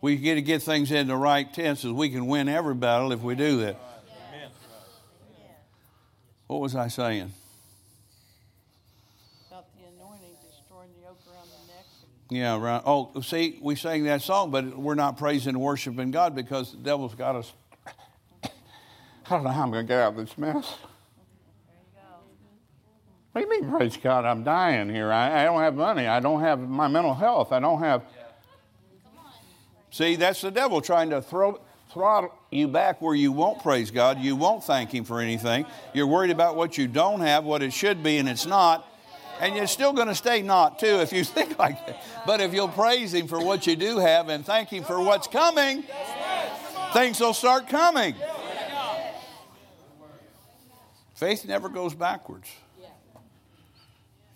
We 0.00 0.16
get 0.16 0.36
to 0.36 0.42
get 0.42 0.62
things 0.62 0.92
in 0.92 1.08
the 1.08 1.16
right 1.16 1.52
tenses. 1.52 1.90
We 1.90 2.10
can 2.10 2.28
win 2.28 2.48
every 2.48 2.74
battle 2.74 3.10
if 3.10 3.20
we 3.20 3.34
do 3.34 3.60
that. 3.62 3.76
What 6.48 6.60
was 6.60 6.74
I 6.74 6.88
saying? 6.88 7.30
felt 9.50 9.66
the 9.76 9.84
anointing 9.84 10.34
destroying 10.50 10.88
the 10.96 11.06
yoke 11.06 11.18
around 11.30 11.46
the 11.50 11.72
neck. 11.74 11.84
Yeah, 12.30 12.58
right. 12.58 12.82
Oh, 12.86 13.20
see, 13.20 13.58
we 13.60 13.76
sang 13.76 14.04
that 14.04 14.22
song, 14.22 14.50
but 14.50 14.76
we're 14.76 14.94
not 14.94 15.18
praising 15.18 15.50
and 15.50 15.60
worshiping 15.60 16.10
God 16.10 16.34
because 16.34 16.72
the 16.72 16.78
devil's 16.78 17.14
got 17.14 17.36
us. 17.36 17.52
I 18.44 18.48
don't 19.28 19.44
know 19.44 19.50
how 19.50 19.62
I'm 19.62 19.70
going 19.70 19.86
to 19.86 19.88
get 19.88 20.00
out 20.00 20.14
of 20.14 20.16
this 20.16 20.38
mess. 20.38 20.74
What 23.32 23.42
do 23.42 23.54
you 23.54 23.60
mean, 23.60 23.70
praise 23.70 23.98
God? 23.98 24.24
I'm 24.24 24.42
dying 24.42 24.88
here. 24.88 25.12
I, 25.12 25.42
I 25.42 25.44
don't 25.44 25.60
have 25.60 25.74
money. 25.74 26.06
I 26.06 26.18
don't 26.18 26.40
have 26.40 26.58
my 26.58 26.88
mental 26.88 27.14
health. 27.14 27.52
I 27.52 27.60
don't 27.60 27.80
have. 27.80 28.02
See, 29.90 30.16
that's 30.16 30.40
the 30.40 30.50
devil 30.50 30.80
trying 30.80 31.10
to 31.10 31.20
throw 31.20 31.60
throttle 31.92 32.32
you 32.50 32.68
back 32.68 33.02
where 33.02 33.14
you 33.14 33.30
won't 33.30 33.62
praise 33.62 33.90
God. 33.90 34.18
You 34.18 34.34
won't 34.34 34.64
thank 34.64 34.92
Him 34.92 35.04
for 35.04 35.20
anything. 35.20 35.66
You're 35.92 36.06
worried 36.06 36.30
about 36.30 36.56
what 36.56 36.78
you 36.78 36.86
don't 36.86 37.20
have, 37.20 37.44
what 37.44 37.62
it 37.62 37.72
should 37.72 38.02
be, 38.02 38.18
and 38.18 38.28
it's 38.28 38.46
not. 38.46 38.86
And 39.40 39.54
you're 39.54 39.66
still 39.66 39.92
going 39.92 40.08
to 40.08 40.14
stay 40.14 40.42
not 40.42 40.78
too 40.78 41.00
if 41.00 41.12
you 41.12 41.24
think 41.24 41.58
like 41.58 41.86
that. 41.86 42.02
But 42.26 42.40
if 42.40 42.54
you'll 42.54 42.68
praise 42.68 43.12
Him 43.12 43.28
for 43.28 43.42
what 43.42 43.66
you 43.66 43.76
do 43.76 43.98
have 43.98 44.28
and 44.28 44.44
thank 44.44 44.70
Him 44.70 44.82
for 44.82 45.00
what's 45.00 45.28
coming, 45.28 45.84
things 46.92 47.20
will 47.20 47.34
start 47.34 47.68
coming. 47.68 48.14
Faith 51.14 51.44
never 51.44 51.68
goes 51.68 51.94
backwards. 51.94 52.48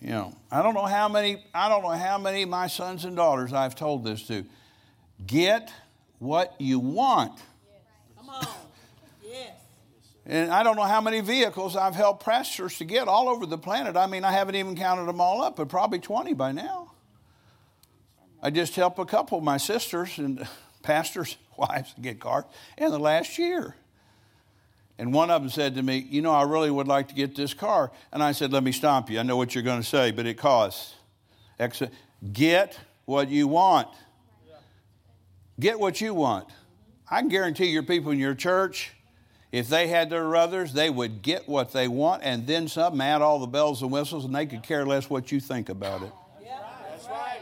You 0.01 0.11
know, 0.11 0.37
I 0.51 0.62
don't 0.62 0.75
know 0.75 0.85
how 0.85 1.09
many 1.09 1.44
I 1.55 1.68
don't 1.68 1.83
know 1.83 1.90
how 1.90 2.18
many 2.18 2.44
my 2.44 2.66
sons 2.66 3.05
and 3.05 3.14
daughters 3.14 3.53
I've 3.53 3.77
told 3.77 4.05
this 4.05 4.27
to. 4.27 4.44
Get 5.25 5.72
what 6.18 6.57
you 6.59 6.81
want. 6.81 7.38
And 10.25 10.51
I 10.51 10.62
don't 10.62 10.77
know 10.77 10.83
how 10.83 11.01
many 11.01 11.20
vehicles 11.20 11.77
I've 11.77 11.97
helped 11.97 12.25
pastors 12.25 12.79
to 12.79 12.85
get 12.85 13.09
all 13.09 13.29
over 13.29 13.45
the 13.45 13.59
planet. 13.59 13.97
I 13.97 14.07
mean, 14.07 14.25
I 14.25 14.33
haven't 14.33 14.55
even 14.55 14.77
counted 14.77 15.07
them 15.07 15.20
all 15.20 15.43
up, 15.43 15.57
but 15.57 15.68
probably 15.68 15.99
20 15.99 16.33
by 16.35 16.53
now. 16.53 16.93
I 18.43 18.51
just 18.51 18.75
helped 18.77 18.99
a 18.99 19.05
couple 19.05 19.39
of 19.39 19.45
my 19.45 19.57
sisters 19.57 20.18
and 20.18 20.47
pastors' 20.83 21.37
wives 21.57 21.95
get 22.01 22.20
cars 22.20 22.45
in 22.77 22.91
the 22.91 22.99
last 22.99 23.39
year. 23.39 23.75
And 24.99 25.12
one 25.12 25.31
of 25.31 25.43
them 25.43 25.51
said 25.51 25.75
to 25.77 25.83
me, 25.83 26.07
You 26.11 26.23
know, 26.23 26.33
I 26.33 26.43
really 26.43 26.70
would 26.70 26.87
like 26.87 27.09
to 27.09 27.14
get 27.14 27.35
this 27.35 27.55
car. 27.55 27.91
And 28.12 28.23
I 28.23 28.33
said, 28.33 28.53
Let 28.53 28.62
me 28.62 28.73
stop 28.73 29.11
you. 29.11 29.18
I 29.18 29.23
know 29.23 29.37
what 29.37 29.55
you're 29.55 29.64
going 29.64 29.81
to 29.81 29.89
say, 29.89 30.11
but 30.11 30.27
it 30.27 30.35
costs. 30.35 30.95
Get 32.33 32.79
what 33.05 33.29
you 33.29 33.49
want. 33.49 33.89
Get 35.59 35.79
what 35.79 36.01
you 36.01 36.14
want. 36.14 36.49
I 37.11 37.20
can 37.20 37.29
guarantee 37.29 37.66
your 37.66 37.83
people 37.83 38.11
in 38.12 38.18
your 38.18 38.35
church, 38.35 38.93
if 39.53 39.68
they 39.68 39.86
had 39.86 40.09
their 40.09 40.26
ruthers, 40.26 40.72
they 40.72 40.88
would 40.88 41.20
get 41.20 41.46
what 41.46 41.72
they 41.72 41.86
want 41.86 42.22
and 42.24 42.46
then 42.46 42.68
some, 42.68 42.98
add 43.03 43.20
all 43.20 43.38
the 43.38 43.46
bells 43.46 43.82
and 43.82 43.92
whistles, 43.92 44.24
and 44.24 44.34
they 44.34 44.46
could 44.46 44.62
care 44.62 44.86
less 44.86 45.11
what 45.11 45.30
you 45.30 45.40
think 45.40 45.68
about 45.68 46.03
it. 46.03 46.12
That's 46.90 47.07
right. 47.07 47.40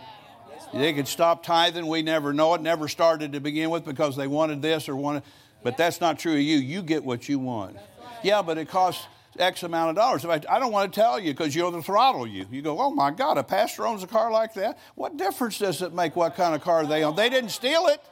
They 0.75 0.93
could 0.93 1.07
stop 1.09 1.45
tithing. 1.45 1.87
We 1.87 2.03
never 2.03 2.33
know 2.33 2.55
it. 2.55 2.63
Never 2.63 2.89
started 2.89 3.33
to 3.33 3.41
begin 3.41 3.71
with 3.71 3.85
because 3.85 4.17
they 4.17 4.27
wanted 4.27 4.61
this 4.61 4.89
or 4.89 4.97
wanted. 4.97 5.23
But 5.63 5.77
that's 5.77 6.01
not 6.01 6.19
true 6.19 6.35
of 6.35 6.41
you. 6.41 6.59
You 6.59 6.83
get 6.83 7.05
what 7.05 7.29
you 7.29 7.39
want. 7.39 7.77
Yeah, 8.23 8.43
but 8.43 8.59
it 8.59 8.69
costs 8.69 9.07
X 9.39 9.63
amount 9.63 9.91
of 9.91 9.97
dollars. 9.97 10.25
I, 10.25 10.41
I 10.49 10.59
don't 10.59 10.73
want 10.73 10.93
to 10.93 11.01
tell 11.01 11.19
you 11.19 11.33
because 11.33 11.55
you'll 11.55 11.81
throttle 11.83 12.27
you. 12.27 12.47
You 12.51 12.63
go, 12.63 12.79
oh 12.81 12.91
my 12.91 13.11
God, 13.11 13.39
a 13.39 13.45
pastor 13.45 13.87
owns 13.87 14.03
a 14.03 14.07
car 14.07 14.31
like 14.31 14.55
that? 14.55 14.79
What 14.95 15.17
difference 15.17 15.59
does 15.59 15.83
it 15.83 15.93
make 15.93 16.17
what 16.17 16.35
kind 16.35 16.55
of 16.55 16.61
car 16.61 16.87
they 16.87 17.05
own? 17.05 17.15
They 17.17 17.29
didn't 17.29 17.51
steal 17.51 17.87
it. 17.87 18.03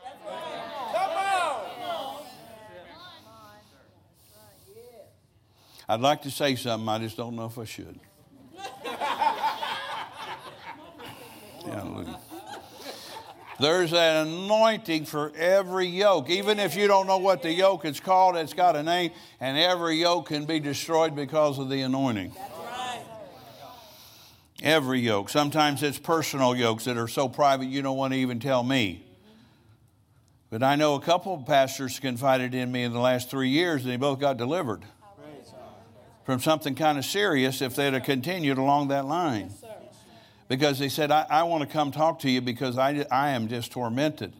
I'd 5.89 6.01
like 6.01 6.23
to 6.23 6.31
say 6.31 6.55
something, 6.55 6.87
I 6.87 6.99
just 6.99 7.17
don't 7.17 7.35
know 7.35 7.47
if 7.47 7.59
I 7.59 7.65
should. 7.65 7.99
Hallelujah. 11.65 12.19
There's 13.59 13.93
an 13.93 14.29
anointing 14.29 15.07
for 15.07 15.33
every 15.35 15.87
yoke. 15.87 16.29
Even 16.29 16.61
if 16.61 16.77
you 16.77 16.87
don't 16.87 17.07
know 17.07 17.19
what 17.19 17.43
the 17.43 17.53
yoke 17.53 17.87
is 17.87 18.01
called, 18.01 18.37
it's 18.37 18.53
got 18.53 18.77
a 18.77 18.83
name, 18.83 19.13
and 19.41 19.57
every 19.57 19.97
yoke 19.97 20.29
can 20.29 20.45
be 20.45 20.61
destroyed 20.61 21.17
because 21.17 21.59
of 21.59 21.71
the 21.71 21.81
anointing. 21.81 22.33
Every 24.63 25.01
yoke. 25.01 25.31
Sometimes 25.31 25.83
it's 25.83 25.99
personal 25.99 26.55
yokes 26.55 26.85
that 26.85 26.99
are 26.99 27.09
so 27.09 27.29
private 27.29 27.67
you 27.67 27.81
don't 27.81 27.97
want 27.97 28.13
to 28.13 28.19
even 28.19 28.41
tell 28.41 28.63
me. 28.63 29.05
But 30.51 30.63
I 30.63 30.77
know 30.77 30.95
a 30.95 31.01
couple 31.01 31.35
of 31.35 31.47
pastors 31.47 31.99
confided 31.99 32.55
in 32.55 32.71
me 32.71 32.83
in 32.83 32.93
the 32.93 33.01
last 33.01 33.31
three 33.31 33.51
years, 33.51 33.83
and 33.83 33.91
they 33.91 33.97
both 33.97 34.21
got 34.21 34.37
delivered 34.37 34.85
from 36.29 36.41
something 36.41 36.75
kind 36.75 36.99
of 36.99 37.07
serious 37.07 37.63
if 37.63 37.75
they'd 37.75 37.95
have 37.95 38.03
continued 38.03 38.59
along 38.59 38.89
that 38.89 39.07
line 39.07 39.51
because 40.47 40.79
they 40.79 40.91
said, 40.91 41.11
I, 41.11 41.25
I 41.31 41.45
want 41.45 41.63
to 41.63 41.67
come 41.67 41.91
talk 41.91 42.19
to 42.19 42.31
you 42.31 42.43
because 42.43 42.77
I, 42.77 43.07
I 43.11 43.31
am 43.31 43.49
just 43.49 43.73
tormented. 43.73 44.35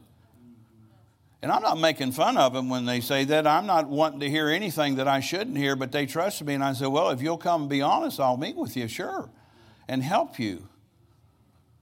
And 1.41 1.51
I'm 1.51 1.63
not 1.63 1.79
making 1.79 2.13
fun 2.13 2.37
of 2.37 2.53
them 2.53 2.69
when 2.69 2.85
they 2.85 3.01
say 3.01 3.25
that. 3.25 3.47
I'm 3.47 3.65
not 3.65 3.89
wanting 3.89 4.21
to 4.21 4.29
hear 4.29 4.51
anything 4.51 4.97
that 4.97 5.09
I 5.09 5.21
shouldn't 5.21 5.57
hear, 5.57 5.77
but 5.77 5.91
they 5.91 6.05
trusted 6.05 6.47
me. 6.47 6.53
And 6.53 6.63
I 6.63 6.75
said, 6.75 6.89
Well, 6.89 7.09
if 7.09 7.23
you'll 7.23 7.39
come 7.39 7.63
and 7.63 7.71
be 7.71 7.81
honest, 7.81 8.21
I'll 8.21 8.37
meet 8.37 8.57
with 8.57 8.77
you, 8.77 8.87
sure, 8.87 9.31
and 9.89 10.03
help 10.03 10.39
you. 10.39 10.69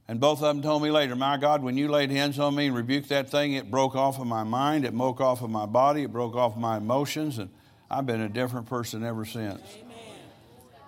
And 0.07 0.21
both 0.21 0.41
of 0.41 0.55
them 0.55 0.63
told 0.63 0.85
me 0.85 0.93
later, 0.93 1.17
My 1.17 1.37
God, 1.37 1.65
when 1.65 1.77
you 1.77 1.89
laid 1.89 2.13
hands 2.13 2.39
on 2.39 2.55
me 2.55 2.69
and 2.69 2.77
rebuked 2.77 3.09
that 3.09 3.29
thing, 3.29 3.55
it 3.55 3.73
broke 3.73 3.97
off 3.97 4.21
of 4.21 4.29
my 4.29 4.45
mind, 4.45 4.85
it 4.85 4.95
broke 4.95 5.21
off 5.21 5.43
of 5.43 5.51
my 5.51 5.67
body, 5.67 6.05
it 6.05 6.13
broke 6.13 6.37
off 6.37 6.53
of 6.53 6.61
my 6.61 6.77
emotions, 6.77 7.39
and 7.39 7.51
I've 7.91 8.07
been 8.07 8.21
a 8.21 8.29
different 8.29 8.69
person 8.69 9.03
ever 9.03 9.25
since. 9.25 9.63
Amen. 9.75 9.86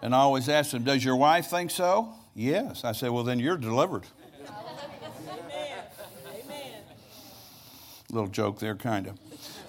And 0.03 0.15
I 0.15 0.19
always 0.19 0.49
ask 0.49 0.71
them, 0.71 0.85
Does 0.85 1.05
your 1.05 1.17
wife 1.17 1.47
think 1.47 1.71
so? 1.71 2.13
Yes. 2.35 2.85
I 2.85 2.93
said, 2.93 3.11
Well, 3.11 3.25
then 3.25 3.39
you're 3.39 3.57
delivered. 3.57 4.05
Little 8.11 8.29
joke 8.29 8.59
there, 8.59 8.75
kind 8.75 9.07
of. 9.07 9.19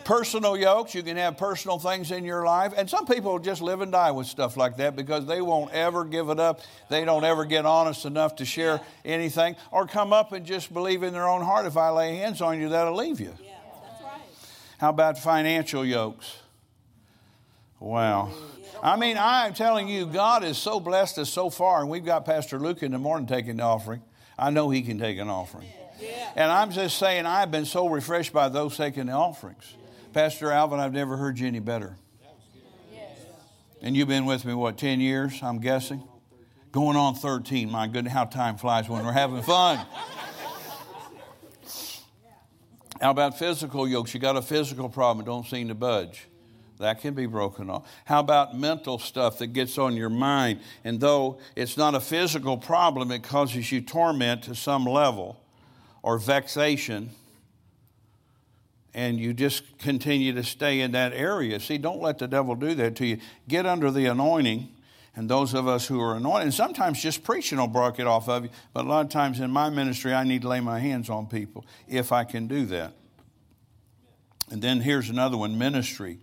Personal 0.05 0.57
yokes, 0.57 0.95
you 0.95 1.03
can 1.03 1.17
have 1.17 1.37
personal 1.37 1.77
things 1.77 2.09
in 2.09 2.23
your 2.23 2.45
life. 2.45 2.73
And 2.75 2.89
some 2.89 3.05
people 3.05 3.37
just 3.37 3.61
live 3.61 3.81
and 3.81 3.91
die 3.91 4.11
with 4.11 4.27
stuff 4.27 4.57
like 4.57 4.77
that 4.77 4.95
because 4.95 5.25
they 5.27 5.41
won't 5.41 5.71
ever 5.71 6.05
give 6.05 6.29
it 6.29 6.39
up. 6.39 6.61
They 6.89 7.05
don't 7.05 7.25
ever 7.25 7.45
get 7.45 7.65
honest 7.65 8.05
enough 8.05 8.37
to 8.37 8.45
share 8.45 8.81
anything 9.03 9.55
or 9.71 9.85
come 9.85 10.13
up 10.13 10.31
and 10.31 10.45
just 10.45 10.73
believe 10.73 11.03
in 11.03 11.13
their 11.13 11.27
own 11.27 11.43
heart 11.43 11.65
if 11.65 11.77
I 11.77 11.89
lay 11.89 12.15
hands 12.15 12.41
on 12.41 12.59
you, 12.59 12.69
that'll 12.69 12.95
leave 12.95 13.19
you. 13.19 13.35
Yeah, 13.39 13.51
that's 13.83 14.03
right. 14.03 14.21
How 14.79 14.89
about 14.89 15.19
financial 15.19 15.85
yokes? 15.85 16.37
Wow. 17.79 18.31
I 18.81 18.95
mean, 18.95 19.17
I'm 19.19 19.53
telling 19.53 19.87
you, 19.89 20.05
God 20.05 20.43
has 20.43 20.57
so 20.57 20.79
blessed 20.79 21.19
us 21.19 21.29
so 21.29 21.49
far, 21.49 21.81
and 21.81 21.89
we've 21.89 22.05
got 22.05 22.25
Pastor 22.25 22.59
Luke 22.59 22.81
in 22.83 22.91
the 22.91 22.97
morning 22.97 23.27
taking 23.27 23.57
the 23.57 23.63
offering. 23.63 24.01
I 24.37 24.51
know 24.51 24.69
he 24.69 24.81
can 24.81 24.97
take 24.97 25.17
an 25.17 25.29
offering. 25.29 25.67
Yeah. 25.99 26.31
And 26.35 26.51
I'm 26.51 26.71
just 26.71 26.97
saying, 26.97 27.25
I've 27.25 27.51
been 27.51 27.65
so 27.65 27.87
refreshed 27.87 28.31
by 28.31 28.47
those 28.47 28.77
taking 28.77 29.07
the 29.07 29.13
offerings. 29.13 29.75
Pastor 30.13 30.51
Alvin, 30.51 30.79
I've 30.79 30.93
never 30.93 31.17
heard 31.17 31.37
you 31.39 31.47
any 31.47 31.59
better. 31.59 31.97
And 33.81 33.95
you've 33.95 34.07
been 34.07 34.25
with 34.25 34.43
me, 34.43 34.53
what, 34.53 34.77
10 34.77 34.99
years, 34.99 35.41
I'm 35.41 35.59
guessing? 35.59 36.03
Going 36.71 36.97
on 36.97 37.15
13. 37.15 37.71
My 37.71 37.87
goodness, 37.87 38.13
how 38.13 38.25
time 38.25 38.57
flies 38.57 38.89
when 38.89 39.05
we're 39.05 39.11
having 39.11 39.41
fun. 39.41 39.85
How 43.01 43.11
about 43.11 43.39
physical 43.39 43.87
yokes? 43.87 44.13
You 44.13 44.19
got 44.19 44.35
a 44.35 44.41
physical 44.41 44.89
problem, 44.89 45.25
don't 45.25 45.45
seem 45.45 45.69
to 45.69 45.75
budge. 45.75 46.27
That 46.79 47.01
can 47.01 47.13
be 47.13 47.25
broken 47.25 47.69
off. 47.69 47.85
How 48.05 48.21
about 48.21 48.57
mental 48.57 48.99
stuff 48.99 49.39
that 49.39 49.47
gets 49.47 49.77
on 49.77 49.97
your 49.97 50.09
mind? 50.09 50.61
And 50.85 51.01
though 51.01 51.39
it's 51.55 51.75
not 51.75 51.93
a 51.93 51.99
physical 51.99 52.57
problem, 52.57 53.11
it 53.11 53.21
causes 53.21 53.69
you 53.69 53.81
torment 53.81 54.43
to 54.43 54.55
some 54.55 54.85
level 54.85 55.41
or 56.01 56.17
vexation, 56.17 57.09
and 58.93 59.19
you 59.19 59.33
just 59.33 59.77
continue 59.77 60.33
to 60.33 60.43
stay 60.43 60.79
in 60.79 60.93
that 60.93 61.11
area. 61.11 61.59
See, 61.59 61.77
don't 61.77 62.01
let 62.01 62.17
the 62.17 62.27
devil 62.27 62.55
do 62.55 62.73
that 62.75 62.95
to 62.95 63.05
you. 63.05 63.17
Get 63.47 63.65
under 63.65 63.91
the 63.91 64.05
anointing. 64.05 64.69
And 65.15 65.29
those 65.29 65.53
of 65.53 65.67
us 65.67 65.85
who 65.85 65.99
are 65.99 66.15
anointed, 66.15 66.43
and 66.43 66.53
sometimes 66.53 67.01
just 67.01 67.23
preaching 67.23 67.57
will 67.57 67.67
break 67.67 67.99
it 67.99 68.07
off 68.07 68.29
of 68.29 68.45
you, 68.45 68.49
but 68.71 68.85
a 68.85 68.87
lot 68.87 69.05
of 69.05 69.11
times 69.11 69.41
in 69.41 69.51
my 69.51 69.69
ministry, 69.69 70.13
I 70.13 70.23
need 70.23 70.43
to 70.43 70.47
lay 70.47 70.61
my 70.61 70.79
hands 70.79 71.09
on 71.09 71.27
people 71.27 71.65
if 71.89 72.13
I 72.13 72.23
can 72.23 72.47
do 72.47 72.65
that. 72.67 72.93
And 74.49 74.61
then 74.61 74.79
here's 74.79 75.09
another 75.09 75.35
one 75.35 75.57
ministry 75.57 76.19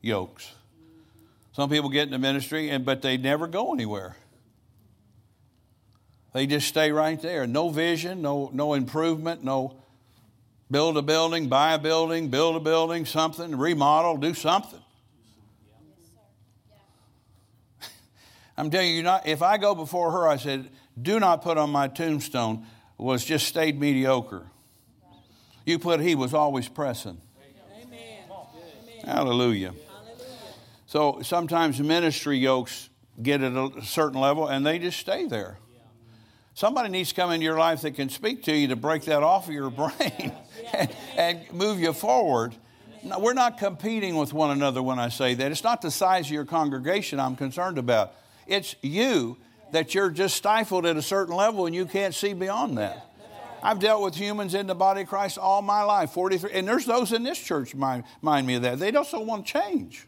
yokes. 0.00 0.52
Some 1.52 1.70
people 1.70 1.90
get 1.90 2.04
into 2.06 2.18
ministry, 2.18 2.70
and, 2.70 2.84
but 2.84 3.02
they 3.02 3.16
never 3.16 3.46
go 3.46 3.72
anywhere. 3.72 4.16
They 6.32 6.46
just 6.46 6.68
stay 6.68 6.92
right 6.92 7.20
there. 7.20 7.46
No 7.46 7.70
vision, 7.70 8.22
no, 8.22 8.50
no 8.52 8.74
improvement, 8.74 9.42
no 9.42 9.76
build 10.70 10.96
a 10.96 11.02
building, 11.02 11.48
buy 11.48 11.74
a 11.74 11.78
building, 11.78 12.28
build 12.28 12.56
a 12.56 12.60
building, 12.60 13.06
something, 13.06 13.56
remodel, 13.56 14.18
do 14.18 14.34
something. 14.34 14.78
I'm 18.56 18.70
telling 18.70 18.94
you, 18.94 19.02
not, 19.02 19.26
if 19.26 19.42
I 19.42 19.56
go 19.56 19.74
before 19.74 20.12
her, 20.12 20.28
I 20.28 20.36
said, 20.36 20.68
do 21.00 21.18
not 21.18 21.42
put 21.42 21.58
on 21.58 21.70
my 21.70 21.88
tombstone 21.88 22.66
was 22.98 23.24
just 23.24 23.46
stayed 23.46 23.80
mediocre. 23.80 24.46
You 25.64 25.78
put 25.78 26.00
he 26.00 26.14
was 26.14 26.34
always 26.34 26.68
pressing. 26.68 27.20
Amen. 27.82 29.04
Hallelujah. 29.04 29.74
So 30.88 31.20
sometimes 31.20 31.78
ministry 31.80 32.38
yokes 32.38 32.88
get 33.22 33.42
at 33.42 33.52
a 33.52 33.84
certain 33.84 34.18
level 34.18 34.48
and 34.48 34.64
they 34.64 34.78
just 34.78 34.98
stay 34.98 35.26
there. 35.26 35.58
Somebody 36.54 36.88
needs 36.88 37.10
to 37.10 37.14
come 37.14 37.30
into 37.30 37.44
your 37.44 37.58
life 37.58 37.82
that 37.82 37.90
can 37.90 38.08
speak 38.08 38.44
to 38.44 38.56
you 38.56 38.68
to 38.68 38.76
break 38.76 39.04
that 39.04 39.22
off 39.22 39.48
of 39.48 39.52
your 39.52 39.68
brain 39.82 40.32
and, 40.72 40.90
and 41.14 41.52
move 41.52 41.78
you 41.78 41.92
forward. 41.92 42.54
No, 43.04 43.18
we're 43.18 43.34
not 43.34 43.58
competing 43.58 44.16
with 44.16 44.32
one 44.32 44.50
another 44.50 44.82
when 44.82 44.98
I 44.98 45.10
say 45.10 45.34
that. 45.34 45.52
It's 45.52 45.62
not 45.62 45.82
the 45.82 45.90
size 45.90 46.24
of 46.24 46.32
your 46.32 46.46
congregation 46.46 47.20
I'm 47.20 47.36
concerned 47.36 47.76
about. 47.76 48.14
It's 48.46 48.74
you 48.80 49.36
that 49.72 49.94
you're 49.94 50.10
just 50.10 50.36
stifled 50.36 50.86
at 50.86 50.96
a 50.96 51.02
certain 51.02 51.36
level 51.36 51.66
and 51.66 51.74
you 51.74 51.84
can't 51.84 52.14
see 52.14 52.32
beyond 52.32 52.78
that. 52.78 53.04
I've 53.62 53.78
dealt 53.78 54.02
with 54.02 54.14
humans 54.14 54.54
in 54.54 54.66
the 54.66 54.74
body 54.74 55.02
of 55.02 55.08
Christ 55.08 55.36
all 55.36 55.60
my 55.60 55.82
life, 55.82 56.12
43, 56.12 56.50
and 56.52 56.66
there's 56.66 56.86
those 56.86 57.12
in 57.12 57.24
this 57.24 57.38
church 57.38 57.74
mind, 57.74 58.04
mind 58.22 58.46
me 58.46 58.54
of 58.54 58.62
that. 58.62 58.78
They 58.78 58.90
also 58.92 59.20
want 59.20 59.44
change. 59.44 60.06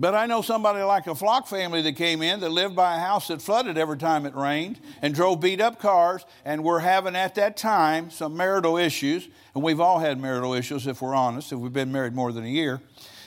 But 0.00 0.14
I 0.14 0.24
know 0.24 0.40
somebody 0.40 0.82
like 0.82 1.06
a 1.08 1.14
flock 1.14 1.46
family 1.46 1.82
that 1.82 1.92
came 1.92 2.22
in 2.22 2.40
that 2.40 2.48
lived 2.48 2.74
by 2.74 2.96
a 2.96 2.98
house 2.98 3.28
that 3.28 3.42
flooded 3.42 3.76
every 3.76 3.98
time 3.98 4.24
it 4.24 4.34
rained 4.34 4.80
and 5.02 5.14
drove 5.14 5.40
beat 5.40 5.60
up 5.60 5.78
cars 5.78 6.24
and 6.42 6.64
were 6.64 6.80
having 6.80 7.14
at 7.14 7.34
that 7.34 7.58
time 7.58 8.10
some 8.10 8.34
marital 8.34 8.78
issues. 8.78 9.28
And 9.54 9.62
we've 9.62 9.78
all 9.78 9.98
had 9.98 10.18
marital 10.18 10.54
issues 10.54 10.86
if 10.86 11.02
we're 11.02 11.14
honest, 11.14 11.52
if 11.52 11.58
we've 11.58 11.70
been 11.70 11.92
married 11.92 12.14
more 12.14 12.32
than 12.32 12.44
a 12.44 12.48
year. 12.48 12.80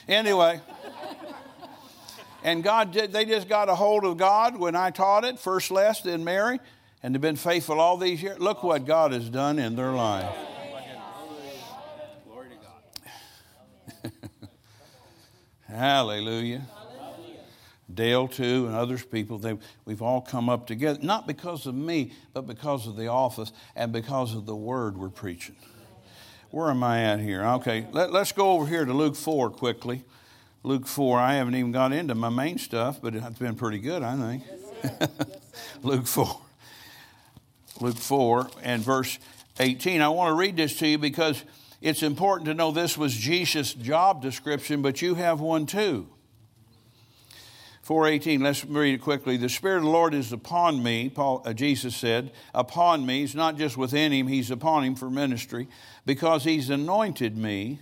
Anyway. 0.08 0.60
and 2.42 2.64
God 2.64 2.92
they 2.92 3.24
just 3.24 3.48
got 3.48 3.68
a 3.68 3.76
hold 3.76 4.04
of 4.04 4.16
God 4.16 4.58
when 4.58 4.74
I 4.74 4.90
taught 4.90 5.24
it, 5.24 5.38
first 5.38 5.70
Les, 5.70 6.00
then 6.00 6.24
Mary, 6.24 6.58
and 7.04 7.14
they've 7.14 7.22
been 7.22 7.36
faithful 7.36 7.78
all 7.78 7.98
these 7.98 8.20
years. 8.20 8.40
Look 8.40 8.64
what 8.64 8.84
God 8.84 9.12
has 9.12 9.30
done 9.30 9.60
in 9.60 9.76
their 9.76 9.92
life. 9.92 10.34
Hallelujah. 15.74 16.62
Hallelujah. 16.72 17.40
Dale, 17.92 18.28
too, 18.28 18.66
and 18.66 18.74
others 18.74 19.04
people, 19.04 19.38
they, 19.38 19.58
we've 19.84 20.02
all 20.02 20.20
come 20.20 20.48
up 20.48 20.66
together, 20.66 21.00
not 21.02 21.26
because 21.26 21.66
of 21.66 21.74
me, 21.74 22.12
but 22.32 22.46
because 22.46 22.86
of 22.86 22.96
the 22.96 23.08
office 23.08 23.52
and 23.74 23.92
because 23.92 24.34
of 24.34 24.46
the 24.46 24.54
word 24.54 24.96
we're 24.96 25.08
preaching. 25.08 25.56
Where 26.50 26.70
am 26.70 26.84
I 26.84 27.02
at 27.02 27.18
here? 27.18 27.44
Okay, 27.44 27.86
let, 27.90 28.14
us 28.14 28.30
go 28.30 28.52
over 28.52 28.66
here 28.66 28.84
to 28.84 28.92
Luke 28.92 29.16
4 29.16 29.50
quickly. 29.50 30.04
Luke 30.62 30.86
4, 30.86 31.18
I 31.18 31.34
haven't 31.34 31.56
even 31.56 31.72
got 31.72 31.92
into 31.92 32.14
my 32.14 32.28
main 32.28 32.58
stuff, 32.58 33.00
but 33.02 33.14
it's 33.14 33.38
been 33.38 33.56
pretty 33.56 33.80
good, 33.80 34.02
I 34.02 34.16
think. 34.16 34.44
Yes, 34.82 35.10
Luke 35.82 36.06
4. 36.06 36.40
Luke 37.80 37.96
4 37.96 38.48
and 38.62 38.82
verse 38.82 39.18
18. 39.58 40.00
I 40.00 40.08
want 40.08 40.30
to 40.30 40.34
read 40.34 40.56
this 40.56 40.78
to 40.78 40.86
you 40.86 40.96
because 40.96 41.42
it's 41.84 42.02
important 42.02 42.46
to 42.46 42.54
know 42.54 42.70
this 42.70 42.96
was 42.96 43.14
Jesus' 43.14 43.74
job 43.74 44.22
description, 44.22 44.80
but 44.80 45.02
you 45.02 45.16
have 45.16 45.40
one 45.40 45.66
too. 45.66 46.08
418, 47.82 48.40
let's 48.40 48.64
read 48.64 48.94
it 48.94 49.02
quickly. 49.02 49.36
The 49.36 49.50
Spirit 49.50 49.78
of 49.78 49.82
the 49.82 49.90
Lord 49.90 50.14
is 50.14 50.32
upon 50.32 50.82
me, 50.82 51.10
Paul, 51.10 51.42
uh, 51.44 51.52
Jesus 51.52 51.94
said. 51.94 52.32
Upon 52.54 53.04
me. 53.04 53.20
He's 53.20 53.34
not 53.34 53.58
just 53.58 53.76
within 53.76 54.12
him, 54.12 54.28
he's 54.28 54.50
upon 54.50 54.82
him 54.84 54.94
for 54.94 55.10
ministry, 55.10 55.68
because 56.06 56.44
he's 56.44 56.70
anointed 56.70 57.36
me 57.36 57.80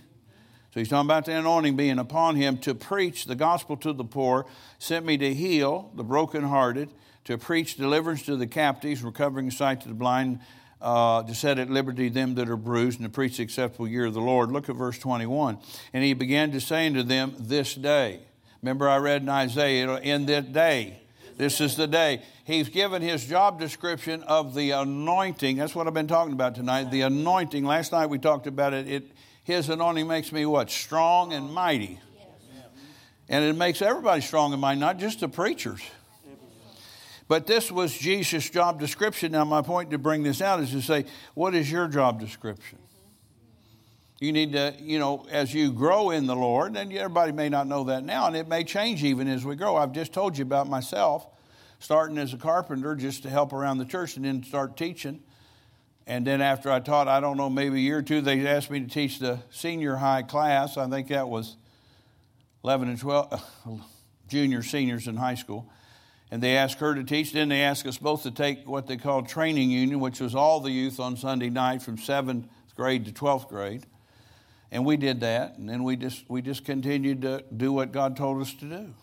So 0.73 0.81
he's 0.81 0.89
talking 0.89 1.07
about 1.07 1.23
the 1.23 1.37
anointing 1.37 1.77
being 1.77 1.97
upon 1.97 2.35
him 2.35 2.57
to 2.57 2.75
preach 2.75 3.23
the 3.23 3.35
gospel 3.35 3.77
to 3.77 3.93
the 3.93 4.03
poor, 4.03 4.45
sent 4.79 5.05
me 5.05 5.17
to 5.19 5.33
heal 5.33 5.91
the 5.95 6.03
brokenhearted, 6.03 6.89
to 7.23 7.37
preach 7.37 7.77
deliverance 7.77 8.23
to 8.23 8.35
the 8.35 8.47
captives, 8.47 9.01
recovering 9.01 9.49
sight 9.49 9.79
to 9.81 9.87
the 9.87 9.93
blind, 9.93 10.41
uh, 10.83 11.23
to 11.23 11.33
set 11.33 11.57
at 11.57 11.69
liberty 11.69 12.09
them 12.09 12.35
that 12.35 12.49
are 12.49 12.57
bruised, 12.57 12.99
and 12.99 13.09
to 13.09 13.13
preach 13.13 13.37
the 13.37 13.43
acceptable 13.43 13.87
year 13.87 14.05
of 14.05 14.13
the 14.13 14.21
Lord. 14.21 14.51
Look 14.51 14.69
at 14.69 14.75
verse 14.75 14.99
21. 14.99 15.57
And 15.93 16.03
he 16.03 16.13
began 16.13 16.51
to 16.51 16.61
say 16.61 16.85
unto 16.85 17.01
them, 17.01 17.33
This 17.39 17.73
day. 17.73 18.19
Remember, 18.61 18.87
I 18.87 18.97
read 18.97 19.21
in 19.21 19.29
Isaiah, 19.29 19.97
in 19.97 20.25
that 20.27 20.53
day. 20.53 20.99
This 21.37 21.59
is 21.61 21.75
the 21.75 21.87
day. 21.87 22.21
He's 22.45 22.69
given 22.69 23.01
his 23.01 23.25
job 23.25 23.59
description 23.59 24.23
of 24.23 24.53
the 24.53 24.71
anointing. 24.71 25.57
That's 25.57 25.73
what 25.73 25.87
I've 25.87 25.93
been 25.93 26.07
talking 26.07 26.33
about 26.33 26.55
tonight. 26.55 26.91
The 26.91 27.01
anointing. 27.01 27.65
Last 27.65 27.91
night 27.91 28.07
we 28.07 28.19
talked 28.19 28.45
about 28.45 28.73
it. 28.73 28.87
it 28.87 29.11
his 29.43 29.69
anointing 29.69 30.07
makes 30.07 30.31
me 30.31 30.45
what? 30.45 30.69
Strong 30.69 31.33
and 31.33 31.51
mighty. 31.51 31.99
And 33.29 33.43
it 33.43 33.55
makes 33.55 33.81
everybody 33.81 34.21
strong 34.21 34.51
and 34.51 34.61
mighty, 34.61 34.79
not 34.79 34.99
just 34.99 35.21
the 35.21 35.29
preachers. 35.29 35.81
But 37.33 37.47
this 37.47 37.71
was 37.71 37.97
Jesus' 37.97 38.47
job 38.47 38.79
description. 38.79 39.31
Now, 39.31 39.43
my 39.43 39.63
point 39.63 39.89
to 39.89 39.97
bring 39.97 40.21
this 40.21 40.39
out 40.39 40.59
is 40.59 40.69
to 40.69 40.83
say, 40.83 41.05
what 41.33 41.55
is 41.55 41.71
your 41.71 41.87
job 41.87 42.19
description? 42.19 42.77
You 44.19 44.31
need 44.31 44.51
to, 44.51 44.75
you 44.79 44.99
know, 44.99 45.25
as 45.31 45.51
you 45.51 45.71
grow 45.71 46.11
in 46.11 46.27
the 46.27 46.35
Lord, 46.35 46.77
and 46.77 46.93
everybody 46.93 47.31
may 47.31 47.49
not 47.49 47.65
know 47.65 47.85
that 47.85 48.03
now, 48.03 48.27
and 48.27 48.35
it 48.35 48.47
may 48.47 48.63
change 48.63 49.03
even 49.03 49.27
as 49.27 49.43
we 49.43 49.55
grow. 49.55 49.75
I've 49.75 49.93
just 49.93 50.13
told 50.13 50.37
you 50.37 50.43
about 50.43 50.69
myself, 50.69 51.25
starting 51.79 52.19
as 52.19 52.35
a 52.35 52.37
carpenter 52.37 52.93
just 52.95 53.23
to 53.23 53.31
help 53.31 53.51
around 53.51 53.79
the 53.79 53.85
church 53.85 54.15
and 54.15 54.25
then 54.25 54.43
start 54.43 54.77
teaching. 54.77 55.19
And 56.05 56.27
then 56.27 56.39
after 56.39 56.71
I 56.71 56.81
taught, 56.81 57.07
I 57.07 57.19
don't 57.19 57.37
know, 57.37 57.49
maybe 57.49 57.77
a 57.77 57.81
year 57.81 57.97
or 57.97 58.03
two, 58.03 58.21
they 58.21 58.45
asked 58.45 58.69
me 58.69 58.79
to 58.79 58.87
teach 58.87 59.17
the 59.17 59.39
senior 59.49 59.95
high 59.95 60.21
class. 60.21 60.77
I 60.77 60.87
think 60.87 61.07
that 61.07 61.27
was 61.27 61.57
11 62.63 62.89
and 62.89 62.99
12, 62.99 63.81
junior 64.27 64.61
seniors 64.61 65.07
in 65.07 65.17
high 65.17 65.33
school 65.33 65.67
and 66.33 66.41
they 66.41 66.57
asked 66.57 66.79
her 66.79 66.95
to 66.95 67.03
teach. 67.03 67.31
Then 67.31 67.49
they 67.49 67.61
asked 67.61 67.85
us 67.85 67.99
both 67.99 68.23
to 68.23 68.31
take 68.31 68.67
what 68.67 68.87
they 68.87 68.97
called 68.97 69.29
training 69.29 69.69
union, 69.69 69.99
which 69.99 70.19
was 70.19 70.33
all 70.33 70.59
the 70.61 70.71
youth 70.71 70.99
on 70.99 71.15
Sunday 71.15 71.51
night 71.51 71.83
from 71.83 71.95
seventh 71.95 72.47
grade 72.75 73.05
to 73.05 73.11
12th 73.11 73.49
grade. 73.49 73.85
And 74.71 74.83
we 74.83 74.97
did 74.97 75.19
that, 75.19 75.59
and 75.59 75.69
then 75.69 75.83
we 75.83 75.95
just, 75.95 76.27
we 76.27 76.41
just 76.41 76.65
continued 76.65 77.21
to 77.21 77.43
do 77.55 77.71
what 77.71 77.91
God 77.91 78.17
told 78.17 78.41
us 78.41 78.51
to 78.55 78.65
do. 78.65 78.95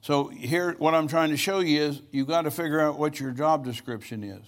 So, 0.00 0.28
here, 0.28 0.76
what 0.78 0.94
I'm 0.94 1.08
trying 1.08 1.30
to 1.30 1.36
show 1.36 1.58
you 1.58 1.80
is 1.80 2.02
you've 2.12 2.28
got 2.28 2.42
to 2.42 2.52
figure 2.52 2.80
out 2.80 3.00
what 3.00 3.18
your 3.18 3.32
job 3.32 3.64
description 3.64 4.22
is. 4.22 4.44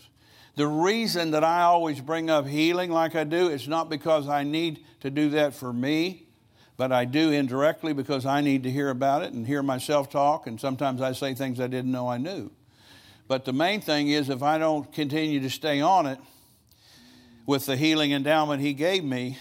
The 0.54 0.68
reason 0.68 1.32
that 1.32 1.42
I 1.42 1.62
always 1.62 2.00
bring 2.00 2.30
up 2.30 2.46
healing 2.46 2.92
like 2.92 3.16
I 3.16 3.24
do, 3.24 3.48
it's 3.48 3.66
not 3.66 3.90
because 3.90 4.28
I 4.28 4.44
need 4.44 4.84
to 5.00 5.10
do 5.10 5.30
that 5.30 5.54
for 5.54 5.72
me 5.72 6.28
but 6.76 6.92
I 6.92 7.04
do 7.04 7.30
indirectly 7.30 7.92
because 7.92 8.26
I 8.26 8.40
need 8.40 8.64
to 8.64 8.70
hear 8.70 8.90
about 8.90 9.22
it 9.22 9.32
and 9.32 9.46
hear 9.46 9.62
myself 9.62 10.10
talk, 10.10 10.46
and 10.46 10.60
sometimes 10.60 11.00
I 11.00 11.12
say 11.12 11.34
things 11.34 11.60
I 11.60 11.68
didn't 11.68 11.92
know 11.92 12.08
I 12.08 12.18
knew. 12.18 12.50
But 13.28 13.44
the 13.44 13.52
main 13.52 13.80
thing 13.80 14.08
is 14.08 14.28
if 14.28 14.42
I 14.42 14.58
don't 14.58 14.92
continue 14.92 15.40
to 15.40 15.50
stay 15.50 15.80
on 15.80 16.06
it 16.06 16.18
with 17.46 17.66
the 17.66 17.76
healing 17.76 18.12
endowment 18.12 18.60
He 18.60 18.74
gave 18.74 19.04
me, 19.04 19.38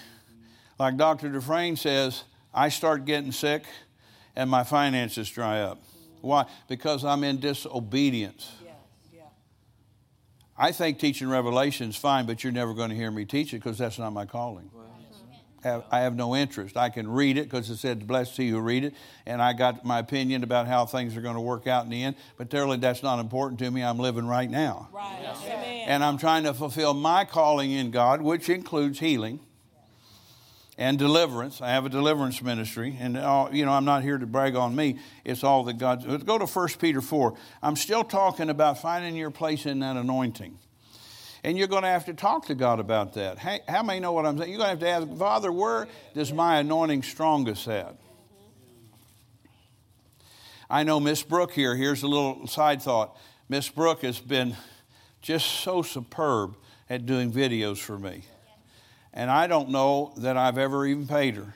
like 0.80 0.96
Dr. 0.98 1.30
Dufresne 1.30 1.76
says, 1.76 2.24
I 2.54 2.70
start 2.70 3.06
getting 3.06 3.32
sick 3.32 3.64
and 4.36 4.50
my 4.50 4.64
finances 4.64 5.30
dry 5.30 5.62
up. 5.62 5.82
Why? 6.22 6.46
Because 6.70 7.04
I'm 7.04 7.24
in 7.24 7.40
disobedience. 7.40 8.50
Yeah, 8.64 8.72
yeah. 9.14 9.22
I 10.58 10.72
think 10.72 11.00
teaching 11.00 11.28
Revelation 11.28 11.90
is 11.90 11.96
fine, 11.96 12.26
but 12.26 12.44
you're 12.44 12.54
never 12.54 12.74
going 12.74 12.90
to 12.90 12.96
hear 12.96 13.12
me 13.12 13.26
teach 13.26 13.54
it 13.54 13.58
because 13.58 13.78
that's 13.78 14.00
not 14.00 14.12
my 14.12 14.26
calling 14.26 14.70
have, 15.64 15.86
I 15.91 16.01
have 16.01 16.16
no 16.16 16.36
interest. 16.36 16.78
I 16.78 16.89
can 16.89 17.09
read 17.09 17.38
it 17.38 17.43
because 17.43 17.70
it 17.70 17.78
said, 17.78 18.05
Blessed 18.05 18.38
he 18.38 18.49
who 18.49 18.59
read 18.59 18.84
it. 18.84 18.93
And 19.26 19.41
I 19.41 19.53
got 19.53 19.86
my 19.86 19.99
opinion 19.99 20.43
about 20.43 20.68
how 20.68 20.86
things 20.86 21.16
are 21.16 21.22
going 21.22 21.36
to 21.36 21.41
work 21.41 21.68
out 21.68 21.86
in 21.86 21.89
the 21.89 22.03
end. 22.03 22.16
But 22.38 22.49
clearly, 22.49 22.78
that's 22.78 23.03
not 23.03 23.20
important 23.20 23.59
to 23.59 23.72
me. 23.72 23.84
I'm 23.84 23.97
living 23.97 24.28
right 24.28 24.49
now. 24.49 24.89
Right. 24.93 25.20
Yes. 25.22 25.43
And 25.88 26.03
I'm 26.03 26.18
trying 26.18 26.43
to 26.43 26.53
fulfill 26.53 26.93
my 26.93 27.26
calling 27.26 27.72
in 27.72 27.91
God, 27.91 28.22
which 28.22 28.49
includes 28.49 28.99
healing 28.99 29.39
and 30.78 30.97
deliverance. 30.97 31.61
I 31.61 31.70
have 31.70 31.86
a 31.86 31.89
deliverance 31.89 32.41
ministry, 32.41 32.97
and 32.99 33.18
uh, 33.18 33.49
you 33.51 33.66
know 33.66 33.72
I'm 33.72 33.86
not 33.86 34.03
here 34.03 34.18
to 34.18 34.26
brag 34.26 34.55
on 34.55 34.76
me. 34.76 34.99
It's 35.24 35.43
all 35.43 35.64
that 35.66 35.78
God. 35.78 36.05
Let's 36.05 36.24
go 36.24 36.38
to 36.38 36.45
1 36.45 36.68
Peter 36.80 37.01
4. 37.01 37.34
I'm 37.61 37.76
still 37.76 38.03
talking 38.03 38.49
about 38.49 38.80
finding 38.80 39.16
your 39.16 39.32
place 39.32 39.66
in 39.66 39.80
that 39.80 39.97
anointing. 39.97 40.57
And 41.44 41.58
you're 41.58 41.68
going 41.68 41.84
to 41.84 41.89
have 41.89 42.06
to 42.06 42.14
talk 42.14 42.46
to 42.46 42.56
God 42.56 42.80
about 42.80 43.14
that. 43.16 43.38
Hey, 43.38 43.60
how 43.68 43.84
many 43.84 44.00
know 44.00 44.14
what 44.14 44.26
I'm 44.26 44.38
saying? 44.38 44.50
You're 44.50 44.60
going 44.60 44.78
to 44.78 44.88
have 44.88 45.08
to 45.08 45.12
ask, 45.12 45.20
Father, 45.20 45.52
where 45.52 45.88
does 46.14 46.32
my 46.32 46.60
anointing 46.60 47.04
strongest 47.04 47.68
at? 47.68 47.98
I 50.70 50.84
know 50.84 51.00
Miss 51.00 51.22
Brooke 51.22 51.52
here. 51.52 51.76
Here's 51.76 52.02
a 52.04 52.08
little 52.08 52.48
side 52.48 52.82
thought. 52.82 53.18
Miss 53.50 53.70
Brooke 53.70 54.04
has 54.04 54.20
been 54.20 54.56
just 55.22 55.46
so 55.46 55.82
superb 55.82 56.56
at 56.89 57.06
doing 57.06 57.32
videos 57.32 57.78
for 57.78 58.00
me. 58.00 58.24
And 59.14 59.30
I 59.30 59.48
don't 59.48 59.70
know 59.70 60.14
that 60.18 60.38
I've 60.38 60.58
ever 60.58 60.86
even 60.86 61.08
paid 61.08 61.36
her. 61.36 61.56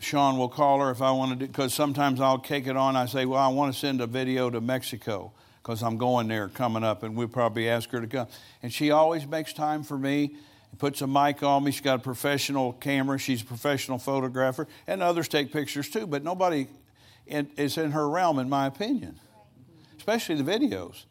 Sean 0.00 0.38
will 0.38 0.48
call 0.48 0.80
her 0.80 0.90
if 0.90 1.00
I 1.00 1.10
want 1.12 1.32
to 1.32 1.36
do, 1.36 1.46
because 1.46 1.72
sometimes 1.72 2.20
I'll 2.20 2.38
take 2.38 2.66
it 2.66 2.76
on. 2.76 2.96
I 2.96 3.06
say, 3.06 3.24
Well, 3.26 3.40
I 3.40 3.48
want 3.48 3.72
to 3.72 3.78
send 3.78 4.00
a 4.00 4.06
video 4.06 4.50
to 4.50 4.60
Mexico 4.60 5.32
because 5.68 5.82
I'm 5.82 5.98
going 5.98 6.28
there 6.28 6.48
coming 6.48 6.82
up, 6.82 7.02
and 7.02 7.14
we'll 7.14 7.28
probably 7.28 7.68
ask 7.68 7.90
her 7.90 8.00
to 8.00 8.06
come. 8.06 8.26
And 8.62 8.72
she 8.72 8.90
always 8.90 9.26
makes 9.26 9.52
time 9.52 9.82
for 9.82 9.98
me, 9.98 10.34
And 10.70 10.78
puts 10.78 11.02
a 11.02 11.06
mic 11.06 11.42
on 11.42 11.62
me. 11.62 11.72
She's 11.72 11.82
got 11.82 11.96
a 11.96 12.02
professional 12.02 12.72
camera. 12.72 13.18
She's 13.18 13.42
a 13.42 13.44
professional 13.44 13.98
photographer, 13.98 14.66
and 14.86 15.02
others 15.02 15.28
take 15.28 15.52
pictures 15.52 15.90
too. 15.90 16.06
But 16.06 16.24
nobody 16.24 16.68
is 17.26 17.76
in 17.76 17.90
her 17.90 18.08
realm, 18.08 18.38
in 18.38 18.48
my 18.48 18.64
opinion, 18.64 19.20
especially 19.98 20.40
the 20.40 20.50
videos. 20.50 21.04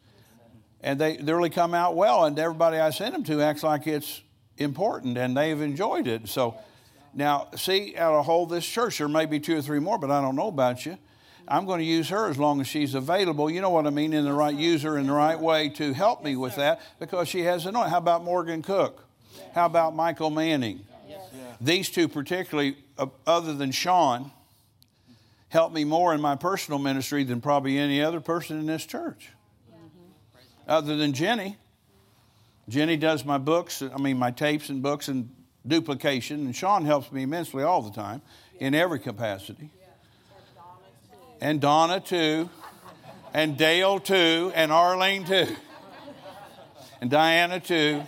And 0.80 0.98
they, 0.98 1.18
they 1.18 1.32
really 1.32 1.50
come 1.50 1.72
out 1.72 1.94
well, 1.94 2.24
and 2.24 2.36
everybody 2.36 2.78
I 2.78 2.90
send 2.90 3.14
them 3.14 3.22
to 3.24 3.40
acts 3.40 3.62
like 3.62 3.86
it's 3.86 4.22
important, 4.56 5.16
and 5.18 5.36
they've 5.36 5.60
enjoyed 5.60 6.08
it. 6.08 6.26
So 6.26 6.56
now, 7.14 7.46
see, 7.54 7.96
out 7.96 8.12
of 8.12 8.26
whole 8.26 8.46
this 8.46 8.66
church, 8.66 8.98
there 8.98 9.06
may 9.06 9.26
be 9.26 9.38
two 9.38 9.56
or 9.56 9.62
three 9.62 9.78
more, 9.78 9.98
but 9.98 10.10
I 10.10 10.20
don't 10.20 10.34
know 10.34 10.48
about 10.48 10.84
you. 10.84 10.98
I'm 11.50 11.64
going 11.64 11.78
to 11.78 11.84
use 11.84 12.10
her 12.10 12.28
as 12.28 12.38
long 12.38 12.60
as 12.60 12.68
she's 12.68 12.94
available. 12.94 13.50
You 13.50 13.60
know 13.60 13.70
what 13.70 13.86
I 13.86 13.90
mean? 13.90 14.12
In 14.12 14.24
the 14.24 14.32
right 14.32 14.54
user 14.54 14.98
in 14.98 15.06
the 15.06 15.12
right 15.12 15.38
way 15.38 15.70
to 15.70 15.92
help 15.94 16.22
me 16.22 16.36
with 16.36 16.56
that 16.56 16.80
because 16.98 17.28
she 17.28 17.40
has 17.42 17.66
an 17.66 17.74
How 17.74 17.98
about 17.98 18.22
Morgan 18.22 18.62
Cook? 18.62 19.04
How 19.54 19.66
about 19.66 19.94
Michael 19.94 20.30
Manning? 20.30 20.84
These 21.60 21.90
two, 21.90 22.06
particularly, 22.06 22.76
uh, 22.98 23.06
other 23.26 23.52
than 23.54 23.72
Sean, 23.72 24.30
helped 25.48 25.74
me 25.74 25.84
more 25.84 26.14
in 26.14 26.20
my 26.20 26.36
personal 26.36 26.78
ministry 26.78 27.24
than 27.24 27.40
probably 27.40 27.78
any 27.78 28.00
other 28.00 28.20
person 28.20 28.60
in 28.60 28.66
this 28.66 28.84
church. 28.86 29.30
Other 30.68 30.96
than 30.96 31.14
Jenny. 31.14 31.56
Jenny 32.68 32.98
does 32.98 33.24
my 33.24 33.38
books, 33.38 33.82
I 33.82 33.96
mean, 33.96 34.18
my 34.18 34.30
tapes 34.30 34.68
and 34.68 34.82
books 34.82 35.08
and 35.08 35.30
duplication, 35.66 36.44
and 36.44 36.54
Sean 36.54 36.84
helps 36.84 37.10
me 37.10 37.22
immensely 37.22 37.62
all 37.62 37.80
the 37.80 37.90
time 37.90 38.20
in 38.60 38.74
every 38.74 38.98
capacity 38.98 39.70
and 41.40 41.60
Donna 41.60 42.00
too, 42.00 42.48
and 43.32 43.56
Dale 43.56 44.00
too, 44.00 44.52
and 44.54 44.72
Arlene 44.72 45.24
too, 45.24 45.56
and 47.00 47.10
Diana 47.10 47.60
too. 47.60 48.02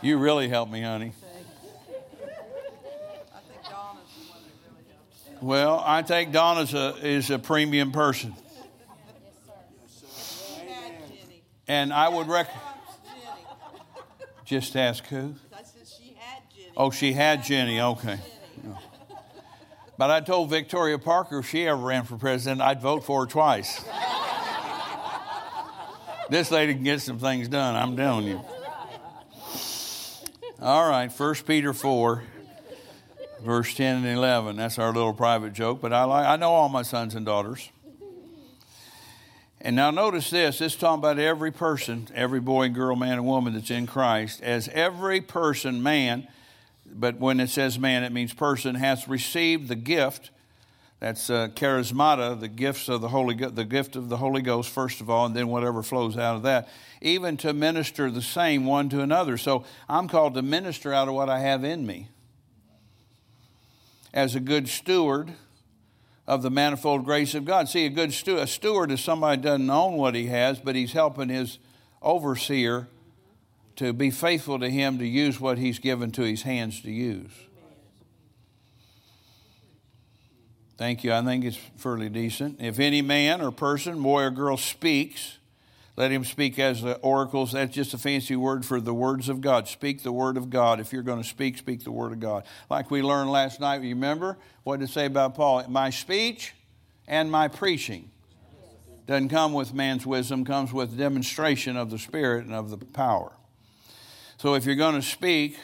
You 0.00 0.18
really 0.18 0.48
helped 0.48 0.70
me, 0.70 0.82
honey. 0.82 1.12
Well, 5.40 5.82
I 5.84 6.02
think 6.02 6.32
Donna's 6.32 6.74
a, 6.74 6.96
is 7.00 7.30
a 7.30 7.38
premium 7.38 7.92
person. 7.92 8.34
And 11.68 11.92
I 11.92 12.08
would 12.08 12.28
recommend. 12.28 12.62
Just 14.44 14.74
ask 14.76 15.04
who? 15.06 15.34
Oh, 16.76 16.90
she 16.90 17.12
had 17.12 17.44
Jenny. 17.44 17.80
Okay. 17.80 18.18
But 19.98 20.12
I 20.12 20.20
told 20.20 20.48
Victoria 20.48 20.96
Parker 20.96 21.40
if 21.40 21.48
she 21.48 21.66
ever 21.66 21.82
ran 21.82 22.04
for 22.04 22.16
president, 22.16 22.62
I'd 22.62 22.80
vote 22.80 23.04
for 23.04 23.22
her 23.22 23.26
twice. 23.26 23.84
this 26.30 26.52
lady 26.52 26.74
can 26.74 26.84
get 26.84 27.02
some 27.02 27.18
things 27.18 27.48
done, 27.48 27.74
I'm 27.74 27.96
telling 27.96 28.26
you. 28.26 28.40
All 30.60 30.88
right, 30.88 31.10
1 31.10 31.34
Peter 31.46 31.72
4, 31.72 32.22
verse 33.44 33.74
10 33.74 33.96
and 33.96 34.06
11. 34.06 34.56
That's 34.56 34.78
our 34.78 34.92
little 34.92 35.12
private 35.12 35.52
joke, 35.52 35.80
but 35.80 35.92
I, 35.92 36.04
like, 36.04 36.26
I 36.26 36.36
know 36.36 36.52
all 36.52 36.68
my 36.68 36.82
sons 36.82 37.16
and 37.16 37.26
daughters. 37.26 37.68
And 39.60 39.74
now 39.74 39.90
notice 39.90 40.30
this 40.30 40.60
this 40.60 40.74
is 40.74 40.78
talking 40.78 41.00
about 41.00 41.18
every 41.18 41.50
person, 41.50 42.06
every 42.14 42.40
boy 42.40 42.66
and 42.66 42.74
girl, 42.74 42.94
man 42.94 43.14
and 43.14 43.26
woman 43.26 43.54
that's 43.54 43.70
in 43.70 43.88
Christ, 43.88 44.40
as 44.42 44.68
every 44.68 45.20
person, 45.20 45.82
man, 45.82 46.28
but 46.92 47.18
when 47.18 47.40
it 47.40 47.50
says 47.50 47.78
man, 47.78 48.04
it 48.04 48.12
means 48.12 48.32
person 48.34 48.74
has 48.74 49.08
received 49.08 49.68
the 49.68 49.76
gift. 49.76 50.30
That's 51.00 51.30
uh, 51.30 51.48
charismata, 51.54 52.40
the 52.40 52.48
gifts 52.48 52.88
of 52.88 53.00
the 53.00 53.08
Holy, 53.08 53.34
the 53.36 53.64
gift 53.64 53.94
of 53.94 54.08
the 54.08 54.16
Holy 54.16 54.42
Ghost 54.42 54.70
first 54.70 55.00
of 55.00 55.08
all, 55.08 55.26
and 55.26 55.34
then 55.34 55.48
whatever 55.48 55.82
flows 55.82 56.16
out 56.16 56.34
of 56.34 56.42
that. 56.42 56.68
Even 57.00 57.36
to 57.36 57.52
minister 57.52 58.10
the 58.10 58.22
same 58.22 58.66
one 58.66 58.88
to 58.88 59.00
another. 59.00 59.38
So 59.38 59.64
I'm 59.88 60.08
called 60.08 60.34
to 60.34 60.42
minister 60.42 60.92
out 60.92 61.06
of 61.06 61.14
what 61.14 61.28
I 61.28 61.38
have 61.38 61.62
in 61.62 61.86
me. 61.86 62.08
as 64.12 64.34
a 64.34 64.40
good 64.40 64.68
steward 64.68 65.32
of 66.26 66.42
the 66.42 66.50
manifold 66.50 67.04
grace 67.04 67.34
of 67.34 67.44
God. 67.44 67.68
See, 67.68 67.86
a 67.86 67.90
good 67.90 68.12
steward, 68.12 68.40
a 68.40 68.46
steward 68.46 68.90
is 68.90 69.00
somebody 69.00 69.40
doesn't 69.40 69.70
own 69.70 69.94
what 69.94 70.14
he 70.14 70.26
has, 70.26 70.58
but 70.58 70.74
he's 70.74 70.92
helping 70.92 71.28
his 71.28 71.58
overseer 72.02 72.88
to 73.78 73.92
be 73.92 74.10
faithful 74.10 74.58
to 74.58 74.68
him 74.68 74.98
to 74.98 75.06
use 75.06 75.40
what 75.40 75.56
he's 75.56 75.78
given 75.78 76.10
to 76.10 76.22
his 76.22 76.42
hands 76.42 76.82
to 76.82 76.90
use. 76.90 77.30
Thank 80.76 81.04
you. 81.04 81.12
I 81.12 81.22
think 81.22 81.44
it's 81.44 81.58
fairly 81.76 82.08
decent. 82.08 82.60
If 82.60 82.80
any 82.80 83.02
man 83.02 83.40
or 83.40 83.52
person, 83.52 84.02
boy 84.02 84.22
or 84.22 84.30
girl, 84.30 84.56
speaks, 84.56 85.38
let 85.96 86.10
him 86.10 86.24
speak 86.24 86.58
as 86.58 86.82
the 86.82 86.96
oracles. 86.98 87.52
That's 87.52 87.72
just 87.72 87.94
a 87.94 87.98
fancy 87.98 88.34
word 88.34 88.64
for 88.64 88.80
the 88.80 88.94
words 88.94 89.28
of 89.28 89.40
God. 89.40 89.68
Speak 89.68 90.02
the 90.02 90.12
word 90.12 90.36
of 90.36 90.50
God. 90.50 90.80
If 90.80 90.92
you're 90.92 91.02
going 91.02 91.22
to 91.22 91.28
speak, 91.28 91.56
speak 91.56 91.84
the 91.84 91.92
word 91.92 92.12
of 92.12 92.18
God. 92.20 92.44
Like 92.68 92.90
we 92.90 93.02
learned 93.02 93.30
last 93.30 93.60
night, 93.60 93.82
you 93.82 93.94
remember 93.94 94.38
what 94.64 94.80
did 94.80 94.88
it 94.88 94.92
say 94.92 95.06
about 95.06 95.36
Paul? 95.36 95.64
My 95.68 95.90
speech 95.90 96.52
and 97.06 97.30
my 97.30 97.46
preaching 97.46 98.10
doesn't 99.06 99.28
come 99.28 99.52
with 99.52 99.72
man's 99.72 100.04
wisdom, 100.04 100.44
comes 100.44 100.72
with 100.72 100.98
demonstration 100.98 101.76
of 101.76 101.90
the 101.90 101.98
Spirit 101.98 102.44
and 102.44 102.54
of 102.54 102.70
the 102.70 102.78
power. 102.78 103.32
So 104.38 104.54
if 104.54 104.64
you're 104.64 104.76
going 104.76 104.94
to 104.94 105.02
speak, 105.02 105.58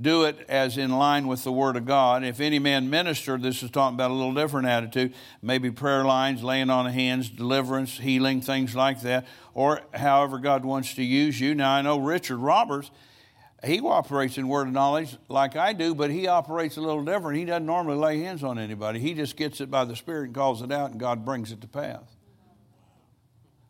do 0.00 0.22
it 0.22 0.46
as 0.48 0.78
in 0.78 0.92
line 0.92 1.26
with 1.26 1.42
the 1.42 1.50
Word 1.50 1.74
of 1.74 1.86
God. 1.86 2.22
If 2.22 2.38
any 2.38 2.60
man 2.60 2.88
minister, 2.88 3.36
this 3.36 3.64
is 3.64 3.70
talking 3.72 3.96
about 3.96 4.12
a 4.12 4.14
little 4.14 4.32
different 4.32 4.68
attitude, 4.68 5.12
maybe 5.42 5.72
prayer 5.72 6.04
lines, 6.04 6.44
laying 6.44 6.70
on 6.70 6.86
of 6.86 6.92
hands, 6.92 7.28
deliverance, 7.28 7.98
healing, 7.98 8.40
things 8.40 8.76
like 8.76 9.00
that, 9.00 9.26
or 9.54 9.80
however 9.92 10.38
God 10.38 10.64
wants 10.64 10.94
to 10.94 11.02
use 11.02 11.40
you. 11.40 11.52
Now, 11.52 11.72
I 11.72 11.82
know 11.82 11.98
Richard 11.98 12.36
Roberts, 12.36 12.92
he 13.64 13.80
operates 13.80 14.38
in 14.38 14.46
word 14.46 14.68
of 14.68 14.72
knowledge 14.72 15.16
like 15.28 15.56
I 15.56 15.72
do, 15.72 15.96
but 15.96 16.12
he 16.12 16.28
operates 16.28 16.76
a 16.76 16.80
little 16.80 17.04
different. 17.04 17.38
He 17.38 17.44
doesn't 17.44 17.66
normally 17.66 17.96
lay 17.96 18.20
hands 18.20 18.44
on 18.44 18.60
anybody, 18.60 19.00
he 19.00 19.14
just 19.14 19.36
gets 19.36 19.60
it 19.60 19.68
by 19.68 19.84
the 19.84 19.96
Spirit 19.96 20.26
and 20.26 20.34
calls 20.34 20.62
it 20.62 20.70
out, 20.70 20.92
and 20.92 21.00
God 21.00 21.24
brings 21.24 21.50
it 21.50 21.60
to 21.62 21.66
pass. 21.66 22.04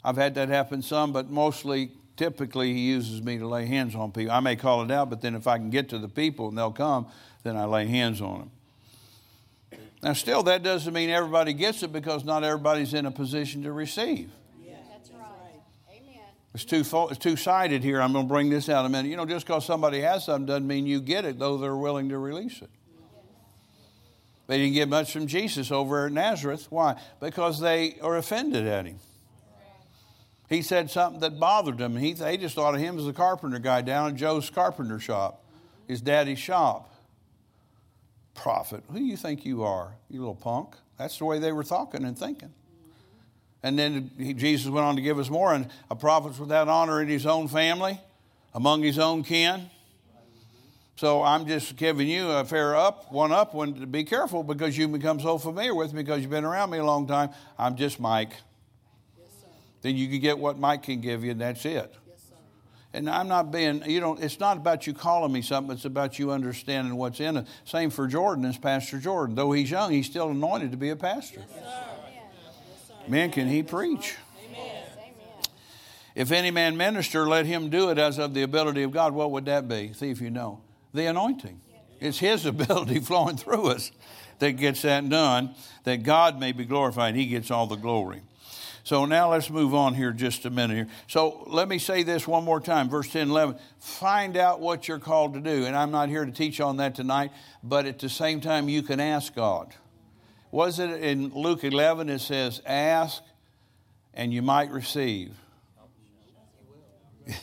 I've 0.05 0.17
had 0.17 0.35
that 0.35 0.51
happen 0.51 0.83
some, 0.83 1.11
but 1.11 1.31
mostly 1.31 1.93
typically 2.19 2.75
he 2.75 2.81
uses 2.81 3.23
me 3.23 3.39
to 3.39 3.47
lay 3.47 3.65
hands 3.65 3.95
on 3.95 4.13
people. 4.13 4.33
I 4.33 4.41
may 4.41 4.57
call 4.57 4.83
it 4.83 4.91
out, 4.91 5.09
but 5.09 5.23
then 5.23 5.35
if 5.35 5.47
I 5.47 5.57
can 5.57 5.71
get 5.71 5.89
to 5.91 5.99
the 5.99 6.09
people 6.09 6.49
and 6.49 6.59
they'll 6.59 6.71
come, 6.71 7.07
then 7.45 7.57
I 7.57 7.65
lay 7.65 7.87
hands 7.87 8.21
on 8.21 8.41
them. 8.41 9.81
Now, 10.03 10.13
still, 10.13 10.43
that 10.45 10.63
doesn't 10.63 10.93
mean 10.93 11.11
everybody 11.11 11.53
gets 11.55 11.83
it 11.83 11.93
because 11.93 12.25
not 12.25 12.45
everybody's 12.45 12.95
in 12.95 13.07
a 13.07 13.11
position 13.11 13.63
to 13.63 13.73
receive. 13.73 14.31
Yeah, 14.63 14.75
that's 14.93 15.11
right. 15.11 15.61
Amen. 15.91 16.21
It's 16.55 16.65
two 16.65 16.85
it's 17.11 17.19
two 17.19 17.37
sided 17.37 17.83
here. 17.83 18.01
I'm 18.01 18.13
going 18.13 18.27
to 18.27 18.33
bring 18.33 18.51
this 18.51 18.69
out 18.69 18.81
in 18.81 18.87
a 18.87 18.89
minute. 18.91 19.09
You 19.09 19.17
know, 19.17 19.27
just 19.27 19.47
because 19.47 19.65
somebody 19.65 20.01
has 20.01 20.25
something 20.27 20.47
doesn't 20.47 20.67
mean 20.67 20.87
you 20.87 21.01
get 21.01 21.25
it, 21.25 21.39
though 21.39 21.57
they're 21.57 21.77
willing 21.77 22.11
to 22.11 22.19
release 22.19 22.63
it. 22.63 22.71
They 24.47 24.59
didn't 24.59 24.75
get 24.75 24.89
much 24.89 25.13
from 25.13 25.27
Jesus 25.27 25.71
over 25.71 26.07
at 26.07 26.13
Nazareth. 26.13 26.69
Why? 26.71 26.99
Because 27.21 27.61
they 27.61 27.99
are 28.01 28.17
offended 28.17 28.67
at 28.67 28.87
him. 28.87 28.99
He 30.49 30.63
said 30.63 30.91
something 30.91 31.21
that 31.21 31.39
bothered 31.39 31.79
them. 31.79 31.97
He, 31.97 32.15
they 32.15 32.37
just 32.39 32.55
thought 32.55 32.75
of 32.75 32.81
him 32.81 32.99
as 32.99 33.07
a 33.07 33.13
carpenter 33.13 33.59
guy 33.59 33.83
down 33.83 34.11
at 34.11 34.17
Joe's 34.17 34.49
carpenter 34.49 34.99
shop, 34.99 35.45
his 35.87 36.01
daddy's 36.01 36.39
shop. 36.39 36.95
Prophet, 38.35 38.83
who 38.91 38.99
do 38.99 39.05
you 39.05 39.17
think 39.17 39.45
you 39.45 39.65
are, 39.65 39.95
you 40.09 40.21
little 40.21 40.35
punk? 40.35 40.75
That's 40.97 41.19
the 41.19 41.25
way 41.25 41.39
they 41.39 41.53
were 41.53 41.65
talking 41.65 42.05
and 42.05 42.19
thinking. 42.19 42.53
And 43.63 43.79
then 43.79 44.11
he, 44.17 44.33
Jesus 44.33 44.71
went 44.71 44.87
on 44.87 44.97
to 44.97 45.03
give 45.03 45.19
us 45.19 45.29
more. 45.29 45.53
And 45.53 45.69
a 45.91 45.97
prophet's 45.97 46.39
without 46.39 46.69
honor 46.69 47.03
in 47.03 47.09
his 47.09 47.27
own 47.27 47.49
family, 47.49 48.01
among 48.55 48.83
his 48.83 48.99
own 48.99 49.25
kin. 49.25 49.69
So 50.97 51.23
I'm 51.23 51.47
just 51.47 51.77
giving 51.77 52.09
you 52.09 52.31
a 52.31 52.45
fair 52.45 52.75
up, 52.75 53.13
one 53.13 53.33
up, 53.33 53.55
one 53.55 53.75
to 53.75 53.87
be 53.87 54.05
careful 54.05 54.43
because 54.43 54.77
you 54.79 54.89
become 54.89 55.21
so 55.21 55.39
familiar 55.39 55.75
with 55.75 55.93
me 55.93 56.03
because 56.03 56.23
you've 56.23 56.31
been 56.31 56.45
around 56.45 56.71
me 56.71 56.79
a 56.79 56.85
long 56.85 57.07
time. 57.07 57.31
I'm 57.59 57.77
just 57.77 58.01
Mike 58.01 58.33
then 59.83 59.97
you 59.97 60.09
can 60.09 60.21
get 60.21 60.39
what 60.39 60.59
Mike 60.59 60.83
can 60.83 61.01
give 61.01 61.25
you, 61.25 61.31
and 61.31 61.41
that's 61.41 61.65
it. 61.65 61.95
Yes, 62.07 62.31
and 62.93 63.09
I'm 63.09 63.29
not 63.29 63.51
being, 63.51 63.83
you 63.87 64.01
know, 64.01 64.17
it's 64.17 64.41
not 64.41 64.57
about 64.57 64.87
you 64.87 64.95
calling 64.95 65.33
me 65.33 65.43
something, 65.43 65.75
it's 65.75 65.85
about 65.85 66.19
you 66.19 66.31
understanding 66.33 66.97
what's 66.97 67.21
in 67.21 67.39
it. 67.39 67.47
Same 67.65 67.91
for 67.91 68.07
Jordan 68.07 68.45
as 68.45 68.59
Pastor 68.59 68.99
Jordan. 68.99 69.35
Though 69.35 69.53
he's 69.53 69.71
young, 69.71 69.93
he's 69.93 70.07
still 70.07 70.31
anointed 70.31 70.73
to 70.73 70.77
be 70.77 70.91
a 70.91 70.97
pastor. 70.97 71.45
Yes, 71.49 73.09
Man, 73.09 73.31
can 73.31 73.49
he 73.49 73.63
preach? 73.63 74.17
Amen. 74.51 74.83
If 76.15 76.31
any 76.31 76.51
man 76.51 76.77
minister, 76.77 77.27
let 77.27 77.47
him 77.47 77.71
do 77.71 77.89
it 77.91 77.99
as 77.99 78.19
of 78.19 78.35
the 78.35 78.43
ability 78.43 78.83
of 78.83 78.93
God. 78.93 79.15
What 79.15 79.31
would 79.31 79.47
that 79.47 79.67
be? 79.67 79.93
See 79.95 80.11
if 80.11 80.21
you 80.21 80.31
know. 80.31 80.61
The 80.93 81.07
anointing. 81.07 81.61
It's 82.01 82.19
his 82.19 82.45
ability 82.55 83.01
flowing 83.01 83.37
through 83.37 83.69
us 83.69 83.93
that 84.39 84.53
gets 84.53 84.83
that 84.83 85.09
done, 85.09 85.55
that 85.85 86.03
God 86.03 86.39
may 86.39 86.53
be 86.53 86.65
glorified. 86.65 87.15
He 87.15 87.27
gets 87.27 87.51
all 87.51 87.67
the 87.67 87.77
glory. 87.77 88.23
So 88.89 89.05
now 89.05 89.33
let's 89.33 89.51
move 89.51 89.75
on 89.75 89.93
here 89.93 90.13
just 90.13 90.47
a 90.47 90.51
minute 90.51 90.75
here. 90.75 90.89
So 91.09 91.45
let 91.49 91.69
me 91.69 91.79
say 91.79 92.05
this 92.05 92.27
one 92.27 92.43
more 92.43 92.59
time, 92.59 92.89
verse 92.89 93.11
10 93.11 93.29
11. 93.29 93.57
Find 93.81 94.35
out 94.35 94.61
what 94.61 94.89
you're 94.89 94.99
called 94.99 95.35
to 95.35 95.41
do. 95.41 95.67
And 95.67 95.77
I'm 95.77 95.91
not 95.91 96.09
here 96.09 96.25
to 96.25 96.33
teach 96.33 96.59
on 96.59 96.79
that 96.79 96.95
tonight, 96.95 97.31
but 97.63 97.85
at 97.85 97.99
the 97.99 98.09
same 98.09 98.41
time, 98.41 98.71
you 98.71 98.83
can 98.83 98.99
ask 98.99 99.35
God. 99.35 99.75
Was 100.51 100.79
it 100.79 100.89
in 101.03 101.35
Luke 101.35 101.65
11? 101.65 102.09
It 102.09 102.21
says, 102.21 102.63
Ask 102.65 103.23
and 104.15 104.33
you 104.33 104.41
might 104.41 104.71
receive. 104.71 105.37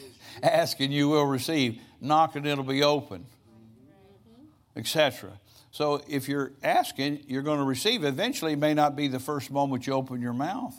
ask 0.42 0.80
and 0.80 0.92
you 0.92 1.10
will 1.10 1.28
receive. 1.28 1.80
Knock 2.02 2.36
and 2.36 2.48
it'll 2.48 2.64
be 2.64 2.82
open, 2.82 3.28
etc. 4.76 5.34
So 5.70 6.02
if 6.08 6.28
you're 6.28 6.54
asking, 6.64 7.26
you're 7.28 7.44
going 7.44 7.60
to 7.60 7.66
receive. 7.66 8.04
Eventually, 8.04 8.54
it 8.54 8.60
may 8.60 8.74
not 8.74 8.96
be 8.96 9.08
the 9.08 9.20
first 9.20 9.52
moment 9.52 9.86
you 9.86 9.94
open 9.94 10.24
your 10.24 10.34
mouth. 10.34 10.76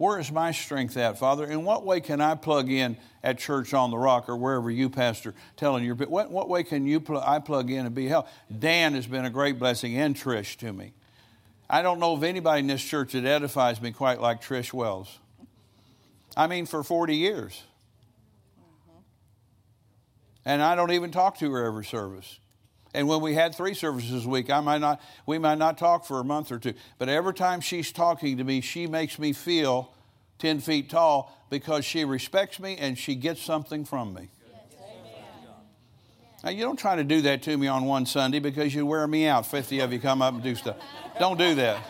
Where 0.00 0.18
is 0.18 0.32
my 0.32 0.52
strength 0.52 0.96
at, 0.96 1.18
Father? 1.18 1.44
In 1.44 1.62
what 1.62 1.84
way 1.84 2.00
can 2.00 2.22
I 2.22 2.34
plug 2.34 2.70
in 2.70 2.96
at 3.22 3.36
Church 3.36 3.74
on 3.74 3.90
the 3.90 3.98
Rock 3.98 4.30
or 4.30 4.36
wherever 4.38 4.70
you, 4.70 4.88
Pastor, 4.88 5.34
telling 5.58 5.84
your 5.84 5.94
what, 5.94 6.30
what 6.30 6.48
way 6.48 6.62
can 6.62 6.86
you 6.86 7.00
pl- 7.00 7.20
I 7.20 7.38
plug 7.38 7.70
in 7.70 7.84
and 7.84 7.94
be 7.94 8.08
helped? 8.08 8.30
Dan 8.58 8.94
has 8.94 9.06
been 9.06 9.26
a 9.26 9.30
great 9.30 9.58
blessing 9.58 9.98
and 9.98 10.16
Trish 10.16 10.56
to 10.60 10.72
me. 10.72 10.94
I 11.68 11.82
don't 11.82 12.00
know 12.00 12.14
of 12.14 12.24
anybody 12.24 12.60
in 12.60 12.66
this 12.66 12.82
church 12.82 13.12
that 13.12 13.26
edifies 13.26 13.82
me 13.82 13.92
quite 13.92 14.22
like 14.22 14.42
Trish 14.42 14.72
Wells. 14.72 15.18
I 16.34 16.46
mean, 16.46 16.64
for 16.64 16.82
40 16.82 17.16
years. 17.16 17.62
Mm-hmm. 18.58 19.00
And 20.46 20.62
I 20.62 20.76
don't 20.76 20.92
even 20.92 21.10
talk 21.10 21.36
to 21.40 21.52
her 21.52 21.62
every 21.62 21.84
service. 21.84 22.38
And 22.92 23.06
when 23.06 23.20
we 23.20 23.34
had 23.34 23.54
three 23.54 23.74
services 23.74 24.26
a 24.26 24.28
week, 24.28 24.50
I 24.50 24.60
might 24.60 24.80
not, 24.80 25.00
we 25.26 25.38
might 25.38 25.58
not 25.58 25.78
talk 25.78 26.04
for 26.04 26.18
a 26.20 26.24
month 26.24 26.50
or 26.50 26.58
two. 26.58 26.74
But 26.98 27.08
every 27.08 27.34
time 27.34 27.60
she's 27.60 27.92
talking 27.92 28.36
to 28.38 28.44
me, 28.44 28.60
she 28.60 28.86
makes 28.86 29.18
me 29.18 29.32
feel 29.32 29.92
10 30.38 30.60
feet 30.60 30.90
tall 30.90 31.36
because 31.50 31.84
she 31.84 32.04
respects 32.04 32.58
me 32.58 32.76
and 32.76 32.98
she 32.98 33.14
gets 33.14 33.42
something 33.42 33.84
from 33.84 34.14
me. 34.14 34.28
Now, 36.42 36.50
you 36.50 36.62
don't 36.62 36.78
try 36.78 36.96
to 36.96 37.04
do 37.04 37.20
that 37.22 37.42
to 37.42 37.56
me 37.56 37.66
on 37.66 37.84
one 37.84 38.06
Sunday 38.06 38.38
because 38.38 38.74
you 38.74 38.86
wear 38.86 39.06
me 39.06 39.26
out. 39.26 39.46
50 39.46 39.80
of 39.80 39.92
you 39.92 39.98
come 39.98 40.22
up 40.22 40.32
and 40.32 40.42
do 40.42 40.54
stuff. 40.54 40.76
Don't 41.18 41.38
do 41.38 41.54
that. 41.56 41.82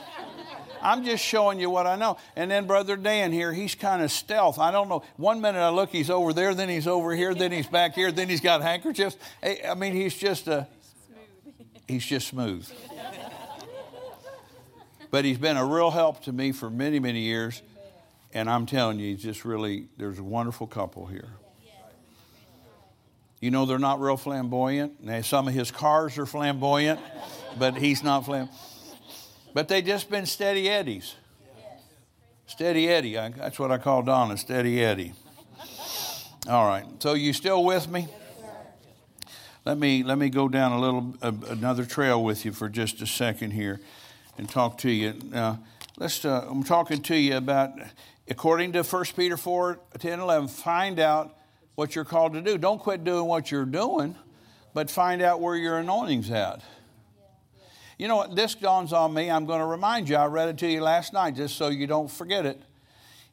I'm 0.83 1.05
just 1.05 1.25
showing 1.25 1.61
you 1.61 1.71
what 1.71 1.87
I 1.87 1.97
know. 1.97 2.17
And 2.37 2.51
then 2.51 2.67
Brother 2.67 2.97
Dan 2.97 3.33
here, 3.33 3.53
he's 3.53 3.75
kind 3.75 4.03
of 4.03 4.11
stealth. 4.11 4.59
I 4.59 4.71
don't 4.71 4.89
know. 4.89 5.05
One 5.17 5.41
minute 5.41 5.61
I 5.61 5.69
look, 5.69 5.91
he's 5.91 6.11
over 6.11 6.33
there, 6.33 6.55
then 6.55 6.69
he's 6.69 6.87
over 6.87 7.15
here, 7.15 7.35
then 7.35 7.53
he's 7.53 7.67
back 7.67 7.95
here, 7.95 8.11
then 8.11 8.29
he's 8.29 8.41
got 8.41 8.63
handkerchiefs. 8.63 9.17
Eh, 9.43 9.57
I 9.69 9.75
mean, 9.75 9.93
he's 9.93 10.15
just 10.15 10.49
a 10.49 10.67
he's 11.91 12.07
just 12.07 12.29
smooth. 12.29 12.69
but 15.11 15.25
he's 15.25 15.39
been 15.39 15.57
a 15.57 15.65
real 15.65 15.91
help 15.91 16.23
to 16.25 16.33
me 16.33 16.53
for 16.53 16.71
many, 16.71 17.01
many 17.01 17.21
years. 17.21 17.63
And 18.33 18.49
I'm 18.49 18.65
telling 18.67 18.99
you, 18.99 19.11
he's 19.11 19.23
just 19.23 19.45
really, 19.45 19.89
there's 19.97 20.19
a 20.19 20.25
wonderful 20.25 20.67
couple 20.67 21.07
here. 21.07 21.29
You 23.41 23.51
know, 23.51 23.67
they're 23.67 23.79
not 23.79 24.01
real 24.01 24.17
flamboyant. 24.17 25.03
Now, 25.03 25.23
some 25.23 25.49
of 25.49 25.55
his 25.55 25.71
cars 25.71 26.19
are 26.19 26.27
flamboyant, 26.27 27.01
but 27.59 27.77
he's 27.77 28.05
not 28.05 28.27
flamboyant. 28.27 28.57
But 29.53 29.67
they 29.69 29.83
just 29.83 30.11
been 30.11 30.27
steady 30.27 30.69
eddies. 30.69 31.17
Steady 32.47 32.89
Eddie. 32.89 33.17
I, 33.17 33.31
that's 33.31 33.59
what 33.59 33.71
I 33.73 33.79
call 33.79 34.03
Donna, 34.03 34.37
Steady 34.37 34.83
Eddie. 34.83 35.15
All 36.49 36.67
right. 36.67 36.85
So, 36.99 37.15
you 37.15 37.33
still 37.33 37.65
with 37.65 37.89
me? 37.89 38.09
Let 39.67 39.77
me, 39.77 40.03
let 40.03 40.17
me 40.17 40.31
go 40.31 40.49
down 40.49 40.73
a 40.73 40.81
little, 40.81 41.15
uh, 41.21 41.33
another 41.49 41.85
trail 41.85 42.25
with 42.25 42.47
you 42.47 42.53
for 42.53 42.71
just 42.71 43.03
a 43.03 43.07
second 43.07 43.51
here 43.51 43.79
and 44.39 44.49
talk 44.49 44.79
to 44.79 44.91
you. 44.91 45.15
Now, 45.25 45.61
let's, 45.99 46.25
uh, 46.25 46.47
I'm 46.49 46.65
talking 46.65 47.03
to 47.03 47.17
you 47.17 47.37
about, 47.37 47.73
according 48.27 48.73
to 48.73 48.83
1 48.83 49.05
Peter 49.17 49.37
4 49.37 49.79
10 49.99 50.21
11, 50.21 50.49
find 50.49 50.99
out 50.99 51.37
what 51.75 51.95
you're 51.95 52.07
called 52.07 52.33
to 52.33 52.41
do. 52.41 52.57
Don't 52.57 52.79
quit 52.79 53.05
doing 53.05 53.27
what 53.27 53.51
you're 53.51 53.67
doing, 53.67 54.17
but 54.73 54.91
find 54.91 55.21
out 55.21 55.43
where 55.43 55.57
your 55.57 55.77
anointing's 55.77 56.31
at. 56.31 56.63
You 57.99 58.09
know 58.09 58.17
what? 58.17 58.35
This 58.35 58.55
dawns 58.55 58.95
on 58.95 59.13
me. 59.13 59.31
I'm 59.31 59.45
going 59.45 59.61
to 59.61 59.67
remind 59.67 60.09
you. 60.09 60.17
I 60.17 60.25
read 60.25 60.49
it 60.49 60.57
to 60.59 60.67
you 60.67 60.81
last 60.81 61.13
night 61.13 61.37
just 61.37 61.57
so 61.57 61.69
you 61.69 61.87
don't 61.87 62.11
forget 62.11 62.47
it. 62.47 62.63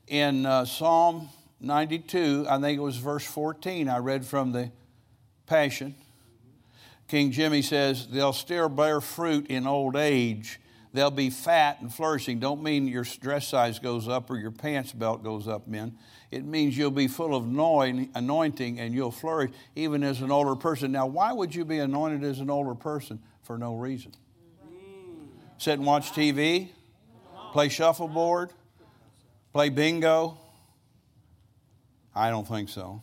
In 0.07 0.45
uh, 0.45 0.65
Psalm 0.65 1.29
92, 1.61 2.47
I 2.49 2.59
think 2.59 2.77
it 2.77 2.81
was 2.81 2.97
verse 2.97 3.25
14, 3.25 3.87
I 3.87 3.99
read 3.99 4.25
from 4.25 4.51
the 4.51 4.71
Passion. 5.45 5.95
King 7.07 7.31
Jimmy 7.31 7.61
says 7.61 8.07
they'll 8.07 8.33
still 8.33 8.69
bear 8.69 8.99
fruit 8.99 9.47
in 9.47 9.65
old 9.65 9.95
age. 9.95 10.59
They'll 10.93 11.11
be 11.11 11.29
fat 11.29 11.79
and 11.81 11.93
flourishing. 11.93 12.39
Don't 12.39 12.63
mean 12.63 12.87
your 12.87 13.05
dress 13.19 13.47
size 13.47 13.79
goes 13.79 14.07
up 14.07 14.29
or 14.29 14.37
your 14.37 14.51
pants 14.51 14.91
belt 14.91 15.23
goes 15.23 15.47
up, 15.47 15.67
men. 15.67 15.97
It 16.31 16.43
means 16.43 16.77
you'll 16.77 16.91
be 16.91 17.07
full 17.07 17.35
of 17.35 17.43
anointing 17.45 18.79
and 18.79 18.93
you'll 18.93 19.11
flourish 19.11 19.51
even 19.75 20.03
as 20.03 20.21
an 20.21 20.31
older 20.31 20.55
person. 20.55 20.91
Now, 20.91 21.05
why 21.05 21.31
would 21.31 21.53
you 21.53 21.65
be 21.65 21.79
anointed 21.79 22.23
as 22.23 22.39
an 22.39 22.49
older 22.49 22.75
person? 22.75 23.19
For 23.43 23.57
no 23.57 23.75
reason. 23.75 24.11
Sit 25.57 25.73
and 25.73 25.85
watch 25.85 26.11
TV, 26.11 26.69
play 27.53 27.69
shuffleboard, 27.69 28.51
play 29.53 29.69
bingo. 29.69 30.37
I 32.13 32.29
don't 32.29 32.47
think 32.47 32.67
so. 32.67 33.01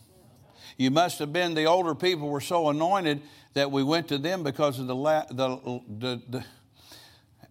You 0.77 0.91
must 0.91 1.19
have 1.19 1.33
been, 1.33 1.53
the 1.53 1.65
older 1.65 1.95
people 1.95 2.29
were 2.29 2.41
so 2.41 2.69
anointed 2.69 3.21
that 3.55 3.71
we 3.71 3.83
went 3.83 4.09
to 4.09 4.17
them 4.17 4.43
because 4.43 4.79
of 4.79 4.87
the, 4.87 4.95
the, 5.31 5.81
the, 5.97 6.21
the 6.29 6.45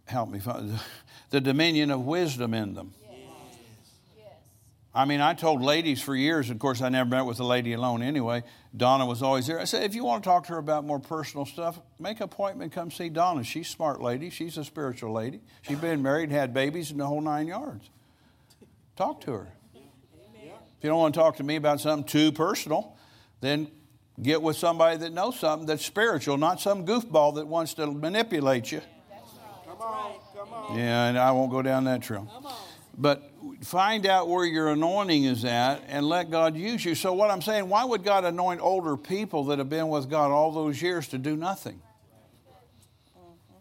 help 0.07 0.29
me, 0.29 0.41
the 1.31 1.41
dominion 1.41 1.91
of 1.91 2.05
wisdom 2.05 2.55
in 2.55 2.75
them. 2.75 2.95
I 4.97 5.07
mean, 5.07 5.21
I 5.21 5.35
told 5.35 5.61
ladies 5.61 6.01
for 6.01 6.15
years, 6.15 6.51
of 6.51 6.61
course, 6.61 6.81
I 6.81 6.89
never 6.89 7.11
met 7.11 7.23
with 7.23 7.41
a 7.41 7.45
lady 7.45 7.73
alone 7.73 8.01
anyway. 8.01 8.45
Donna 8.77 9.05
was 9.05 9.25
always 9.25 9.49
there. 9.49 9.59
I 9.59 9.65
said, 9.65 9.83
if 9.83 9.97
you 9.97 10.05
want 10.05 10.23
to 10.23 10.29
talk 10.29 10.47
to 10.47 10.53
her 10.53 10.59
about 10.59 10.85
more 10.85 11.01
personal 11.01 11.47
stuff, 11.47 11.81
make 11.99 12.19
an 12.19 12.25
appointment, 12.25 12.73
come 12.73 12.93
see 12.93 13.09
Donna. 13.09 13.43
She's 13.43 13.67
a 13.67 13.71
smart 13.71 14.01
lady. 14.01 14.31
She's 14.31 14.57
a 14.57 14.63
spiritual 14.63 15.13
lady. 15.13 15.41
She's 15.63 15.79
been 15.79 16.01
married, 16.01 16.31
had 16.31 16.55
babies, 16.55 16.93
and 16.93 17.01
the 17.01 17.07
whole 17.07 17.21
nine 17.21 17.49
yards. 17.49 17.91
Talk 18.95 19.21
to 19.23 19.33
her. 19.33 19.49
If 19.75 20.85
you 20.85 20.91
don't 20.91 21.01
want 21.01 21.15
to 21.15 21.21
talk 21.21 21.39
to 21.39 21.43
me 21.43 21.57
about 21.57 21.81
something 21.81 22.07
too 22.07 22.31
personal, 22.31 22.97
then 23.41 23.69
get 24.23 24.41
with 24.43 24.57
somebody 24.57 24.97
that 24.99 25.13
knows 25.13 25.39
something 25.39 25.67
that's 25.67 25.85
spiritual, 25.85 26.37
not 26.37 26.61
some 26.61 26.87
goofball 26.87 27.35
that 27.37 27.47
wants 27.47 27.75
to 27.75 27.87
manipulate 27.87 28.71
you. 28.71 28.81
Come 29.67 29.81
on, 29.81 30.13
come 30.35 30.53
on. 30.53 30.79
Yeah, 30.79 31.07
and 31.07 31.19
I 31.19 31.33
won't 31.33 31.51
go 31.51 31.63
down 31.63 31.85
that 31.85 32.03
trail. 32.03 32.29
But 32.97 33.29
find 33.63 34.07
out 34.07 34.29
where 34.29 34.45
your 34.45 34.69
anointing 34.69 35.25
is 35.25 35.45
at 35.45 35.83
and 35.89 36.09
let 36.09 36.31
God 36.31 36.57
use 36.57 36.85
you. 36.85 36.95
So, 36.95 37.13
what 37.13 37.31
I'm 37.31 37.43
saying, 37.43 37.69
why 37.69 37.85
would 37.85 38.05
God 38.05 38.25
anoint 38.25 38.61
older 38.61 38.97
people 38.97 39.45
that 39.47 39.59
have 39.59 39.69
been 39.69 39.89
with 39.89 40.09
God 40.09 40.31
all 40.31 40.53
those 40.53 40.81
years 40.81 41.09
to 41.09 41.19
do 41.19 41.37
nothing? 41.37 41.81
Mm-hmm. 43.19 43.57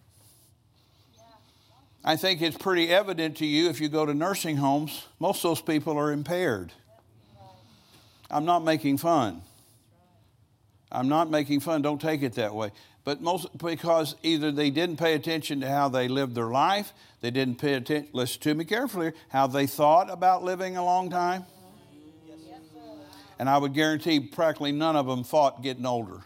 I 2.06 2.16
think 2.16 2.44
it's 2.44 2.58
pretty 2.58 2.90
evident 2.90 3.38
to 3.38 3.46
you 3.46 3.70
if 3.70 3.82
you 3.82 3.90
go 3.90 4.06
to 4.06 4.14
nursing 4.14 4.58
homes, 4.58 5.08
most 5.20 5.38
of 5.38 5.50
those 5.50 5.62
people 5.62 5.98
are 5.98 6.12
impaired. 6.12 6.72
I'm 8.30 8.46
not 8.46 8.64
making 8.64 8.98
fun. 8.98 9.42
I'm 10.94 11.10
not 11.10 11.30
making 11.30 11.62
fun, 11.62 11.82
don't 11.82 12.00
take 12.00 12.22
it 12.22 12.34
that 12.34 12.54
way. 12.54 12.72
But 13.04 13.22
most 13.22 13.58
because 13.58 14.16
either 14.24 14.52
they 14.52 14.70
didn't 14.70 14.98
pay 14.98 15.14
attention 15.14 15.60
to 15.62 15.70
how 15.70 15.90
they 15.90 16.08
lived 16.08 16.36
their 16.36 16.48
life, 16.48 16.94
they 17.22 17.32
didn't 17.32 17.56
pay 17.56 17.74
attention, 17.74 18.10
listen 18.14 18.42
to 18.42 18.54
me 18.54 18.64
carefully, 18.64 19.12
how 19.30 19.48
they 19.48 19.68
thought 19.68 20.10
about 20.10 20.44
living 20.44 20.78
a 20.78 20.86
long 20.86 21.10
time. 21.10 21.46
And 23.40 23.50
I 23.50 23.58
would 23.58 23.74
guarantee 23.74 24.20
practically 24.22 24.72
none 24.72 24.96
of 24.96 25.06
them 25.06 25.24
thought 25.24 25.64
getting 25.64 25.86
older. 25.86 26.22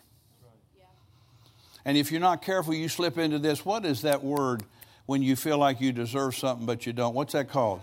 And 1.85 1.97
if 1.97 2.11
you're 2.11 2.21
not 2.21 2.41
careful, 2.41 2.73
you 2.73 2.89
slip 2.89 3.17
into 3.17 3.39
this. 3.39 3.65
What 3.65 3.85
is 3.85 4.01
that 4.01 4.21
word 4.21 4.63
when 5.05 5.23
you 5.23 5.37
feel 5.37 5.57
like 5.57 5.79
you 5.79 5.93
deserve 5.93 6.35
something 6.35 6.65
but 6.65 6.85
you 6.85 6.91
don't? 6.91 7.15
What's 7.15 7.31
that 7.31 7.49
called? 7.49 7.79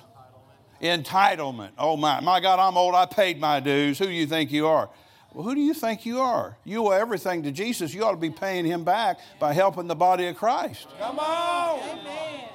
Entitlement. 0.83 1.05
Entitlement. 1.05 1.71
Oh 1.79 1.97
my, 1.97 2.21
my 2.21 2.39
God, 2.39 2.59
I'm 2.59 2.77
old. 2.77 2.95
I 2.95 3.07
paid 3.07 3.41
my 3.41 3.61
dues. 3.61 3.99
Who 3.99 4.05
do 4.05 4.13
you 4.13 4.27
think 4.27 4.53
you 4.53 4.67
are? 4.67 4.91
Well, 5.35 5.43
who 5.43 5.57
do 5.57 5.61
you 5.61 5.75
think 5.75 6.07
you 6.07 6.21
are? 6.21 6.57
You 6.65 6.87
owe 6.87 6.91
everything 6.91 7.43
to 7.43 7.51
Jesus. 7.51 7.93
You 7.93 8.05
ought 8.05 8.13
to 8.13 8.17
be 8.17 8.31
paying 8.31 8.65
him 8.65 8.85
back 8.85 9.19
by 9.41 9.53
helping 9.53 9.89
the 9.89 9.97
body 9.97 10.29
of 10.29 10.37
Christ. 10.37 10.87
Come 10.99 11.19
on. 11.19 11.81
Amen. 11.81 12.49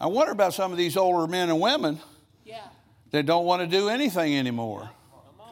I 0.00 0.06
wonder 0.08 0.32
about 0.32 0.52
some 0.52 0.72
of 0.72 0.78
these 0.78 0.96
older 0.96 1.30
men 1.30 1.48
and 1.48 1.60
women 1.60 2.00
yeah. 2.44 2.66
that 3.12 3.26
don't 3.26 3.46
want 3.46 3.62
to 3.62 3.68
do 3.68 3.88
anything 3.88 4.36
anymore. 4.36 4.90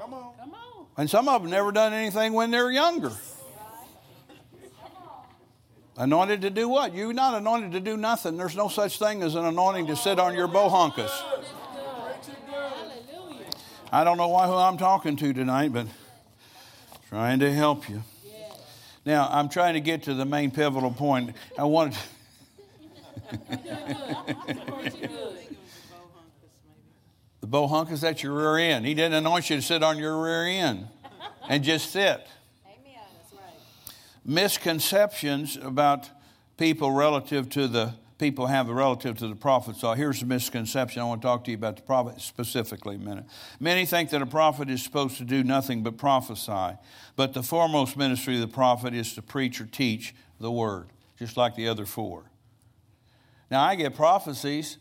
Come 0.01 0.15
on. 0.15 0.35
Come 0.37 0.53
on. 0.53 0.87
And 0.97 1.09
some 1.09 1.29
of 1.29 1.43
them 1.43 1.51
never 1.51 1.71
done 1.71 1.93
anything 1.93 2.33
when 2.33 2.51
they're 2.51 2.73
younger. 2.73 3.13
Anointed 5.97 6.43
to 6.43 6.51
do 6.51 6.69
what? 6.69 6.93
You're 6.93 7.13
not 7.13 7.35
anointed 7.35 7.71
to 7.73 7.81
do 7.81 7.97
nothing. 7.97 8.37
There's 8.37 8.57
no 8.57 8.67
such 8.67 8.99
thing 8.99 9.23
as 9.23 9.37
an 9.37 9.45
anointing 9.45 9.87
to 9.87 9.97
sit 9.97 10.19
on 10.19 10.35
your 10.35 10.49
bohunkus. 10.49 11.13
I 13.93 14.03
don't 14.03 14.17
know 14.17 14.27
why 14.27 14.49
who 14.49 14.55
I'm 14.55 14.77
talking 14.77 15.15
to 15.15 15.33
tonight, 15.33 15.73
but 15.73 15.87
trying 17.15 17.39
to 17.39 17.53
help 17.53 17.89
you. 17.89 18.03
Now, 19.07 19.29
I'm 19.31 19.49
trying 19.49 19.75
to 19.75 19.81
get 19.81 20.03
to 20.05 20.15
the 20.15 20.25
main 20.25 20.51
pivotal 20.51 20.91
point. 20.91 21.37
I 21.57 21.63
wanted 21.63 21.97
the 27.41 27.47
bohunkus, 27.47 28.01
that's 28.01 28.21
your 28.21 28.33
rear 28.35 28.57
end. 28.57 28.85
He 28.85 28.95
didn't 28.95 29.15
anoint 29.15 29.49
you 29.49 29.55
to 29.55 29.63
sit 29.63 29.85
on 29.85 29.97
your 29.97 30.21
rear 30.21 30.43
end 30.47 30.89
and 31.49 31.63
just 31.63 31.93
sit. 31.93 32.03
Amen. 32.03 32.27
That's 32.83 33.33
right. 33.33 33.95
Misconceptions 34.25 35.57
about 35.57 36.11
people 36.57 36.91
relative 36.91 37.49
to 37.51 37.69
the 37.69 37.95
people 38.19 38.47
have 38.47 38.69
a 38.69 38.75
relative 38.75 39.19
to 39.19 39.29
the 39.29 39.35
prophet. 39.35 39.77
So 39.77 39.93
here's 39.93 40.23
a 40.23 40.27
misconception. 40.27 41.03
I 41.03 41.05
want 41.05 41.23
to 41.23 41.27
talk 41.27 41.45
to 41.45 41.51
you 41.51 41.57
about 41.57 41.77
the 41.77 41.83
prophet 41.83 42.21
specifically 42.21 42.97
a 42.97 42.99
minute. 42.99 43.25
Many 43.59 43.87
think 43.87 44.11
that 44.11 44.23
a 44.23 44.27
prophet 44.27 44.71
is 44.71 44.83
supposed 44.83 45.19
to 45.19 45.25
do 45.25 45.43
nothing 45.43 45.83
but 45.83 45.97
prophesy, 45.97 46.77
but 47.17 47.35
the 47.35 47.43
foremost 47.43 47.97
ministry 47.97 48.37
of 48.37 48.41
the 48.41 48.47
prophet 48.49 48.95
is 48.95 49.15
to 49.15 49.23
preach 49.23 49.61
or 49.61 49.67
teach 49.67 50.15
the 50.39 50.51
word, 50.51 50.89
just 51.19 51.37
like 51.37 51.57
the 51.57 51.69
other 51.69 51.87
four. 51.87 52.25
Now, 53.51 53.63
I 53.63 53.75
get 53.75 53.95
prophecies, 53.95 54.79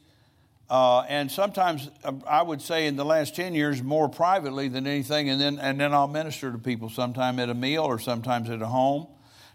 uh, 0.70 1.02
and 1.02 1.32
sometimes 1.32 1.90
uh, 2.04 2.14
I 2.28 2.42
would 2.42 2.62
say 2.62 2.88
in 2.88 2.96
the 2.96 3.06
last 3.06 3.36
10 3.36 3.54
years 3.56 3.84
more 3.84 4.10
privately 4.10 4.68
than 4.68 4.88
anything, 4.88 5.30
and 5.30 5.42
then, 5.42 5.60
and 5.60 5.80
then 5.80 5.94
I'll 5.94 6.08
minister 6.08 6.52
to 6.52 6.58
people 6.58 6.90
sometime 6.90 7.40
at 7.40 7.50
a 7.50 7.54
meal 7.54 7.84
or 7.84 8.00
sometimes 8.00 8.50
at 8.50 8.62
a 8.62 8.68
home 8.68 9.08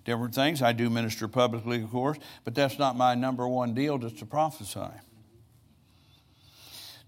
different 0.09 0.34
things. 0.34 0.62
I 0.62 0.72
do 0.72 0.88
minister 0.88 1.28
publicly, 1.28 1.82
of 1.82 1.90
course, 1.90 2.16
but 2.42 2.54
that's 2.54 2.78
not 2.78 2.96
my 2.96 3.14
number 3.14 3.46
one 3.46 3.74
deal, 3.74 3.98
just 3.98 4.18
to 4.18 4.26
prophesy. 4.26 4.88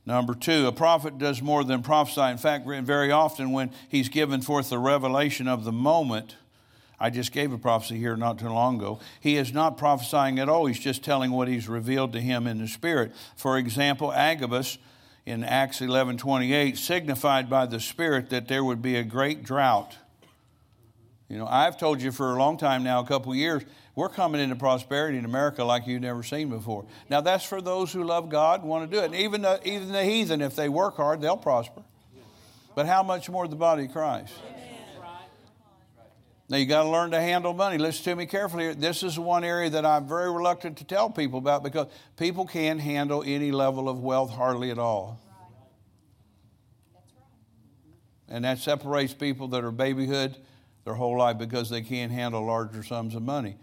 Number 0.04 0.34
two, 0.34 0.66
a 0.66 0.72
prophet 0.72 1.16
does 1.16 1.40
more 1.40 1.64
than 1.64 1.82
prophesy. 1.82 2.30
In 2.30 2.36
fact, 2.36 2.66
very 2.66 3.10
often 3.10 3.52
when 3.52 3.70
he's 3.88 4.10
given 4.10 4.42
forth 4.42 4.68
the 4.68 4.78
revelation 4.78 5.48
of 5.48 5.64
the 5.64 5.72
moment, 5.72 6.36
I 6.98 7.08
just 7.08 7.32
gave 7.32 7.52
a 7.52 7.58
prophecy 7.58 7.96
here 7.96 8.16
not 8.16 8.38
too 8.38 8.50
long 8.50 8.76
ago. 8.76 9.00
He 9.18 9.36
is 9.36 9.54
not 9.54 9.78
prophesying 9.78 10.38
at 10.38 10.50
all. 10.50 10.66
He's 10.66 10.78
just 10.78 11.02
telling 11.02 11.30
what 11.30 11.48
he's 11.48 11.68
revealed 11.68 12.12
to 12.12 12.20
him 12.20 12.46
in 12.46 12.58
the 12.58 12.68
Spirit. 12.68 13.12
For 13.34 13.56
example, 13.56 14.12
Agabus 14.12 14.76
in 15.24 15.42
Acts 15.42 15.80
11 15.80 16.18
28 16.18 16.76
signified 16.76 17.48
by 17.48 17.64
the 17.64 17.80
Spirit 17.80 18.28
that 18.28 18.48
there 18.48 18.62
would 18.62 18.82
be 18.82 18.96
a 18.96 19.04
great 19.04 19.42
drought 19.42 19.96
you 21.30 21.38
know, 21.38 21.46
I've 21.46 21.78
told 21.78 22.02
you 22.02 22.10
for 22.10 22.34
a 22.34 22.38
long 22.38 22.58
time 22.58 22.82
now, 22.82 22.98
a 22.98 23.06
couple 23.06 23.32
years, 23.36 23.62
we're 23.94 24.08
coming 24.08 24.40
into 24.40 24.56
prosperity 24.56 25.16
in 25.16 25.24
America 25.24 25.62
like 25.62 25.86
you've 25.86 26.02
never 26.02 26.24
seen 26.24 26.48
before. 26.48 26.86
Now, 27.08 27.20
that's 27.20 27.44
for 27.44 27.62
those 27.62 27.92
who 27.92 28.02
love 28.02 28.28
God 28.28 28.62
and 28.62 28.68
want 28.68 28.90
to 28.90 28.96
do 28.96 29.00
it. 29.00 29.06
And 29.06 29.14
even 29.14 29.42
the, 29.42 29.60
even 29.64 29.92
the 29.92 30.02
heathen, 30.02 30.42
if 30.42 30.56
they 30.56 30.68
work 30.68 30.96
hard, 30.96 31.20
they'll 31.20 31.36
prosper. 31.36 31.82
But 32.74 32.86
how 32.86 33.04
much 33.04 33.30
more 33.30 33.46
the 33.46 33.54
body 33.54 33.84
of 33.84 33.92
Christ? 33.92 34.32
Now, 36.48 36.56
you 36.56 36.66
got 36.66 36.82
to 36.82 36.88
learn 36.88 37.12
to 37.12 37.20
handle 37.20 37.54
money. 37.54 37.78
Listen 37.78 38.04
to 38.06 38.16
me 38.16 38.26
carefully. 38.26 38.74
This 38.74 39.04
is 39.04 39.16
one 39.16 39.44
area 39.44 39.70
that 39.70 39.86
I'm 39.86 40.08
very 40.08 40.32
reluctant 40.32 40.78
to 40.78 40.84
tell 40.84 41.08
people 41.08 41.38
about 41.38 41.62
because 41.62 41.86
people 42.16 42.44
can't 42.44 42.80
handle 42.80 43.22
any 43.24 43.52
level 43.52 43.88
of 43.88 44.00
wealth 44.00 44.32
hardly 44.32 44.72
at 44.72 44.80
all. 44.80 45.20
And 48.28 48.44
that 48.44 48.58
separates 48.58 49.14
people 49.14 49.46
that 49.48 49.62
are 49.62 49.70
babyhood 49.70 50.36
their 50.84 50.94
whole 50.94 51.18
life 51.18 51.38
because 51.38 51.70
they 51.70 51.82
can't 51.82 52.12
handle 52.12 52.44
larger 52.44 52.82
sums 52.82 53.14
of 53.14 53.22
money. 53.22 53.56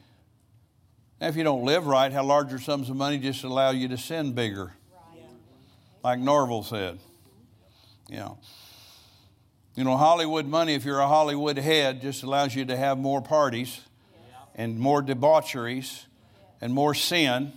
Now, 1.20 1.28
if 1.28 1.36
you 1.36 1.44
don't 1.44 1.64
live 1.64 1.88
right, 1.88 2.12
how 2.12 2.24
larger 2.24 2.60
sums 2.60 2.90
of 2.90 2.96
money 2.96 3.18
just 3.18 3.44
allow 3.44 3.72
you 3.72 3.88
to 3.88 3.98
sin 3.98 4.34
bigger. 4.34 4.74
Like 6.04 6.20
Norval 6.20 6.64
said. 6.64 7.00
You 8.08 8.18
know. 8.18 8.40
You 9.76 9.84
know, 9.84 9.98
Hollywood 9.98 10.48
money, 10.48 10.74
if 10.74 10.86
you're 10.86 11.00
a 11.00 11.08
Hollywood 11.08 11.58
head, 11.58 12.02
just 12.02 12.24
allows 12.24 12.56
you 12.56 12.66
to 12.66 12.78
have 12.78 12.98
more 12.98 13.22
parties 13.22 13.80
and 14.56 14.80
more 14.80 15.02
debaucheries 15.02 16.06
and 16.62 16.74
more 16.74 16.96
sin. 16.96 17.54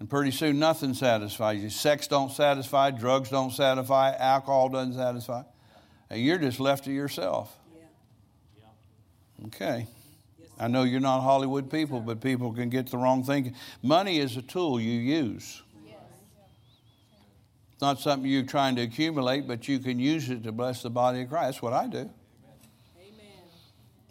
And 0.00 0.10
pretty 0.10 0.32
soon 0.32 0.58
nothing 0.58 0.92
satisfies 0.94 1.62
you. 1.62 1.70
Sex 1.70 2.08
don't 2.08 2.32
satisfy, 2.32 2.90
drugs 2.90 3.30
don't 3.30 3.52
satisfy, 3.52 4.12
alcohol 4.16 4.68
doesn't 4.68 4.94
satisfy. 4.94 5.42
And 6.10 6.20
you're 6.20 6.38
just 6.38 6.58
left 6.58 6.84
to 6.84 6.92
yourself. 6.92 7.56
Okay. 9.46 9.86
I 10.58 10.68
know 10.68 10.84
you're 10.84 11.00
not 11.00 11.20
Hollywood 11.20 11.70
people, 11.70 12.00
but 12.00 12.20
people 12.20 12.52
can 12.52 12.68
get 12.68 12.90
the 12.90 12.96
wrong 12.96 13.24
thing. 13.24 13.54
Money 13.82 14.18
is 14.18 14.36
a 14.36 14.42
tool 14.42 14.80
you 14.80 15.00
use. 15.00 15.62
It's 17.72 17.82
not 17.82 17.98
something 17.98 18.30
you're 18.30 18.44
trying 18.44 18.76
to 18.76 18.82
accumulate, 18.82 19.48
but 19.48 19.66
you 19.66 19.80
can 19.80 19.98
use 19.98 20.30
it 20.30 20.44
to 20.44 20.52
bless 20.52 20.82
the 20.82 20.90
body 20.90 21.22
of 21.22 21.28
Christ. 21.28 21.46
That's 21.46 21.62
what 21.62 21.72
I 21.72 21.88
do. 21.88 21.98
Amen. 21.98 22.10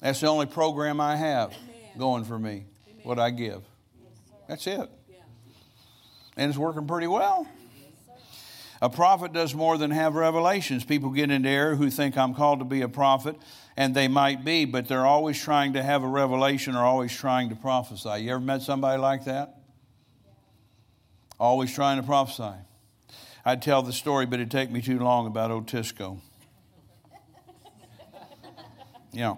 That's 0.01 0.19
the 0.19 0.27
only 0.27 0.47
program 0.47 0.99
I 0.99 1.15
have. 1.15 1.53
Going 1.97 2.25
for 2.25 2.37
me, 2.37 2.65
what 3.03 3.19
I 3.19 3.29
give. 3.29 3.61
That's 4.49 4.67
it. 4.67 4.89
And 6.35 6.49
it's 6.49 6.57
working 6.57 6.87
pretty 6.87 7.07
well. 7.07 7.47
A 8.81 8.89
prophet 8.89 9.31
does 9.31 9.55
more 9.55 9.77
than 9.77 9.91
have 9.91 10.15
revelations. 10.15 10.83
People 10.83 11.11
get 11.11 11.31
into 11.31 11.47
error 11.47 11.75
who 11.75 11.89
think 11.89 12.17
I'm 12.17 12.33
called 12.33 12.59
to 12.59 12.65
be 12.65 12.81
a 12.81 12.89
prophet, 12.89 13.37
and 13.75 13.95
they 13.95 14.07
might 14.07 14.45
be, 14.45 14.65
but 14.65 14.87
they're 14.87 15.05
always 15.05 15.41
trying 15.41 15.73
to 15.73 15.83
have 15.83 16.03
a 16.03 16.07
revelation 16.07 16.75
or 16.75 16.83
always 16.83 17.15
trying 17.15 17.49
to 17.49 17.55
prophesy. 17.55 18.23
You 18.23 18.31
ever 18.31 18.39
met 18.39 18.61
somebody 18.61 19.01
like 19.01 19.25
that? 19.25 19.59
Always 21.39 21.73
trying 21.73 21.97
to 21.97 22.03
prophesy. 22.03 22.57
I'd 23.45 23.61
tell 23.61 23.81
the 23.81 23.93
story, 23.93 24.25
but 24.25 24.35
it'd 24.35 24.51
take 24.51 24.71
me 24.71 24.81
too 24.81 24.99
long 24.99 25.27
about 25.27 25.51
Otisco. 25.51 26.19
Yeah. 29.11 29.35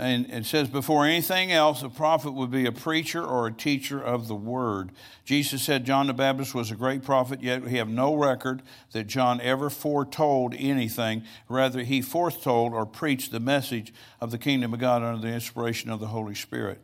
And 0.00 0.30
it 0.30 0.46
says, 0.46 0.70
before 0.70 1.04
anything 1.04 1.52
else, 1.52 1.82
a 1.82 1.90
prophet 1.90 2.32
would 2.32 2.50
be 2.50 2.64
a 2.64 2.72
preacher 2.72 3.22
or 3.22 3.46
a 3.46 3.52
teacher 3.52 4.02
of 4.02 4.28
the 4.28 4.34
word. 4.34 4.92
Jesus 5.26 5.62
said 5.62 5.84
John 5.84 6.06
the 6.06 6.14
Baptist 6.14 6.54
was 6.54 6.70
a 6.70 6.74
great 6.74 7.02
prophet, 7.02 7.42
yet 7.42 7.62
we 7.62 7.72
have 7.72 7.88
no 7.88 8.14
record 8.14 8.62
that 8.92 9.08
John 9.08 9.42
ever 9.42 9.68
foretold 9.68 10.54
anything. 10.56 11.24
Rather, 11.50 11.82
he 11.82 12.00
foretold 12.00 12.72
or 12.72 12.86
preached 12.86 13.30
the 13.30 13.40
message 13.40 13.92
of 14.22 14.30
the 14.30 14.38
kingdom 14.38 14.72
of 14.72 14.80
God 14.80 15.02
under 15.02 15.20
the 15.20 15.34
inspiration 15.34 15.90
of 15.90 16.00
the 16.00 16.06
Holy 16.06 16.34
Spirit. 16.34 16.80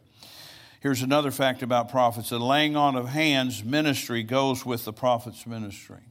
Here's 0.80 1.00
another 1.00 1.30
fact 1.30 1.62
about 1.62 1.88
prophets 1.88 2.28
the 2.28 2.38
laying 2.38 2.76
on 2.76 2.96
of 2.96 3.08
hands 3.08 3.64
ministry 3.64 4.24
goes 4.24 4.66
with 4.66 4.84
the 4.84 4.92
prophet's 4.92 5.46
ministry. 5.46 6.02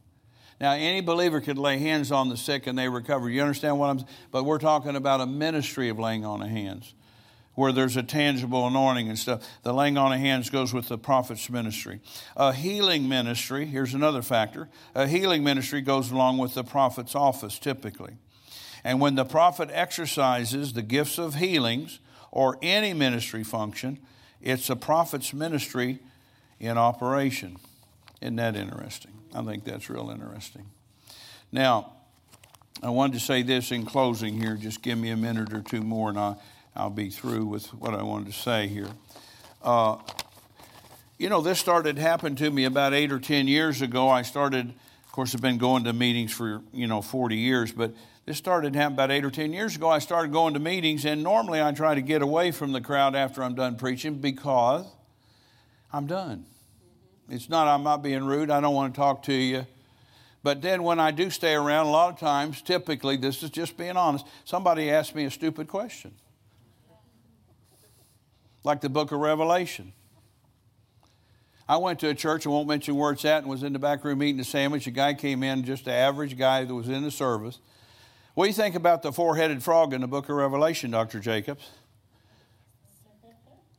Now, 0.59 0.71
any 0.71 1.01
believer 1.01 1.41
could 1.41 1.57
lay 1.57 1.79
hands 1.79 2.11
on 2.11 2.29
the 2.29 2.37
sick 2.37 2.65
and 2.65 2.77
they 2.77 2.87
recover. 2.87 3.29
You 3.29 3.41
understand 3.41 3.77
what 3.77 3.89
I'm 3.89 3.99
saying? 3.99 4.09
But 4.31 4.45
we're 4.45 4.59
talking 4.59 4.95
about 4.95 5.19
a 5.19 5.25
ministry 5.25 5.89
of 5.89 5.99
laying 5.99 6.25
on 6.25 6.41
of 6.41 6.49
hands 6.49 6.93
where 7.55 7.71
there's 7.71 7.97
a 7.97 8.03
tangible 8.03 8.67
anointing 8.67 9.09
and 9.09 9.17
stuff. 9.17 9.45
The 9.63 9.73
laying 9.73 9.97
on 9.97 10.13
of 10.13 10.19
hands 10.19 10.49
goes 10.49 10.73
with 10.73 10.87
the 10.89 10.97
prophet's 10.97 11.49
ministry. 11.49 12.01
A 12.35 12.53
healing 12.53 13.09
ministry, 13.09 13.65
here's 13.65 13.93
another 13.93 14.21
factor. 14.21 14.69
A 14.93 15.07
healing 15.07 15.43
ministry 15.43 15.81
goes 15.81 16.11
along 16.11 16.37
with 16.37 16.53
the 16.53 16.63
prophet's 16.63 17.15
office 17.15 17.57
typically. 17.57 18.17
And 18.83 19.01
when 19.01 19.15
the 19.15 19.25
prophet 19.25 19.69
exercises 19.71 20.73
the 20.73 20.83
gifts 20.83 21.17
of 21.17 21.35
healings 21.35 21.99
or 22.31 22.57
any 22.61 22.93
ministry 22.93 23.43
function, 23.43 23.99
it's 24.41 24.69
a 24.69 24.75
prophet's 24.75 25.33
ministry 25.33 25.99
in 26.59 26.77
operation. 26.77 27.57
Isn't 28.21 28.35
that 28.35 28.55
interesting? 28.55 29.14
I 29.35 29.43
think 29.43 29.65
that's 29.65 29.89
real 29.89 30.09
interesting. 30.09 30.65
Now, 31.51 31.91
I 32.81 32.89
wanted 32.89 33.13
to 33.13 33.19
say 33.19 33.41
this 33.41 33.71
in 33.71 33.85
closing 33.85 34.39
here. 34.39 34.55
Just 34.55 34.81
give 34.81 34.97
me 34.97 35.09
a 35.09 35.17
minute 35.17 35.53
or 35.53 35.61
two 35.61 35.81
more, 35.81 36.09
and 36.09 36.17
I'll, 36.17 36.41
I'll 36.75 36.89
be 36.89 37.09
through 37.09 37.45
with 37.45 37.67
what 37.73 37.93
I 37.93 38.01
wanted 38.01 38.27
to 38.27 38.39
say 38.39 38.67
here. 38.67 38.89
Uh, 39.61 39.97
you 41.17 41.27
know, 41.27 41.41
this 41.41 41.59
started 41.59 41.97
happening 41.97 42.35
to 42.37 42.49
me 42.49 42.63
about 42.63 42.93
eight 42.93 43.11
or 43.11 43.19
ten 43.19 43.47
years 43.47 43.81
ago. 43.81 44.09
I 44.09 44.21
started, 44.21 44.69
of 45.05 45.11
course, 45.11 45.35
I've 45.35 45.41
been 45.41 45.57
going 45.57 45.83
to 45.83 45.93
meetings 45.93 46.31
for 46.31 46.61
you 46.73 46.87
know 46.87 47.01
40 47.01 47.35
years, 47.35 47.73
but 47.73 47.93
this 48.25 48.37
started 48.37 48.73
happening 48.73 48.95
about 48.95 49.11
eight 49.11 49.25
or 49.25 49.31
ten 49.31 49.51
years 49.51 49.75
ago. 49.75 49.89
I 49.89 49.99
started 49.99 50.31
going 50.31 50.53
to 50.53 50.59
meetings, 50.61 51.03
and 51.03 51.23
normally 51.23 51.61
I 51.61 51.73
try 51.73 51.93
to 51.93 52.01
get 52.01 52.21
away 52.21 52.51
from 52.51 52.71
the 52.71 52.81
crowd 52.81 53.15
after 53.15 53.43
I'm 53.43 53.55
done 53.55 53.75
preaching 53.75 54.15
because 54.15 54.85
I'm 55.91 56.07
done. 56.07 56.45
It's 57.29 57.49
not, 57.49 57.67
I'm 57.67 57.83
not 57.83 58.03
being 58.03 58.23
rude. 58.23 58.51
I 58.51 58.61
don't 58.61 58.75
want 58.75 58.93
to 58.93 58.99
talk 58.99 59.23
to 59.23 59.33
you. 59.33 59.65
But 60.43 60.61
then 60.61 60.83
when 60.83 60.99
I 60.99 61.09
do 61.09 61.31
stay 61.31 61.55
around, 61.55 61.87
a 61.87 61.89
lot 61.89 62.13
of 62.13 62.19
times, 62.19 62.61
typically, 62.61 63.17
this 63.17 63.41
is 63.41 63.49
just 63.49 63.77
being 63.77 63.97
honest, 63.97 64.25
somebody 64.43 64.91
asks 64.91 65.15
me 65.15 65.25
a 65.25 65.31
stupid 65.31 65.67
question. 65.67 66.13
Like 68.63 68.81
the 68.81 68.89
book 68.89 69.11
of 69.11 69.19
Revelation. 69.19 69.93
I 71.67 71.77
went 71.77 71.99
to 72.01 72.09
a 72.09 72.13
church, 72.13 72.45
I 72.45 72.49
won't 72.49 72.67
mention 72.67 72.95
where 72.95 73.11
it's 73.11 73.25
at, 73.25 73.39
and 73.39 73.47
was 73.47 73.63
in 73.63 73.73
the 73.73 73.79
back 73.79 74.03
room 74.03 74.21
eating 74.21 74.39
a 74.39 74.43
sandwich. 74.43 74.85
A 74.85 74.91
guy 74.91 75.15
came 75.15 75.41
in, 75.41 75.63
just 75.63 75.87
an 75.87 75.93
average 75.93 76.37
guy 76.37 76.63
that 76.63 76.73
was 76.73 76.89
in 76.89 77.01
the 77.01 77.09
service. 77.09 77.57
What 78.35 78.45
do 78.45 78.49
you 78.49 78.53
think 78.53 78.75
about 78.75 79.01
the 79.01 79.11
four 79.11 79.35
headed 79.35 79.63
frog 79.63 79.93
in 79.93 80.01
the 80.01 80.07
book 80.07 80.29
of 80.29 80.35
Revelation, 80.35 80.91
Dr. 80.91 81.19
Jacobs? 81.19 81.71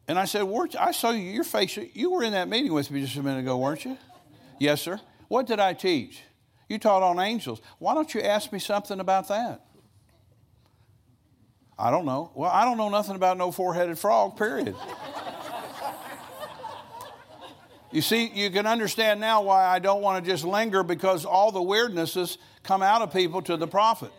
And 0.08 0.18
I 0.18 0.24
said, 0.24 0.46
I 0.78 0.92
saw 0.92 1.10
you, 1.10 1.22
your 1.22 1.44
face. 1.44 1.76
You 1.76 2.12
were 2.12 2.22
in 2.22 2.32
that 2.32 2.48
meeting 2.48 2.72
with 2.72 2.90
me 2.90 3.00
just 3.00 3.16
a 3.16 3.22
minute 3.22 3.40
ago, 3.40 3.58
weren't 3.58 3.84
you? 3.84 3.98
Yes, 4.58 4.80
sir. 4.80 5.00
What 5.28 5.46
did 5.46 5.58
I 5.58 5.74
teach? 5.74 6.22
You 6.68 6.78
taught 6.78 7.02
on 7.02 7.18
angels. 7.18 7.60
Why 7.78 7.94
don't 7.94 8.12
you 8.14 8.20
ask 8.20 8.52
me 8.52 8.58
something 8.58 9.00
about 9.00 9.28
that? 9.28 9.62
I 11.78 11.90
don't 11.90 12.06
know. 12.06 12.30
Well, 12.34 12.50
I 12.50 12.64
don't 12.64 12.78
know 12.78 12.88
nothing 12.88 13.16
about 13.16 13.36
no 13.36 13.52
four 13.52 13.74
headed 13.74 13.98
frog, 13.98 14.36
period. 14.36 14.74
you 17.92 18.00
see, 18.00 18.28
you 18.28 18.50
can 18.50 18.66
understand 18.66 19.20
now 19.20 19.42
why 19.42 19.64
I 19.64 19.78
don't 19.78 20.00
want 20.02 20.24
to 20.24 20.30
just 20.30 20.44
linger 20.44 20.82
because 20.82 21.24
all 21.24 21.52
the 21.52 21.60
weirdnesses 21.60 22.38
come 22.62 22.82
out 22.82 23.02
of 23.02 23.12
people 23.12 23.42
to 23.42 23.56
the 23.56 23.66
prophet. 23.66 24.12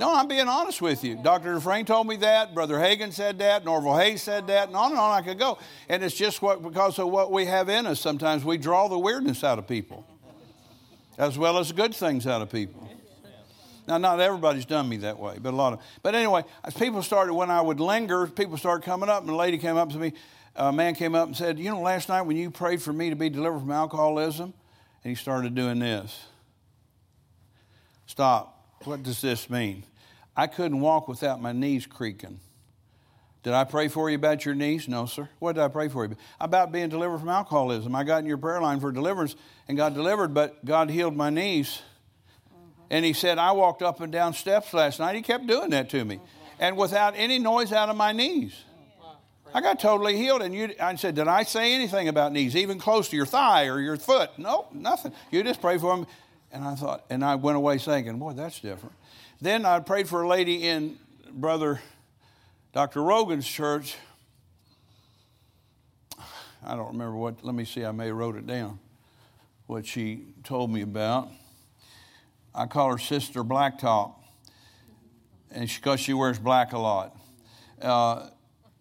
No, 0.00 0.14
I'm 0.14 0.28
being 0.28 0.48
honest 0.48 0.80
with 0.80 1.04
you. 1.04 1.16
Dr. 1.22 1.52
Dufresne 1.52 1.84
told 1.84 2.06
me 2.06 2.16
that. 2.16 2.54
Brother 2.54 2.76
Hagin 2.76 3.12
said 3.12 3.38
that. 3.40 3.66
Norval 3.66 3.98
Hayes 3.98 4.22
said 4.22 4.46
that. 4.46 4.68
And 4.68 4.74
on 4.74 4.92
and 4.92 4.98
on 4.98 5.10
I 5.10 5.20
could 5.20 5.38
go. 5.38 5.58
And 5.90 6.02
it's 6.02 6.14
just 6.14 6.40
what 6.40 6.62
because 6.62 6.98
of 6.98 7.08
what 7.08 7.30
we 7.30 7.44
have 7.44 7.68
in 7.68 7.84
us. 7.84 8.00
Sometimes 8.00 8.42
we 8.42 8.56
draw 8.56 8.88
the 8.88 8.98
weirdness 8.98 9.44
out 9.44 9.58
of 9.58 9.68
people, 9.68 10.06
as 11.18 11.36
well 11.36 11.58
as 11.58 11.70
good 11.72 11.94
things 11.94 12.26
out 12.26 12.40
of 12.40 12.50
people. 12.50 12.88
Now, 13.86 13.98
not 13.98 14.20
everybody's 14.20 14.64
done 14.64 14.88
me 14.88 14.96
that 14.98 15.18
way, 15.18 15.36
but 15.38 15.52
a 15.52 15.56
lot 15.56 15.74
of. 15.74 15.80
But 16.02 16.14
anyway, 16.14 16.44
as 16.64 16.72
people 16.72 17.02
started, 17.02 17.34
when 17.34 17.50
I 17.50 17.60
would 17.60 17.78
linger, 17.78 18.26
people 18.26 18.56
started 18.56 18.86
coming 18.86 19.10
up, 19.10 19.20
and 19.20 19.28
a 19.28 19.36
lady 19.36 19.58
came 19.58 19.76
up 19.76 19.90
to 19.90 19.98
me. 19.98 20.14
A 20.56 20.72
man 20.72 20.94
came 20.94 21.14
up 21.14 21.26
and 21.26 21.36
said, 21.36 21.58
"You 21.58 21.72
know, 21.72 21.80
last 21.82 22.08
night 22.08 22.22
when 22.22 22.38
you 22.38 22.50
prayed 22.50 22.80
for 22.80 22.94
me 22.94 23.10
to 23.10 23.16
be 23.16 23.28
delivered 23.28 23.60
from 23.60 23.70
alcoholism," 23.70 24.54
and 25.04 25.10
he 25.10 25.14
started 25.14 25.54
doing 25.54 25.78
this. 25.78 26.24
Stop. 28.06 28.64
What 28.84 29.02
does 29.02 29.20
this 29.20 29.50
mean? 29.50 29.84
I 30.36 30.46
couldn't 30.46 30.80
walk 30.80 31.08
without 31.08 31.40
my 31.40 31.52
knees 31.52 31.86
creaking. 31.86 32.40
Did 33.42 33.54
I 33.54 33.64
pray 33.64 33.88
for 33.88 34.10
you 34.10 34.16
about 34.16 34.44
your 34.44 34.54
knees? 34.54 34.86
No, 34.86 35.06
sir. 35.06 35.28
What 35.38 35.54
did 35.54 35.62
I 35.62 35.68
pray 35.68 35.88
for 35.88 36.04
you? 36.04 36.16
About 36.38 36.72
being 36.72 36.90
delivered 36.90 37.18
from 37.18 37.30
alcoholism. 37.30 37.94
I 37.94 38.04
got 38.04 38.18
in 38.18 38.26
your 38.26 38.36
prayer 38.36 38.60
line 38.60 38.80
for 38.80 38.92
deliverance 38.92 39.34
and 39.66 39.78
got 39.78 39.94
delivered, 39.94 40.34
but 40.34 40.62
God 40.64 40.90
healed 40.90 41.16
my 41.16 41.30
knees. 41.30 41.80
And 42.90 43.04
he 43.04 43.12
said, 43.12 43.38
I 43.38 43.52
walked 43.52 43.82
up 43.82 44.00
and 44.00 44.12
down 44.12 44.34
steps 44.34 44.74
last 44.74 44.98
night. 44.98 45.16
He 45.16 45.22
kept 45.22 45.46
doing 45.46 45.70
that 45.70 45.88
to 45.90 46.04
me. 46.04 46.20
And 46.58 46.76
without 46.76 47.14
any 47.16 47.38
noise 47.38 47.72
out 47.72 47.88
of 47.88 47.96
my 47.96 48.12
knees. 48.12 48.64
I 49.54 49.60
got 49.60 49.80
totally 49.80 50.16
healed. 50.16 50.42
And 50.42 50.54
you, 50.54 50.74
I 50.80 50.94
said, 50.96 51.14
Did 51.14 51.26
I 51.26 51.44
say 51.44 51.72
anything 51.72 52.08
about 52.08 52.32
knees, 52.32 52.54
even 52.54 52.78
close 52.78 53.08
to 53.08 53.16
your 53.16 53.26
thigh 53.26 53.66
or 53.66 53.80
your 53.80 53.96
foot? 53.96 54.30
No, 54.38 54.66
nothing. 54.72 55.12
You 55.30 55.42
just 55.42 55.60
pray 55.60 55.78
for 55.78 55.96
them. 55.96 56.06
And 56.52 56.64
I 56.64 56.74
thought, 56.74 57.04
and 57.10 57.24
I 57.24 57.36
went 57.36 57.56
away 57.56 57.78
thinking, 57.78 58.18
boy, 58.18 58.32
that's 58.32 58.58
different. 58.60 58.94
Then 59.42 59.64
I 59.64 59.80
prayed 59.80 60.06
for 60.06 60.20
a 60.20 60.28
lady 60.28 60.68
in 60.68 60.98
Brother 61.32 61.80
Dr. 62.74 63.02
Rogan's 63.02 63.46
church. 63.46 63.96
I 66.62 66.76
don't 66.76 66.88
remember 66.88 67.16
what, 67.16 67.42
let 67.42 67.54
me 67.54 67.64
see, 67.64 67.82
I 67.86 67.90
may 67.90 68.08
have 68.08 68.16
wrote 68.16 68.36
it 68.36 68.46
down, 68.46 68.78
what 69.66 69.86
she 69.86 70.24
told 70.44 70.70
me 70.70 70.82
about. 70.82 71.30
I 72.54 72.66
call 72.66 72.90
her 72.90 72.98
Sister 72.98 73.42
Blacktop, 73.42 74.12
and 75.50 75.66
because 75.66 76.00
she, 76.00 76.06
she, 76.06 76.12
wears 76.12 76.38
black 76.38 76.74
a 76.74 76.78
lot. 76.78 77.16
Uh, 77.80 78.28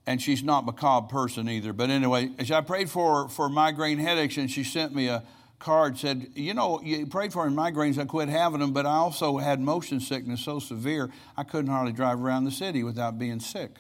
and 0.06 0.22
she's 0.22 0.44
not 0.44 0.66
macabre 0.66 1.08
person 1.08 1.48
either. 1.48 1.72
But 1.72 1.90
anyway, 1.90 2.32
I 2.52 2.62
prayed 2.62 2.90
for 2.90 3.30
for 3.30 3.48
migraine 3.48 4.00
headaches, 4.00 4.36
and 4.36 4.52
she 4.52 4.66
sent 4.66 4.94
me 4.94 5.08
a 5.08 5.24
card 5.60 5.98
said, 5.98 6.32
You 6.36 6.54
know, 6.54 6.82
you 6.82 7.06
prayed 7.06 7.34
for 7.34 7.50
me 7.50 7.56
migraines, 7.56 8.00
I 8.00 8.06
quit 8.06 8.30
having 8.30 8.62
them, 8.62 8.74
but 8.74 8.86
I 8.86 8.96
also 8.96 9.38
had 9.38 9.60
motion 9.60 10.00
sickness 10.00 10.42
so 10.42 10.60
severe 10.60 11.10
I 11.38 11.44
couldn't 11.44 11.70
hardly 11.70 11.94
drive 11.94 12.22
around 12.22 12.46
the 12.46 12.52
city 12.52 12.84
without 12.84 13.20
being 13.20 13.40
sick. 13.40 13.76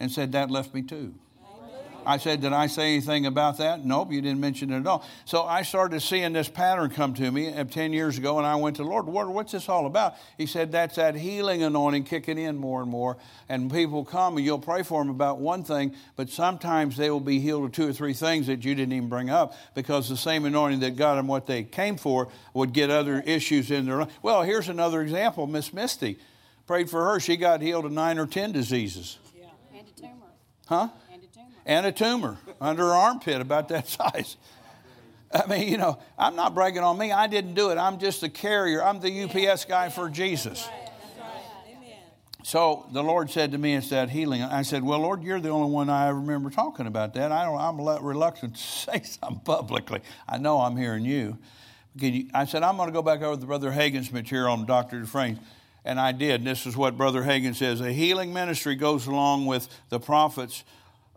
And 0.00 0.10
said, 0.10 0.32
That 0.32 0.50
left 0.50 0.74
me 0.74 0.82
too. 0.82 1.14
I 2.06 2.18
said, 2.18 2.40
Did 2.40 2.52
I 2.52 2.66
say 2.66 2.92
anything 2.92 3.26
about 3.26 3.58
that? 3.58 3.84
Nope, 3.84 4.12
you 4.12 4.20
didn't 4.20 4.40
mention 4.40 4.72
it 4.72 4.80
at 4.80 4.86
all. 4.86 5.04
So 5.24 5.42
I 5.42 5.62
started 5.62 6.00
seeing 6.00 6.32
this 6.32 6.48
pattern 6.48 6.90
come 6.90 7.14
to 7.14 7.30
me 7.30 7.52
uh, 7.52 7.64
10 7.64 7.92
years 7.92 8.18
ago, 8.18 8.38
and 8.38 8.46
I 8.46 8.56
went 8.56 8.76
to 8.76 8.82
the 8.82 8.88
Lord, 8.88 9.06
what's 9.06 9.52
this 9.52 9.68
all 9.68 9.86
about? 9.86 10.14
He 10.38 10.46
said, 10.46 10.72
That's 10.72 10.96
that 10.96 11.14
healing 11.14 11.62
anointing 11.62 12.04
kicking 12.04 12.38
in 12.38 12.56
more 12.56 12.82
and 12.82 12.90
more. 12.90 13.16
And 13.48 13.72
people 13.72 14.04
come 14.04 14.36
and 14.36 14.44
you'll 14.44 14.58
pray 14.58 14.82
for 14.82 15.02
them 15.02 15.10
about 15.10 15.38
one 15.38 15.64
thing, 15.64 15.94
but 16.16 16.30
sometimes 16.30 16.96
they 16.96 17.10
will 17.10 17.20
be 17.20 17.40
healed 17.40 17.64
of 17.64 17.72
two 17.72 17.88
or 17.88 17.92
three 17.92 18.14
things 18.14 18.46
that 18.46 18.64
you 18.64 18.74
didn't 18.74 18.92
even 18.92 19.08
bring 19.08 19.30
up 19.30 19.54
because 19.74 20.08
the 20.08 20.16
same 20.16 20.44
anointing 20.44 20.80
that 20.80 20.96
got 20.96 21.16
them 21.16 21.26
what 21.26 21.46
they 21.46 21.62
came 21.62 21.96
for 21.96 22.28
would 22.52 22.72
get 22.72 22.90
other 22.90 23.22
issues 23.26 23.70
in 23.70 23.86
their 23.86 23.98
life. 23.98 24.12
Well, 24.22 24.42
here's 24.42 24.68
another 24.68 25.02
example 25.02 25.46
Miss 25.46 25.72
Misty. 25.72 26.18
Prayed 26.66 26.88
for 26.88 27.04
her, 27.04 27.20
she 27.20 27.36
got 27.36 27.60
healed 27.60 27.84
of 27.84 27.92
nine 27.92 28.18
or 28.18 28.26
10 28.26 28.52
diseases. 28.52 29.18
Yeah, 29.38 29.48
and 29.74 29.86
a 29.86 30.00
tumor. 30.00 30.12
Huh? 30.66 30.88
And 31.66 31.86
a 31.86 31.92
tumor 31.92 32.38
under 32.60 32.84
her 32.84 32.92
armpit 32.92 33.40
about 33.40 33.68
that 33.68 33.88
size. 33.88 34.36
I 35.32 35.46
mean, 35.46 35.68
you 35.68 35.78
know, 35.78 35.98
I'm 36.16 36.36
not 36.36 36.54
bragging 36.54 36.82
on 36.82 36.96
me. 36.96 37.10
I 37.10 37.26
didn't 37.26 37.54
do 37.54 37.70
it. 37.70 37.78
I'm 37.78 37.98
just 37.98 38.20
the 38.20 38.28
carrier. 38.28 38.82
I'm 38.82 39.00
the 39.00 39.24
UPS 39.24 39.64
guy 39.64 39.88
for 39.88 40.08
Jesus. 40.08 40.68
so 42.44 42.86
the 42.92 43.02
Lord 43.02 43.30
said 43.30 43.50
to 43.52 43.58
me, 43.58 43.74
"It's 43.74 43.88
that 43.90 44.10
healing." 44.10 44.42
I 44.42 44.62
said, 44.62 44.84
"Well, 44.84 45.00
Lord, 45.00 45.24
you're 45.24 45.40
the 45.40 45.48
only 45.48 45.72
one 45.72 45.90
I 45.90 46.08
remember 46.08 46.50
talking 46.50 46.86
about 46.86 47.14
that. 47.14 47.32
I 47.32 47.44
don't. 47.44 47.58
I'm 47.58 47.80
reluctant 48.04 48.54
to 48.54 48.62
say 48.62 49.02
something 49.02 49.40
publicly. 49.40 50.02
I 50.28 50.38
know 50.38 50.60
I'm 50.60 50.76
hearing 50.76 51.04
you." 51.04 51.38
you 51.96 52.28
I 52.32 52.44
said, 52.44 52.62
"I'm 52.62 52.76
going 52.76 52.88
to 52.88 52.92
go 52.92 53.02
back 53.02 53.22
over 53.22 53.36
the 53.36 53.46
Brother 53.46 53.72
Hagin's 53.72 54.12
material 54.12 54.52
on 54.52 54.66
Dr. 54.66 55.00
Dufresne." 55.00 55.40
And 55.86 56.00
I 56.00 56.12
did. 56.12 56.36
And 56.36 56.46
this 56.46 56.64
is 56.64 56.76
what 56.76 56.96
Brother 56.96 57.22
Hagin 57.22 57.54
says 57.54 57.80
A 57.80 57.92
healing 57.92 58.32
ministry 58.32 58.74
goes 58.74 59.06
along 59.06 59.46
with 59.46 59.68
the 59.90 60.00
prophet's 60.00 60.64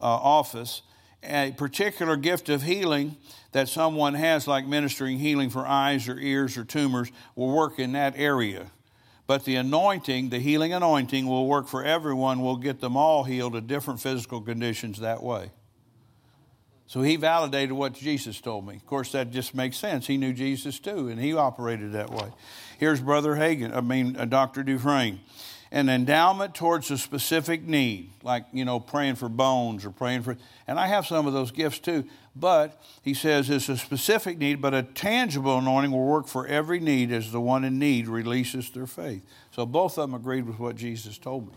uh, 0.01 0.05
office. 0.05 0.81
A 1.23 1.53
particular 1.57 2.15
gift 2.15 2.47
of 2.47 2.63
healing 2.63 3.17
that 3.51 3.67
someone 3.67 4.13
has, 4.13 4.47
like 4.47 4.67
ministering 4.67 5.19
healing 5.19 5.49
for 5.49 5.65
eyes 5.65 6.07
or 6.07 6.19
ears 6.19 6.57
or 6.57 6.63
tumors, 6.63 7.11
will 7.35 7.51
work 7.51 7.79
in 7.79 7.93
that 7.93 8.13
area. 8.15 8.71
But 9.25 9.43
the 9.43 9.55
anointing, 9.55 10.29
the 10.29 10.39
healing 10.39 10.73
anointing, 10.73 11.27
will 11.27 11.47
work 11.47 11.67
for 11.67 11.83
everyone, 11.83 12.41
will 12.41 12.55
get 12.55 12.79
them 12.79 12.95
all 12.95 13.25
healed 13.25 13.55
of 13.55 13.67
different 13.67 13.99
physical 13.99 14.41
conditions 14.41 14.99
that 14.99 15.21
way. 15.21 15.51
So 16.87 17.01
he 17.01 17.17
validated 17.17 17.73
what 17.73 17.93
Jesus 17.93 18.39
told 18.39 18.65
me. 18.65 18.75
Of 18.75 18.85
course, 18.85 19.11
that 19.11 19.31
just 19.31 19.53
makes 19.53 19.75
sense. 19.75 20.07
He 20.07 20.15
knew 20.15 20.31
Jesus 20.31 20.79
too, 20.79 21.09
and 21.09 21.19
he 21.19 21.33
operated 21.33 21.91
that 21.91 22.09
way. 22.09 22.29
Here's 22.79 23.01
Brother 23.01 23.35
Hagin, 23.35 23.75
I 23.75 23.81
mean, 23.81 24.15
uh, 24.15 24.23
Dr. 24.23 24.63
Dufresne. 24.63 25.19
An 25.71 25.89
endowment 25.89 26.55
towards 26.55 26.89
a 26.91 26.97
specific 26.97 27.63
need, 27.63 28.11
like, 28.23 28.45
you 28.53 28.63
know, 28.63 28.79
praying 28.79 29.15
for 29.15 29.27
bones 29.27 29.85
or 29.85 29.89
praying 29.89 30.23
for, 30.23 30.37
and 30.65 30.79
I 30.79 30.87
have 30.87 31.05
some 31.05 31.27
of 31.27 31.33
those 31.33 31.51
gifts 31.51 31.79
too. 31.79 32.05
But 32.35 32.81
he 33.01 33.13
says 33.13 33.49
it's 33.49 33.67
a 33.67 33.77
specific 33.77 34.37
need, 34.37 34.61
but 34.61 34.73
a 34.73 34.83
tangible 34.83 35.57
anointing 35.57 35.91
will 35.91 36.05
work 36.05 36.27
for 36.27 36.47
every 36.47 36.79
need 36.79 37.11
as 37.11 37.31
the 37.31 37.41
one 37.41 37.65
in 37.65 37.79
need 37.79 38.07
releases 38.07 38.69
their 38.69 38.87
faith. 38.87 39.25
So 39.51 39.65
both 39.65 39.97
of 39.97 40.09
them 40.09 40.13
agreed 40.13 40.47
with 40.47 40.59
what 40.59 40.75
Jesus 40.75 41.17
told 41.17 41.47
me. 41.47 41.53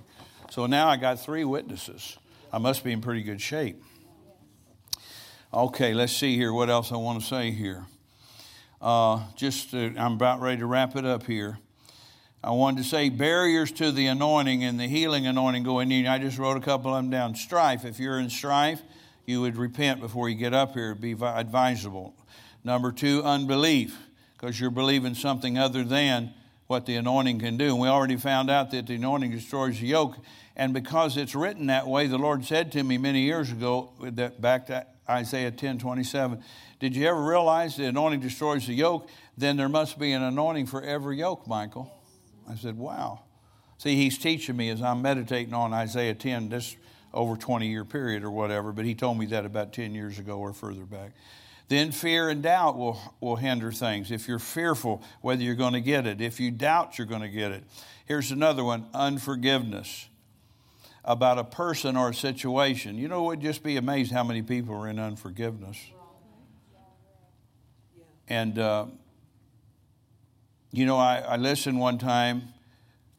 So 0.51 0.67
now 0.67 0.89
I 0.89 0.97
got 0.97 1.21
three 1.21 1.45
witnesses. 1.45 2.19
I 2.53 2.59
must 2.59 2.83
be 2.83 2.91
in 2.93 3.01
pretty 3.01 3.23
good 3.23 3.41
shape. 3.41 3.81
Okay, 5.53 5.95
let's 5.95 6.13
see 6.13 6.35
here 6.35 6.53
what 6.53 6.71
else 6.71 6.91
I 6.91 6.97
want 6.97 7.21
to 7.21 7.27
say 7.27 7.51
here. 7.51 7.87
Uh, 8.81 9.21
just, 9.37 9.71
to, 9.73 9.95
I'm 9.97 10.15
about 10.15 10.41
ready 10.41 10.59
to 10.59 10.67
wrap 10.67 10.97
it 10.97 11.05
up 11.05 11.27
here. 11.27 11.59
I 12.43 12.53
wanted 12.53 12.83
to 12.83 12.89
say 12.89 13.11
barriers 13.11 13.71
to 13.73 13.93
the 13.93 14.07
anointing 14.07 14.65
and 14.65 14.81
the 14.81 14.87
healing 14.87 15.27
anointing 15.27 15.63
going 15.63 15.93
in. 15.93 16.07
I 16.07 16.19
just 16.19 16.39
wrote 16.39 16.57
a 16.57 16.61
couple 16.61 16.95
of 16.95 17.03
them 17.03 17.11
down. 17.11 17.35
Strife. 17.35 17.85
If 17.85 18.01
you're 18.01 18.19
in 18.19 18.31
strife, 18.31 18.81
you 19.27 19.43
would 19.43 19.59
repent 19.59 20.01
before 20.01 20.31
you 20.31 20.37
get 20.37 20.55
up 20.55 20.73
here. 20.73 20.93
It'd 20.93 21.03
be 21.03 21.13
advisable. 21.13 22.15
Number 22.65 22.93
two, 22.93 23.23
unbelief, 23.23 23.99
because 24.33 24.59
you're 24.59 24.71
believing 24.71 25.15
something 25.15 25.59
other 25.59 25.85
than 25.85 26.33
what 26.67 26.87
the 26.87 26.97
anointing 26.97 27.41
can 27.41 27.59
do. 27.59 27.67
And 27.67 27.81
we 27.81 27.89
already 27.89 28.17
found 28.17 28.51
out 28.51 28.71
that 28.71 28.87
the 28.87 28.95
anointing 28.95 29.33
destroys 29.33 29.79
the 29.79 29.89
yoke. 29.89 30.17
And 30.57 30.73
because 30.73 31.19
it's 31.19 31.35
written 31.35 31.67
that 31.67 31.87
way, 31.87 32.07
the 32.07 32.19
Lord 32.19 32.47
said 32.47 32.73
to 32.73 32.83
me 32.83 32.97
many 32.97 33.21
years 33.21 33.53
ago, 33.53 33.93
that 34.01 34.41
back 34.41 34.67
to 34.69 34.87
Isaiah 35.09 35.51
10 35.51 35.79
27. 35.79 36.43
Did 36.79 36.97
you 36.97 37.07
ever 37.07 37.23
realize 37.23 37.77
the 37.77 37.85
anointing 37.85 38.21
destroys 38.21 38.67
the 38.67 38.75
yoke? 38.75 39.11
Then 39.37 39.59
there 39.59 39.69
must 39.69 39.99
be 39.99 40.13
an 40.13 40.23
anointing 40.23 40.67
for 40.67 40.83
every 40.83 41.19
yoke, 41.19 41.47
Michael. 41.47 41.93
I 42.51 42.57
said, 42.57 42.77
wow. 42.77 43.21
See, 43.79 43.97
he's 43.97 44.19
teaching 44.19 44.57
me 44.57 44.69
as 44.71 44.83
I'm 44.83 45.01
meditating 45.03 45.55
on 45.55 45.73
Isaiah 45.73 46.15
10, 46.15 46.49
this 46.49 46.77
over 47.13 47.37
20 47.37 47.69
year 47.69 47.85
period 47.85 48.25
or 48.25 48.31
whatever, 48.31 48.73
but 48.73 48.85
he 48.85 48.95
told 48.95 49.19
me 49.19 49.27
that 49.27 49.45
about 49.45 49.73
10 49.73 49.95
years 49.95 50.19
ago 50.19 50.39
or 50.39 50.53
further 50.53 50.85
back. 50.85 51.13
Then 51.69 51.93
fear 51.93 52.29
and 52.29 52.43
doubt 52.43 52.77
will, 52.77 53.01
will 53.21 53.37
hinder 53.37 53.71
things. 53.71 54.11
If 54.11 54.27
you're 54.27 54.41
fearful 54.41 55.03
whether 55.21 55.43
you're 55.43 55.55
going 55.55 55.75
to 55.75 55.81
get 55.81 56.07
it, 56.07 56.21
if 56.21 56.41
you 56.41 56.51
doubt 56.51 56.99
you're 56.99 57.07
going 57.07 57.23
to 57.23 57.29
get 57.29 57.53
it. 57.53 57.63
Here's 58.07 58.33
another 58.33 58.65
one 58.65 58.87
unforgiveness 58.93 60.09
about 61.05 61.39
a 61.39 61.45
person 61.45 61.97
or 61.97 62.11
a 62.11 62.15
situation. 62.15 62.99
You 62.99 63.09
know, 63.09 63.23
would 63.25 63.41
just 63.41 63.63
be 63.63 63.77
amazed 63.77 64.11
how 64.13 64.25
many 64.25 64.43
people 64.43 64.75
are 64.75 64.89
in 64.89 64.99
unforgiveness. 64.99 65.79
And, 68.29 68.59
uh, 68.59 68.87
you 70.73 70.87
know, 70.87 70.97
I, 70.97 71.19
I, 71.19 71.37
listened 71.37 71.79
one 71.79 71.99
time 71.99 72.43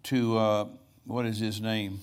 to, 0.04 0.38
uh, 0.38 0.66
what 1.06 1.26
is 1.26 1.40
his 1.40 1.60
name? 1.60 2.00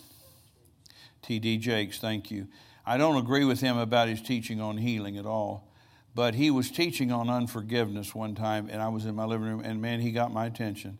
T.D. 1.22 1.58
Jakes, 1.58 1.98
thank 1.98 2.30
you. 2.30 2.48
I 2.84 2.98
don't 2.98 3.16
agree 3.16 3.44
with 3.44 3.60
him 3.60 3.76
about 3.78 4.08
his 4.08 4.20
teaching 4.20 4.60
on 4.60 4.76
healing 4.78 5.16
at 5.16 5.26
all, 5.26 5.66
but 6.14 6.34
he 6.34 6.50
was 6.50 6.70
teaching 6.70 7.10
on 7.10 7.30
unforgiveness 7.30 8.14
one 8.14 8.34
time, 8.34 8.68
and 8.70 8.82
I 8.82 8.88
was 8.88 9.06
in 9.06 9.14
my 9.14 9.24
living 9.24 9.46
room, 9.46 9.60
and 9.64 9.80
man, 9.80 10.00
he 10.00 10.10
got 10.10 10.32
my 10.32 10.46
attention. 10.46 10.98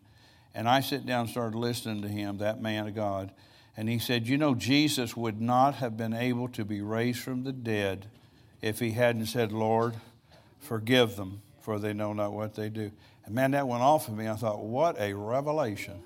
And 0.54 0.68
I 0.68 0.80
sit 0.80 1.06
down 1.06 1.22
and 1.22 1.30
started 1.30 1.56
listening 1.56 2.02
to 2.02 2.08
him, 2.08 2.38
that 2.38 2.60
man 2.60 2.88
of 2.88 2.94
God. 2.94 3.30
And 3.76 3.88
he 3.88 3.98
said, 3.98 4.26
You 4.26 4.38
know, 4.38 4.54
Jesus 4.54 5.16
would 5.16 5.40
not 5.40 5.76
have 5.76 5.96
been 5.96 6.14
able 6.14 6.48
to 6.48 6.64
be 6.64 6.80
raised 6.80 7.20
from 7.20 7.44
the 7.44 7.52
dead 7.52 8.06
if 8.60 8.80
he 8.80 8.90
hadn't 8.92 9.26
said, 9.26 9.52
Lord, 9.52 9.94
forgive 10.58 11.16
them, 11.16 11.42
for 11.60 11.78
they 11.78 11.92
know 11.92 12.12
not 12.12 12.32
what 12.32 12.54
they 12.54 12.70
do. 12.70 12.90
And 13.28 13.34
man, 13.34 13.50
that 13.50 13.68
went 13.68 13.82
off 13.82 14.08
of 14.08 14.16
me. 14.16 14.26
I 14.26 14.34
thought, 14.34 14.64
What 14.64 14.98
a 14.98 15.12
revelation. 15.12 16.02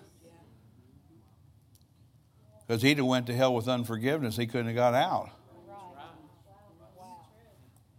Because 2.66 2.82
he'd 2.82 2.96
have 2.98 3.06
went 3.06 3.26
to 3.26 3.34
hell 3.34 3.54
with 3.54 3.68
unforgiveness, 3.68 4.36
he 4.36 4.46
couldn't 4.46 4.66
have 4.66 4.74
got 4.74 4.94
out. 4.94 5.30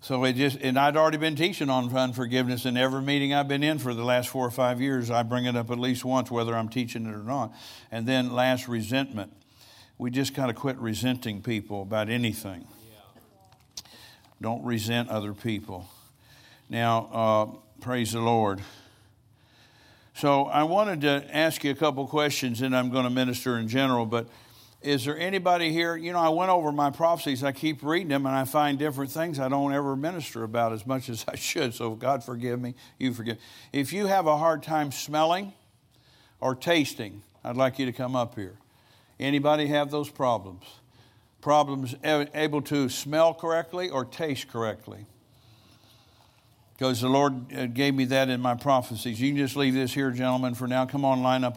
So 0.02 0.26
it 0.26 0.34
just, 0.34 0.58
and 0.60 0.78
I'd 0.78 0.98
already 0.98 1.18
been 1.18 1.38
teaching 1.38 1.70
on 1.70 1.96
unforgiveness 1.96 2.66
in 2.66 2.76
every 2.76 3.02
meeting 3.02 3.34
I've 3.34 3.48
been 3.48 3.64
in 3.64 3.80
for 3.80 3.94
the 3.94 4.04
last 4.04 4.28
four 4.28 4.46
or 4.46 4.52
five 4.52 4.82
years. 4.82 5.10
I 5.10 5.24
bring 5.24 5.46
it 5.46 5.56
up 5.56 5.72
at 5.72 5.80
least 5.80 6.04
once, 6.04 6.30
whether 6.30 6.54
I'm 6.54 6.68
teaching 6.68 7.06
it 7.06 7.14
or 7.14 7.24
not. 7.24 7.54
And 7.90 8.06
then 8.06 8.34
last, 8.34 8.68
resentment 8.68 9.32
we 9.98 10.12
just 10.12 10.34
got 10.34 10.48
to 10.48 10.54
quit 10.54 10.78
resenting 10.80 11.42
people 11.42 11.82
about 11.82 12.10
anything. 12.10 12.68
Don't 14.42 14.66
resent 14.66 15.08
other 15.08 15.34
people. 15.34 15.88
Now, 16.68 17.10
uh, 17.14 17.80
praise 17.80 18.12
the 18.12 18.20
Lord. 18.20 18.62
So, 20.16 20.46
I 20.46 20.64
wanted 20.64 21.02
to 21.02 21.26
ask 21.36 21.64
you 21.64 21.72
a 21.72 21.76
couple 21.76 22.06
questions, 22.06 22.62
and 22.62 22.76
I'm 22.76 22.92
going 22.92 23.06
to 23.06 23.10
minister 23.10 23.58
in 23.58 23.68
general, 23.68 24.06
but 24.06 24.28
is 24.84 25.06
there 25.06 25.18
anybody 25.18 25.72
here? 25.72 25.96
You 25.96 26.12
know, 26.12 26.20
I 26.20 26.30
went 26.30 26.52
over 26.52 26.72
my 26.72 26.92
prophecies. 26.92 27.44
I 27.44 27.52
keep 27.52 27.82
reading 27.82 28.10
them, 28.10 28.26
and 28.26 28.36
I 28.36 28.44
find 28.44 28.78
different 28.78 29.12
things 29.12 29.40
I 29.40 29.50
don't 29.50 29.74
ever 29.74 29.96
minister 29.96 30.44
about 30.44 30.72
as 30.72 30.86
much 30.86 31.10
as 31.10 31.26
I 31.28 31.36
should. 31.36 31.74
So, 31.74 31.96
God 31.96 32.24
forgive 32.24 32.62
me. 32.62 32.76
You 33.00 33.14
forgive. 33.14 33.38
If 33.72 33.92
you 33.92 34.06
have 34.06 34.28
a 34.28 34.38
hard 34.38 34.62
time 34.62 34.92
smelling 34.92 35.54
or 36.40 36.54
tasting, 36.54 37.24
I'd 37.44 37.58
like 37.58 37.80
you 37.80 37.86
to 37.88 37.94
come 37.94 38.16
up 38.16 38.36
here. 38.36 38.58
Anybody 39.20 39.68
have 39.68 39.90
those 39.90 40.10
problems? 40.10 40.64
Problems 41.42 41.96
able 42.04 42.62
to 42.64 42.88
smell 42.88 43.34
correctly 43.34 43.90
or 43.90 44.06
taste 44.06 44.48
correctly? 44.48 45.06
Because 46.84 47.00
the 47.00 47.08
Lord 47.08 47.54
uh, 47.54 47.68
gave 47.68 47.96
me 47.96 48.04
that 48.04 48.28
in 48.28 48.42
my 48.42 48.56
prophecies. 48.56 49.22
You 49.22 49.30
can 49.30 49.38
just 49.38 49.56
leave 49.56 49.74
this 49.74 49.94
here, 49.94 50.12
gentlemen, 50.12 50.54
for 50.54 50.68
now. 50.68 50.86
Come 50.86 51.06
on, 51.06 51.24
line 51.24 51.46
up. 51.46 51.52